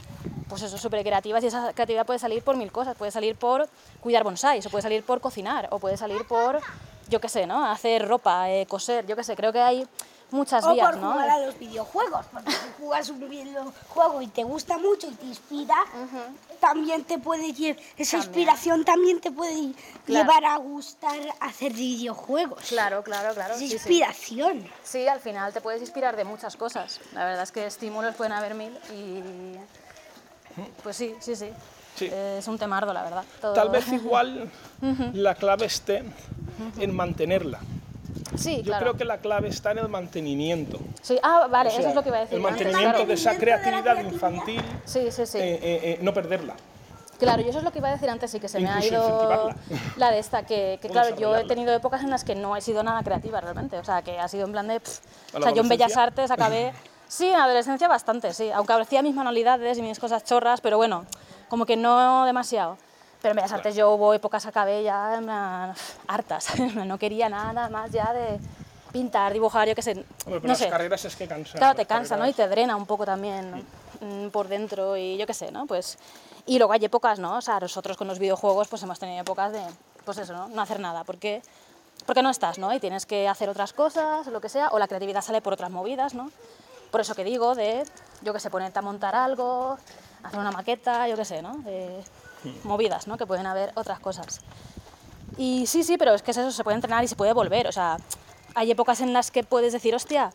[0.50, 2.98] pues eso, súper creativas y esa creatividad puede salir por mil cosas.
[2.98, 3.70] Puede salir por
[4.02, 6.62] cuidar bonsáis, o puede salir por cocinar, o puede salir por,
[7.10, 7.64] yo qué sé, ¿no?
[7.64, 9.36] Hacer ropa, eh, coser, yo qué sé.
[9.36, 9.88] Creo que hay
[10.32, 11.12] muchas O vías, por ¿no?
[11.14, 15.26] jugar a los videojuegos, porque si juegas un videojuego y te gusta mucho y te
[15.26, 15.76] inspira,
[16.60, 19.74] también te puede lle- esa inspiración también te puede
[20.06, 20.26] Claro.
[20.32, 22.64] llevar a gustar hacer videojuegos.
[22.70, 23.54] Claro, claro, claro.
[23.54, 23.74] Es sí, sí.
[23.76, 24.68] inspiración.
[24.84, 27.00] Sí, al final te puedes inspirar de muchas cosas.
[27.14, 29.56] La verdad es que estímulos pueden haber mil y...
[30.84, 31.50] Pues sí, sí, sí.
[31.96, 32.06] Sí.
[32.12, 33.24] Es un temardo, la verdad.
[33.42, 34.50] Todo- Tal vez igual
[35.14, 36.04] la clave esté
[36.78, 37.60] en mantenerla.
[38.38, 38.84] Sí, Yo claro.
[38.84, 40.80] creo que la clave está en el mantenimiento.
[41.02, 42.36] Sí, ah, vale, O sea, eso es lo que iba a decir.
[42.36, 43.06] El mantenimiento claro.
[43.06, 45.38] de esa creatividad infantil, Sí, sí, sí.
[45.38, 46.56] eh, eh, eh, no perderla.
[47.20, 48.84] Claro, y eso es lo que iba a decir antes, sí, que se me ha
[48.84, 49.50] Incluso ido
[49.96, 52.62] la de esta, que, que claro, yo he tenido épocas en las que no he
[52.62, 54.80] sido nada creativa realmente, o sea, que ha sido en plan de...
[54.82, 55.00] pff,
[55.34, 55.96] ¿A o sea, yo en Bellas?
[55.98, 56.74] Artes acabé...
[57.08, 60.78] Sí, en la adolescencia bastante, sí, aunque hacía mis manualidades y mis cosas chorras, pero
[60.78, 61.06] bueno,
[61.50, 62.80] como que no demasiado.
[63.26, 65.74] Pero en Bellas Artes yo hubo épocas acabé ya
[66.08, 68.40] hartas, no quería nada más ya de
[68.92, 70.70] pintar, dibujar, yo qué sé, Hombre, pero no las sé.
[70.70, 71.58] carreras es que cansan.
[71.58, 72.28] Claro, te cansa, ¿no?
[72.28, 73.66] Y carreras- te drena un poco también
[74.00, 75.66] mm, por dentro y yo qué sé, ¿no?
[75.66, 75.98] Pues,
[76.46, 77.38] y luego hay épocas, ¿no?
[77.38, 79.62] O sea, nosotros con los videojuegos pues hemos tenido épocas de,
[80.06, 80.48] pues eso, ¿no?
[80.50, 81.42] No hacer nada, porque,
[82.06, 82.72] porque no estás, ¿no?
[82.76, 85.72] Y tienes que hacer otras cosas lo que sea, o la creatividad sale por otras
[85.72, 86.30] movidas, ¿no?
[86.92, 87.86] Por eso que digo de,
[88.22, 89.80] yo qué sé, ponerte a montar algo,
[90.22, 91.56] hacer una maqueta, yo qué sé, ¿no?
[91.58, 92.04] De
[92.64, 93.18] movidas, ¿no?
[93.18, 94.42] Que pueden haber otras cosas.
[95.38, 97.68] Y sí, sí, pero es que es eso, se puede entrenar y se puede volver.
[97.68, 97.98] O sea,
[98.54, 100.32] hay épocas en las que puedes decir, hostia,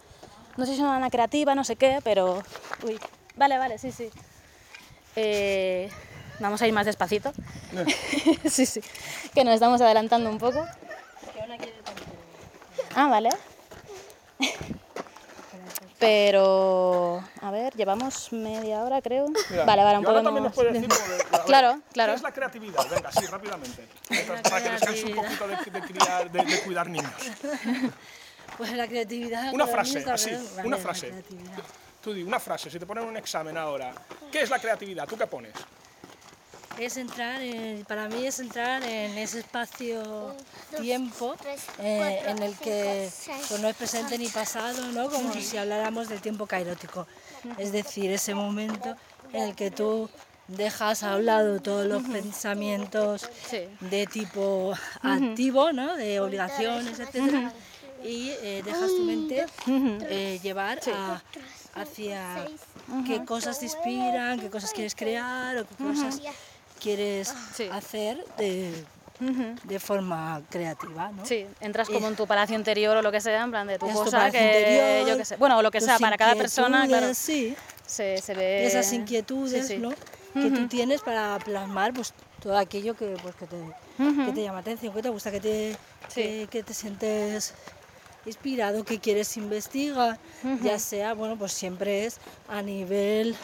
[0.57, 2.43] no soy una creativa, no sé qué, pero...
[2.83, 2.99] Uy,
[3.37, 4.11] vale, vale, sí, sí.
[5.17, 5.91] Eh,
[6.39, 7.33] vamos a ir más despacito.
[8.49, 8.81] sí, sí,
[9.35, 10.67] que nos estamos adelantando un poco.
[12.95, 13.31] Ah, vale.
[16.01, 19.27] Pero, a ver, llevamos media hora, creo.
[19.51, 22.13] Mira, vale, vale, un poco también nos decir, ver, Claro, claro.
[22.13, 22.89] ¿Qué es la creatividad?
[22.91, 23.87] Venga, sí, rápidamente.
[24.51, 27.13] Para que descanse un poquito de, de criar- de- de cuidar niños.
[28.59, 29.55] Pues la creatividad.
[29.55, 31.25] Una mí frase, es la así, vale, una frase.
[32.03, 33.93] Tú di una frase, si te ponen un examen ahora,
[34.31, 35.07] ¿qué es la creatividad?
[35.07, 35.53] ¿Tú qué pones?
[36.81, 41.37] Es entrar, en- para mí es entrar en ese espacio-tiempo
[41.79, 43.09] eh, en el que
[43.49, 45.11] pues, no es presente ni pasado, ¿no?
[45.11, 47.07] como si habláramos del tiempo cairótico.
[47.59, 48.97] Es decir, ese momento
[49.33, 50.09] en el que tú
[50.49, 53.29] dejas a un lado todos los pensamientos
[53.81, 55.97] de tipo activo, ¿no?
[55.97, 57.51] de obligaciones, etc.
[58.03, 59.45] Y eh, dejas tu mente
[60.09, 61.23] eh, llevar a,
[61.75, 62.47] hacia
[63.07, 66.21] qué cosas te inspiran, qué cosas quieres crear o qué cosas
[66.81, 67.35] quieres
[67.71, 68.85] hacer de,
[69.65, 71.25] de forma creativa, ¿no?
[71.27, 73.89] Sí, entras como en tu palacio interior o lo que sea, en plan de tu
[73.91, 75.37] cosa que yo que sé.
[75.37, 77.15] Bueno, o lo que sea, para cada persona, claro.
[77.15, 77.55] Sí.
[77.87, 78.67] Se, se ve...
[78.67, 79.91] Esas inquietudes, ¿no?
[80.35, 83.57] Que tú tienes para plasmar pues todo aquello que, pues, que, te,
[84.27, 85.77] que te llama atención, que te gusta, que te,
[86.15, 87.55] que, te sientes
[88.27, 90.19] inspirado, que quieres investigar,
[90.63, 93.37] ya sea, bueno, pues siempre es a nivel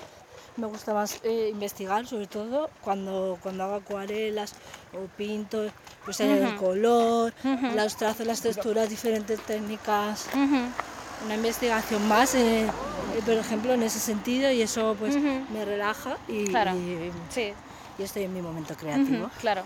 [0.56, 4.54] me gusta más eh, investigar, sobre todo cuando, cuando hago acuarelas
[4.94, 5.66] o pinto,
[6.04, 7.32] pues el color,
[7.74, 10.28] los trazos, las texturas, diferentes técnicas.
[11.24, 12.68] Una investigación más, eh, eh,
[13.24, 16.46] por ejemplo, en ese sentido, y eso pues me relaja y,
[17.30, 17.52] sí.
[17.98, 19.30] y estoy en mi momento creativo.
[19.40, 19.62] Claro.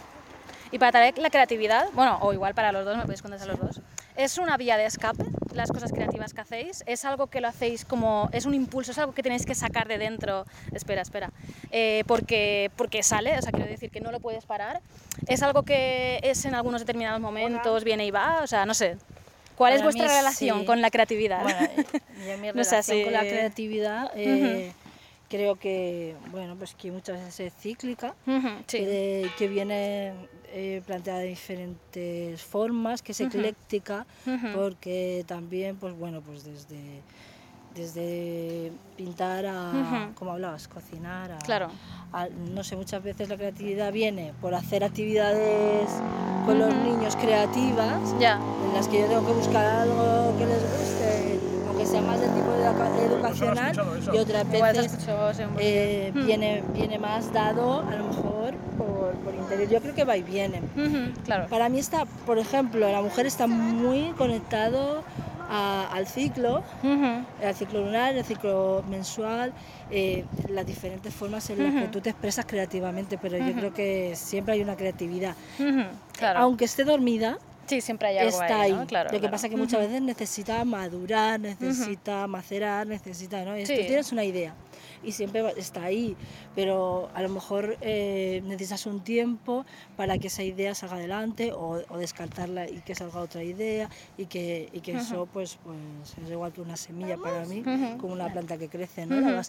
[0.71, 3.59] Y para traer la creatividad, bueno, o igual para los dos, me podéis contestar los
[3.59, 3.81] dos.
[4.15, 6.85] ¿Es una vía de escape las cosas creativas que hacéis?
[6.86, 9.89] ¿Es algo que lo hacéis como, es un impulso, es algo que tenéis que sacar
[9.89, 10.44] de dentro?
[10.72, 11.31] Espera, espera.
[11.70, 14.81] Eh, porque, porque sale, o sea, quiero decir que no lo puedes parar.
[15.27, 18.40] ¿Es algo que es en algunos determinados momentos, viene y va?
[18.43, 18.97] O sea, no sé.
[19.56, 21.43] ¿Cuál es vuestra relación con la creatividad?
[21.43, 21.59] Bueno,
[22.40, 24.10] mi relación con la creatividad...
[24.14, 24.72] Eh,
[25.28, 28.16] creo que bueno pues que muchas veces es cíclica
[28.66, 30.12] que, que, viene
[30.52, 34.06] eh, planteada de diferentes formas, que es ecléctica,
[34.55, 37.02] porque también, pues bueno, pues desde,
[37.74, 41.68] desde pintar a, como hablabas, cocinar, a, claro.
[42.52, 45.89] no sé, muchas veces la creatividad viene por hacer actividades
[46.47, 48.40] con los niños creativas, ya.
[48.66, 51.40] en las que yo tengo que buscar algo que les guste,
[51.81, 53.77] aunque sea más del tipo de educacional,
[54.12, 54.98] y otras veces
[55.59, 59.69] eh, viene, viene más dado a lo mejor por, por interior.
[59.70, 60.61] Yo creo que va y viene.
[61.24, 61.47] claro.
[61.48, 65.02] Para mí está, por ejemplo, la mujer está muy conectado
[65.51, 66.62] al ciclo,
[67.43, 69.52] al ciclo lunar, el ciclo mensual,
[69.90, 74.12] eh, las diferentes formas en las que tú te expresas creativamente, pero yo creo que
[74.15, 75.35] siempre hay una creatividad.
[76.16, 76.40] Claro.
[76.40, 77.39] Aunque esté dormida,
[77.70, 78.86] Sí, siempre hay algo está ahí, ahí.
[78.86, 83.56] Claro, Lo que pasa es que muchas veces necesita madurar, necesita macerar, necesita, ¿no?
[83.56, 84.55] Tú tienes una idea
[85.02, 86.16] y siempre está ahí,
[86.55, 89.64] pero a lo mejor eh, necesitas un tiempo
[89.97, 94.68] para que esa idea salga adelante o, descartarla y que salga otra idea y que,
[94.72, 95.78] y que eso pues, pues
[96.24, 97.62] es igual que una semilla para mí,
[97.98, 99.40] como una planta que crece, ¿no?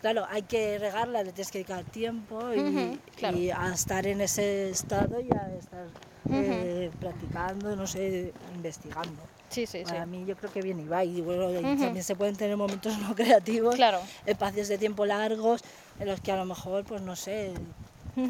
[0.00, 2.98] claro, hay que regarla, le tienes que dedicar tiempo y,
[3.38, 5.86] y a estar en ese estado y a estar
[6.30, 9.22] eh, practicando, no sé, investigando.
[9.48, 11.04] Sí, sí, Para mí yo creo que viene y va.
[11.04, 14.00] Y bueno, también se pueden tener momentos no creativos, claro.
[14.26, 15.62] espacios de tiempo largos,
[15.98, 17.52] en los que a lo mejor, pues no sé,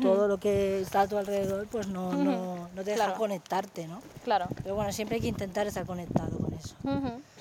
[0.03, 4.01] todo lo que está a tu alrededor, pues no, no, no, te deja conectarte, ¿no?
[4.25, 4.47] Claro.
[4.62, 6.75] Pero bueno, siempre hay que intentar estar conectado con eso.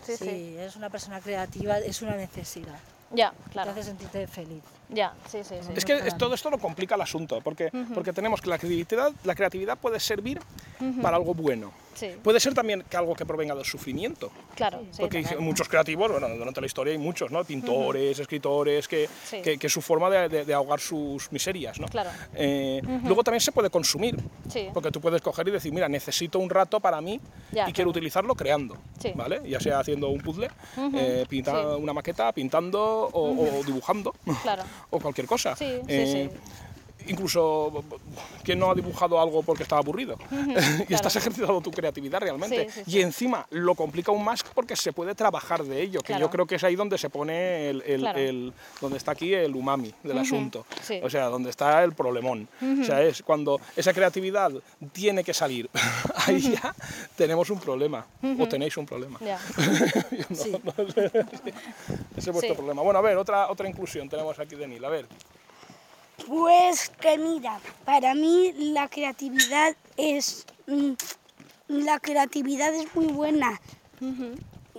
[0.04, 2.80] sí, sí, sí, eres una persona creativa, es una necesidad.
[3.12, 3.74] Ya, claro.
[3.74, 4.64] Te hace sentirte feliz.
[4.90, 5.72] Ya, sí, sí, sí.
[5.76, 9.36] Es que todo esto lo complica el asunto, porque, porque tenemos que la creatividad, la
[9.36, 10.40] creatividad puede servir
[11.02, 11.72] para algo bueno.
[12.24, 14.32] Puede ser también que algo que provenga del sufrimiento.
[14.56, 14.84] Claro.
[14.98, 17.44] Porque muchos creativos, bueno, durante la historia hay muchos, ¿no?
[17.44, 21.88] Pintores, escritores, que, que, es su forma de, de, ahogar sus miserias, ¿no?
[21.88, 22.10] Claro.
[22.36, 24.18] Eh, luego también se puede consumir.
[24.74, 27.20] Porque tú puedes coger y decir, mira, necesito un rato para mí
[27.68, 28.78] y quiero utilizarlo creando,
[29.16, 29.42] ¿vale?
[29.48, 30.50] Ya sea haciendo un puzzle,
[30.96, 34.14] eh, pintar una maqueta, pintando o, o dibujando.
[34.44, 34.64] Claro.
[34.90, 35.56] o cualquier cosa.
[35.56, 36.40] Sí, sí, eh, sí
[37.08, 37.84] incluso
[38.44, 40.18] ¿quién no ha dibujado algo porque estaba aburrido?
[40.90, 42.68] y estás ejercitando tu creatividad realmente.
[42.86, 46.46] y encima lo complica aún más porque se puede trabajar de ello, que yo creo
[46.46, 50.66] que es ahí donde se pone el, el, donde está aquí el umami del asunto.
[51.04, 52.48] O sea, donde está el problemón.
[52.82, 54.52] O sea, es cuando esa creatividad
[54.92, 55.70] tiene que salir.
[56.28, 56.76] ahí ya
[57.16, 58.06] tenemos un problema.
[58.40, 59.20] O tenéis un problema.
[62.16, 62.82] Ese es vuestro problema.
[62.82, 64.84] Bueno, a ver, otra, otra inclusión tenemos aquí de Nil.
[64.84, 65.06] A ver.
[66.28, 70.94] Pues que mira, para mí la creatividad es mm,
[71.68, 73.60] la creatividad es muy buena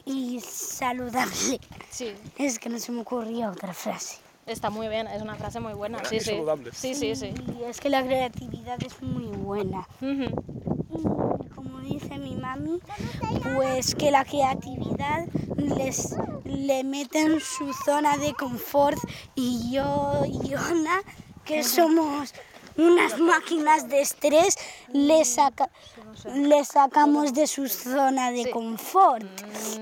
[0.05, 1.61] y saludable.
[1.91, 2.15] Sí.
[2.37, 4.19] Es que no se me ocurría otra frase.
[4.47, 6.05] Está muy bien, es una frase muy buena.
[6.05, 6.41] Sí, sí.
[6.73, 7.35] sí, sí, sí.
[7.61, 9.87] Y es que la creatividad es muy buena.
[10.01, 12.81] Y como dice mi mami,
[13.55, 15.27] pues que la creatividad
[15.57, 18.99] les le mete en su zona de confort
[19.37, 21.01] y yo y Ona
[21.51, 22.33] que somos
[22.77, 24.55] unas máquinas de estrés,
[24.93, 25.69] le, saca,
[26.33, 29.27] les sacamos de su zona de confort.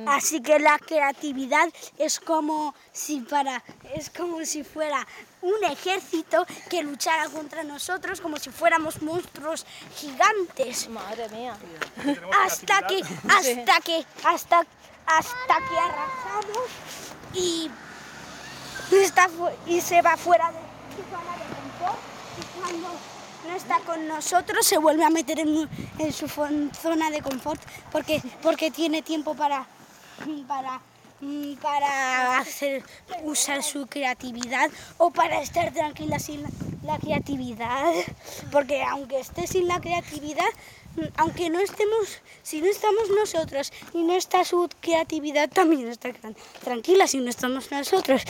[0.06, 1.68] Así que la creatividad
[1.98, 3.62] es como si para
[3.94, 5.06] es como si fuera
[5.42, 10.88] un ejército que luchara contra nosotros como si fuéramos monstruos gigantes.
[10.88, 11.54] Madre mía.
[12.44, 14.66] Hasta que hasta que hasta
[15.06, 16.68] hasta que arrasamos
[17.34, 17.70] y
[18.90, 19.28] está
[19.66, 20.58] y se va fuera de
[20.96, 21.47] su zona de
[22.72, 25.68] no está con nosotros se vuelve a meter en,
[26.12, 29.66] su zona de confort porque, porque tiene tiempo para,
[30.46, 30.80] para,
[31.62, 32.84] para hacer,
[33.24, 36.42] usar su creatividad o para estar tranquila sin
[36.82, 37.92] la, creatividad.
[38.52, 40.48] Porque aunque esté sin la creatividad,
[41.16, 46.36] aunque no estemos, si no estamos nosotros y no está su creatividad, también está tran-
[46.62, 48.22] tranquila si no estamos nosotros.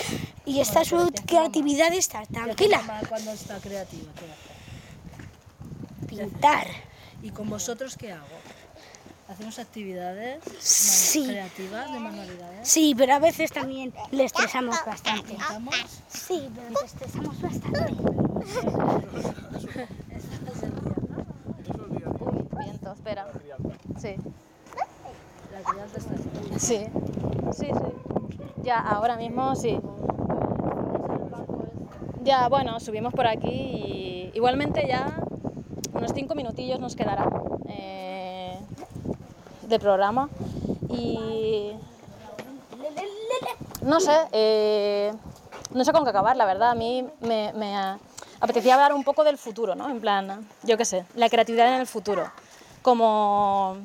[0.44, 2.82] Y está su creatividad está tranquila.
[3.08, 4.10] Cuando está creativa.
[6.08, 6.66] Pintar.
[7.22, 8.26] ¿Y con vosotros qué hago?
[9.28, 11.24] ¿Hacemos actividades Sí.
[11.26, 12.66] creativas de manualidades?
[12.66, 15.36] Sí, pero a veces también le estresamos bastante.
[16.08, 17.94] Sí, pero le estresamos bastante.
[22.58, 23.26] Viento, espera.
[23.98, 24.16] Sí.
[25.52, 26.00] La está.
[26.58, 26.86] Sí.
[27.52, 27.70] Sí, sí.
[28.62, 29.80] Ya, ahora mismo sí.
[32.22, 35.14] Ya, bueno, subimos por aquí y igualmente ya
[35.94, 37.28] unos cinco minutillos nos quedará
[37.68, 38.58] eh,
[39.62, 40.28] de programa
[40.88, 41.72] y
[43.82, 45.12] no sé, eh,
[45.72, 46.70] no sé con qué acabar, la verdad.
[46.70, 47.74] A mí me, me
[48.40, 49.88] apetecía hablar un poco del futuro, ¿no?
[49.88, 52.30] En plan, yo qué sé, la creatividad en el futuro.
[52.82, 53.76] Como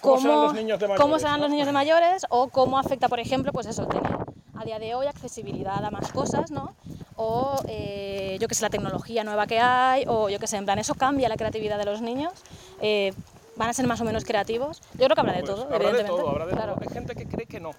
[0.00, 1.44] ¿Cómo serán los niños de cómo mayores, serán no?
[1.44, 4.16] los niños de mayores o cómo afecta, por ejemplo, pues eso, tener
[4.54, 6.74] a día de hoy accesibilidad a más cosas, ¿no?
[7.16, 10.64] O eh, yo que sé, la tecnología nueva que hay, o yo que sé, en
[10.64, 12.32] plan, eso cambia la creatividad de los niños.
[12.80, 13.12] eh,
[13.56, 14.80] van a ser más o menos creativos.
[14.94, 16.74] Yo creo que habrá de Pues, todo, habrá de todo, habrá de claro.
[16.74, 16.82] todo.
[16.82, 17.70] Hay gente que cree que no,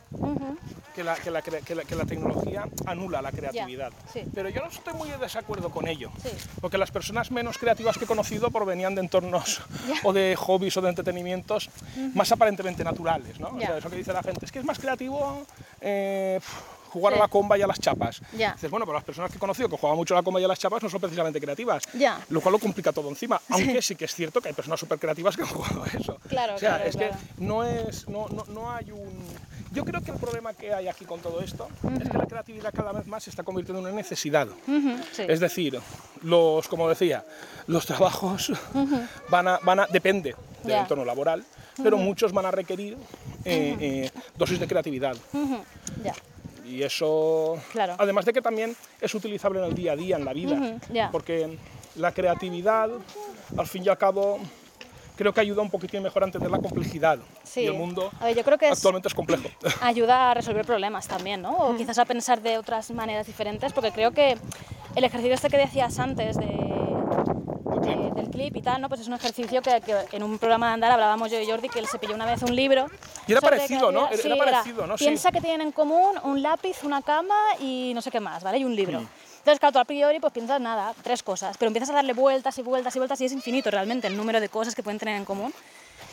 [0.93, 3.91] que la, que la que la- que la tecnología anula la creatividad.
[4.13, 4.23] sí.
[4.33, 6.11] Pero yo no estoy muy de desacuerdo con ello.
[6.21, 6.29] Sí.
[6.61, 9.61] Porque las personas menos creativas que he conocido provenían de entornos
[10.03, 11.69] o de hobbies o de entretenimientos
[12.13, 13.39] más aparentemente naturales.
[13.39, 13.49] ¿no?
[13.49, 13.67] O Ya.
[13.67, 15.45] sea, eso que dice la gente, es que es más creativo
[15.81, 16.39] eh,
[16.95, 17.19] jugar Sí.
[17.19, 18.21] a la comba y a las chapas.
[18.37, 18.53] Ya.
[18.53, 20.43] Dices, bueno, pero las personas que he conocido que juegan mucho a la comba y
[20.43, 21.83] a las chapas no son precisamente creativas.
[21.93, 22.19] Ya.
[22.29, 23.39] Lo cual lo complica todo encima.
[23.49, 26.17] Aunque sí que es cierto que hay personas súper creativas que han jugado a eso.
[26.29, 27.13] Claro, o sea, claro, es claro.
[27.37, 29.25] que no es no, no, no hay un
[29.71, 31.67] yo creo que el problema que hay aquí con todo esto
[32.01, 34.47] es que la creatividad cada vez más se está convirtiendo en una necesidad
[35.11, 35.23] sí.
[35.27, 35.77] es decir
[36.23, 37.25] los como decía
[37.67, 38.53] los trabajos
[39.29, 41.43] van a van a depende del entorno laboral
[41.83, 42.95] pero muchos van a requerir
[43.43, 45.17] eh, eh, dosis de creatividad
[46.03, 46.13] Ya.
[46.67, 47.95] Y eso Claro.
[47.97, 50.77] además de que también es utilizable en el día a día en la vida
[51.11, 51.57] porque
[51.95, 52.89] la creatividad
[53.57, 54.39] al fin y al cabo
[55.15, 57.61] creo que ayuda un poquitín mejor a entender la complejidad Sí.
[57.61, 59.47] y el mundo A ver, yo creo que actualmente es complejo
[59.81, 61.55] ayuda a resolver problemas también, ¿no?
[61.57, 64.37] O quizás a pensar de otras maneras diferentes, porque creo que
[64.95, 66.47] el ejercicio este que decías antes de,
[67.81, 68.89] de- del clip y tal, ¿no?
[68.89, 71.69] Pues es un ejercicio que, que en un programa de andar hablábamos yo y Jordi
[71.69, 72.87] que él se pilló una vez un libro.
[73.27, 74.07] Y era parecido, ¿no?
[74.07, 74.97] Era Sí, parecido, ¿no?
[74.97, 75.05] Sí.
[75.05, 78.57] Piensa que tienen en común un lápiz, una cama y no sé qué más, ¿vale?
[78.59, 79.01] Y un libro.
[79.01, 79.07] Mm.
[79.39, 82.57] Entonces, claro, tú a priori pues piensas nada, tres cosas, pero empiezas a darle vueltas
[82.57, 85.15] y vueltas y vueltas y es infinito realmente el número de cosas que pueden tener
[85.17, 85.53] en común.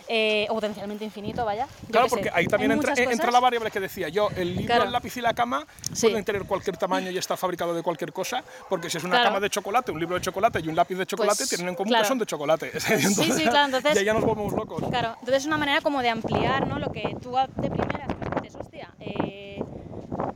[0.09, 1.66] Eh, o potencialmente infinito, vaya.
[1.91, 2.16] Claro, sé.
[2.16, 4.85] porque ahí también entra, muchas entra la variable que decía yo, el libro, Claro.
[4.85, 6.09] el lápiz y la cama Sí.
[6.09, 9.31] pueden tener cualquier tamaño y estar fabricado de cualquier cosa, porque si es una Claro.
[9.31, 11.74] cama de chocolate, un libro de chocolate y un lápiz de chocolate, Pues, tienen en
[11.74, 12.05] común claro.
[12.05, 12.73] que son de chocolate.
[12.81, 14.83] sí, claro, entonces- Y ahí ya nos volvemos locos.
[14.89, 16.79] Claro, entonces es una manera como de ampliar, ¿no?
[16.79, 18.07] Lo que tú de primera
[18.43, 19.52] dices, hostia, eh,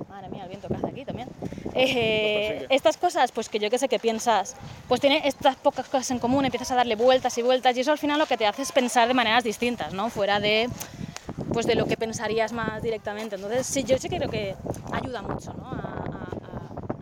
[0.09, 1.29] madre mía, el viento que hace aquí también.
[1.75, 2.75] Eh, persigue.
[2.75, 4.57] estas cosas, pues que yo que sé que piensas,
[4.89, 7.93] pues tiene estas pocas cosas en común, empiezas a darle vueltas y vueltas y eso
[7.93, 10.09] al final lo que te hace es pensar de maneras distintas, ¿no?
[10.11, 10.69] Fuera de
[11.53, 13.37] pues de lo que pensarías más directamente.
[13.37, 14.55] Entonces, sí, yo sí creo que
[14.93, 15.67] ayuda mucho, ¿no?
[15.67, 16.46] A, a-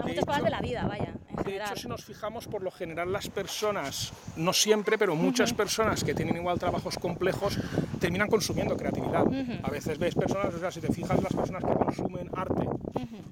[0.06, 1.68] muchas cosas de la vida, vaya, en De general.
[1.72, 6.14] hecho, si nos fijamos, por lo general las personas, no siempre, pero muchas personas que
[6.14, 7.58] tienen igual trabajos complejos,
[8.00, 9.24] terminan consumiendo creatividad.
[9.62, 12.66] A veces ves personas, o sea, si te fijas, las personas que consumen arte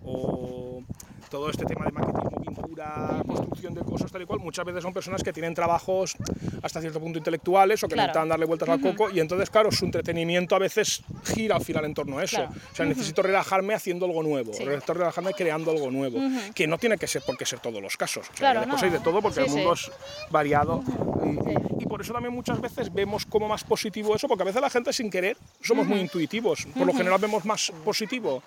[0.04, 0.82] o
[1.30, 4.92] todo este tema de maquetismo, pintura, construcción de cosas, tal y cual, muchas veces son
[4.92, 6.14] personas que tienen trabajos
[6.62, 8.08] hasta cierto punto intelectuales o que Claro.
[8.08, 11.02] necesitan darle vueltas al coco y entonces, claro, su entretenimiento a veces
[11.34, 12.36] gira al final en torno a eso.
[12.36, 12.52] Claro.
[12.70, 14.62] O sea, necesito relajarme haciendo algo nuevo, Sí.
[14.64, 16.18] necesito relajarme creando algo nuevo,
[16.54, 18.24] que no tiene que ser por qué ser todos los casos.
[18.28, 18.76] O sea, Claro, no.
[18.76, 19.90] hay de todo porque Sí, el mundo sí.
[19.90, 20.82] es variado
[21.78, 24.60] y, y por eso también muchas veces vemos como más positivo eso, porque a veces
[24.62, 26.66] la gente sin querer somos muy intuitivos.
[26.76, 28.42] Por lo general vemos más positivo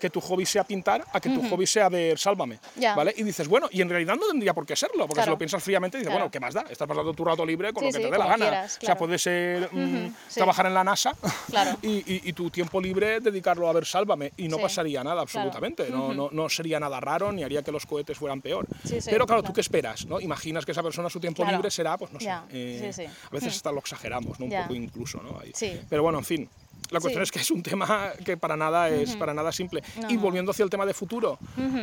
[0.00, 2.58] que tu hobby sea pintar a que tu hobby sea ver Sálvame.
[2.94, 3.14] ¿vale?
[3.16, 5.24] Y dices, bueno, y en realidad no tendría por qué serlo, porque Claro.
[5.26, 6.24] si lo piensas fríamente, dices, Claro.
[6.24, 6.62] bueno, ¿qué más da?
[6.68, 8.36] Estás pasando tu rato libre con Sí, lo que sí, te dé la gana.
[8.44, 8.98] quieras, O sea, claro.
[8.98, 10.34] puede ser mm, sí.
[10.34, 11.14] trabajar en la NASA
[11.50, 11.76] Claro.
[11.82, 15.88] y, y- y tu tiempo libre dedicarlo a ver Sálvame y no pasaría nada absolutamente.
[15.90, 18.66] No, no, no sería nada raro ni haría que los cohetes fueran peor.
[18.88, 19.42] Pero claro, claro.
[19.42, 20.06] ¿tú qué esperas?
[20.06, 20.20] ¿no?
[20.20, 21.56] Imaginas que esa persona su tiempo Claro.
[21.58, 22.92] libre será, pues no sé, eh,
[23.24, 24.46] a veces hasta lo exageramos, ¿no?
[24.46, 25.22] un poco incluso.
[25.22, 25.38] ¿no?
[25.40, 25.52] Ahí.
[25.54, 25.80] Sí.
[25.88, 26.48] Pero bueno, en fin.
[26.90, 27.28] La cuestión Sí.
[27.28, 29.82] es que es un tema que para nada es para nada simple.
[30.00, 31.38] No, y volviendo hacia el tema de futuro,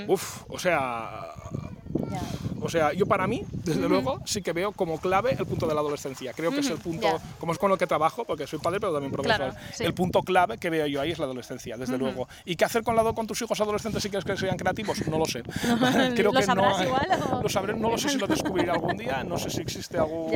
[0.07, 1.33] uf, o sea,
[2.61, 5.73] o sea, yo para mí, desde luego, sí que veo como clave el punto de
[5.73, 6.31] la adolescencia.
[6.33, 7.07] Creo que es el punto,
[7.39, 9.83] como es con lo que trabajo, porque soy padre, pero también profesor, Claro, sí.
[9.83, 12.27] el punto clave que veo yo ahí es la adolescencia, desde luego.
[12.45, 15.05] ¿Y qué hacer con, la, con tus hijos adolescentes si quieres que sean creativos?
[15.07, 15.43] No lo sé.
[16.15, 17.41] Creo ¿Lo que sabrás no, igual o?
[17.43, 20.31] Lo sabré, no lo sé si lo descubriré algún día, no sé si existe algún,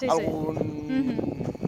[0.00, 1.67] sí, sí.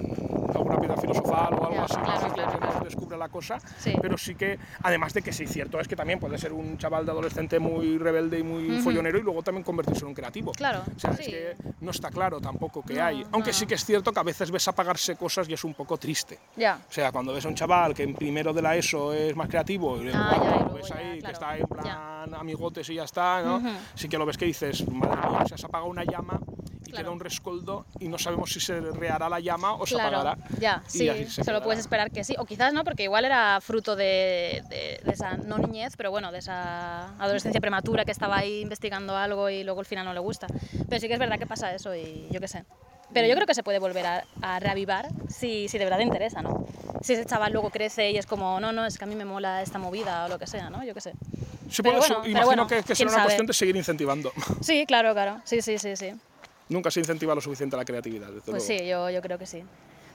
[0.71, 2.85] Alguna piedra filosofal o algo así claro, claro, claro.
[2.85, 3.95] descubra la cosa, Sí.
[4.01, 7.05] pero sí que, además de que sí, cierto es que también puede ser un chaval
[7.05, 10.53] de adolescente muy rebelde y muy follonero y luego también convertirse en un creativo.
[10.53, 11.31] Claro, O sea, es sí.
[11.31, 13.25] que no está claro tampoco que No, hay.
[13.33, 15.75] Aunque no, sí que es cierto que a veces ves apagarse cosas y es un
[15.75, 16.39] poco triste.
[16.57, 16.79] Ya.
[16.89, 19.49] O sea, cuando ves a un chaval que en primero de la ESO es más
[19.49, 22.95] creativo y Ah, ya, y lo ves ya, ahí, que está en plan amigotes y
[22.95, 23.61] ya está, ¿no?
[23.95, 26.39] Sí que lo ves que dices, madre mía, se has apagado una llama
[26.91, 27.05] y Claro.
[27.05, 30.45] queda un rescoldo y no sabemos si se reará la llama o se Claro, apagará.
[30.59, 33.95] ya, sí, se solo puedes esperar que sí, o quizás no, porque igual era fruto
[33.97, 38.61] de, de- de esa no niñez, pero bueno, de esa adolescencia prematura que estaba ahí
[38.61, 40.49] investigando algo y luego al final no le gusta.
[40.89, 42.65] Pero sí que es verdad que pasa eso y yo qué sé.
[43.13, 46.05] Pero yo creo que se puede volver a, a reavivar si, si de verdad te
[46.05, 46.65] interesa, ¿no?
[47.03, 49.25] Si ese chaval luego crece y es como, no, no, es que a mí me
[49.25, 50.85] mola esta movida o lo que sea, ¿no?
[50.85, 51.15] Yo qué sé.
[51.71, 53.25] Sí, Pero bueno, pero imagino bueno, que, que será una sabe.
[53.27, 54.33] cuestión de seguir incentivando.
[54.61, 55.41] Sí, claro, claro.
[55.45, 56.13] Sí, sí, sí, sí.
[56.71, 58.81] Nunca se incentiva lo suficiente la creatividad, desde Pues luego.
[58.83, 59.63] sí, yo, yo creo que sí.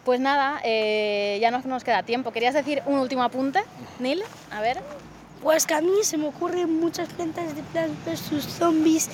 [0.05, 2.31] Pues nada, eh, ya no nos queda tiempo.
[2.31, 3.63] ¿Querías decir un último apunte,
[3.99, 4.23] Neil?
[4.51, 4.79] A ver.
[5.43, 9.09] Pues que a mí se me ocurren muchas plantas de Plants vs Zombies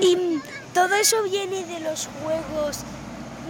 [0.00, 0.38] y
[0.74, 2.80] todo eso viene de los juegos,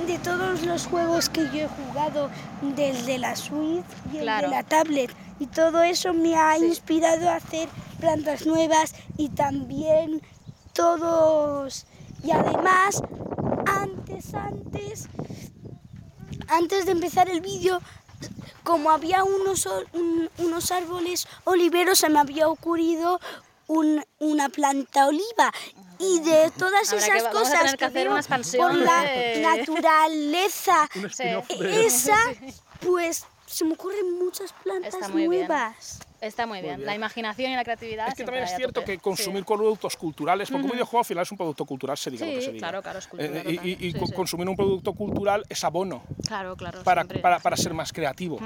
[0.06, 2.30] de todos los juegos que yo he jugado
[2.76, 4.50] desde la Switch y el Claro.
[4.50, 10.20] de la tablet y todo eso me ha inspirado a hacer plantas nuevas y también
[10.74, 11.86] todos
[12.24, 13.02] y además
[13.66, 15.08] antes antes
[16.48, 17.80] antes de empezar el vídeo,
[18.64, 23.20] como había unos, un- unos árboles oliveros, se me había ocurrido
[23.66, 25.52] un- una planta oliva.
[25.98, 29.02] Y de todas que- esas cosas que hacer veo una expansión por la
[29.56, 30.88] naturaleza,
[31.48, 32.16] esa,
[32.80, 35.48] pues se me ocurren muchas plantas Está muy bien.
[36.24, 36.76] Está muy bien.
[36.76, 36.86] bien.
[36.86, 38.08] La imaginación y la creatividad.
[38.08, 39.54] Es que también es cierto que consumir Sí.
[39.54, 42.38] productos culturales, porque un videojuego al final es un producto cultural, se diga lo que
[42.40, 42.68] Sí, se diga.
[42.68, 44.12] claro, claro, es cultura Eh, y- Sí, sí.
[44.12, 46.82] consumir un producto cultural es abono Claro, claro.
[46.82, 48.38] para, para, para ser más creativo.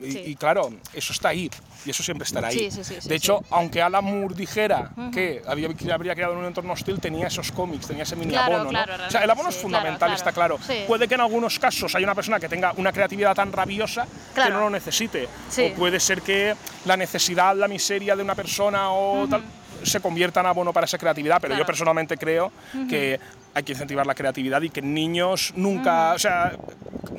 [0.00, 0.22] Y, sí.
[0.26, 1.50] y claro, eso está ahí
[1.84, 2.70] y eso siempre estará ahí.
[2.70, 6.44] Sí, sí, de hecho, aunque Alan Moore dijera que había, que habría creado en un
[6.46, 8.72] entorno hostil, tenía esos cómics, tenía ese mini Claro, abono.
[8.72, 9.06] ¿no?
[9.06, 10.14] o sea, el abono es fundamental, claro.
[10.14, 10.58] está claro.
[10.86, 14.50] Puede que en algunos casos haya una persona que tenga una creatividad tan rabiosa que
[14.50, 15.28] no lo necesite.
[15.58, 16.54] O puede ser que
[16.84, 19.42] la necesidad, la miseria de una persona o tal
[19.82, 22.52] se convierta en abono para esa creatividad, pero yo personalmente creo
[22.88, 23.18] que
[23.54, 26.52] hay que incentivar la creatividad y que niños nunca, o sea,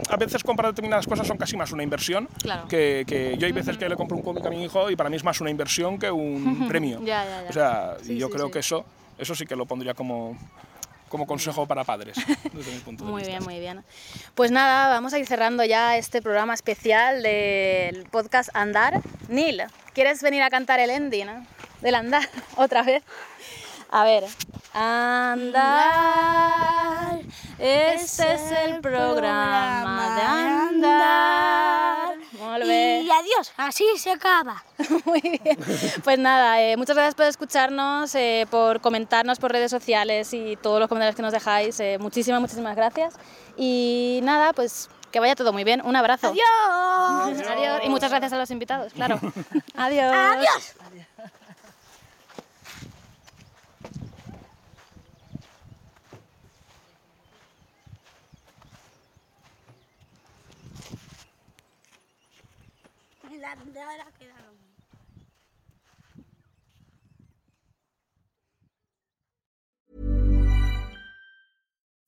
[0.10, 2.68] a veces comprar determinadas cosas son casi más una inversión Claro.
[2.68, 5.10] que, que yo hay veces que le compro un cómic a mi hijo y para
[5.10, 7.00] mí es más una inversión que un premio.
[7.04, 7.50] Ya, ya, ya.
[7.50, 8.52] O sea, Sí, yo sí, creo sí.
[8.54, 8.86] que eso,
[9.18, 10.38] eso sí que lo pondría como,
[11.10, 12.18] como consejo para padres,
[12.54, 13.32] desde mi punto de Muy vista.
[13.40, 13.84] bien, muy bien.
[14.36, 19.02] Pues nada, vamos a ir cerrando ya este programa especial del podcast Andar.
[19.30, 19.64] Neil,
[19.94, 21.40] ¿quieres venir a cantar el ending eh?
[21.82, 23.04] Del Andar otra vez?
[23.90, 24.26] A ver.
[24.74, 25.88] Andar,
[27.58, 32.18] este es el programa de andar.
[32.66, 34.64] Y adiós, así se acaba.
[35.06, 35.58] Muy bien.
[36.04, 40.80] Pues nada, eh, muchas gracias por escucharnos, eh, por comentarnos por redes sociales y todos
[40.80, 41.80] los comentarios que nos dejáis.
[41.80, 43.16] eh, muchísimas, muchísimas gracias.
[43.56, 45.82] Y nada, pues que vaya todo muy bien.
[45.84, 46.28] Un abrazo.
[46.28, 47.48] Adiós.
[47.48, 47.82] Adiós.
[47.84, 49.20] Y muchas gracias a los invitados, claro.
[49.76, 50.14] Adiós.
[50.14, 50.76] Adiós.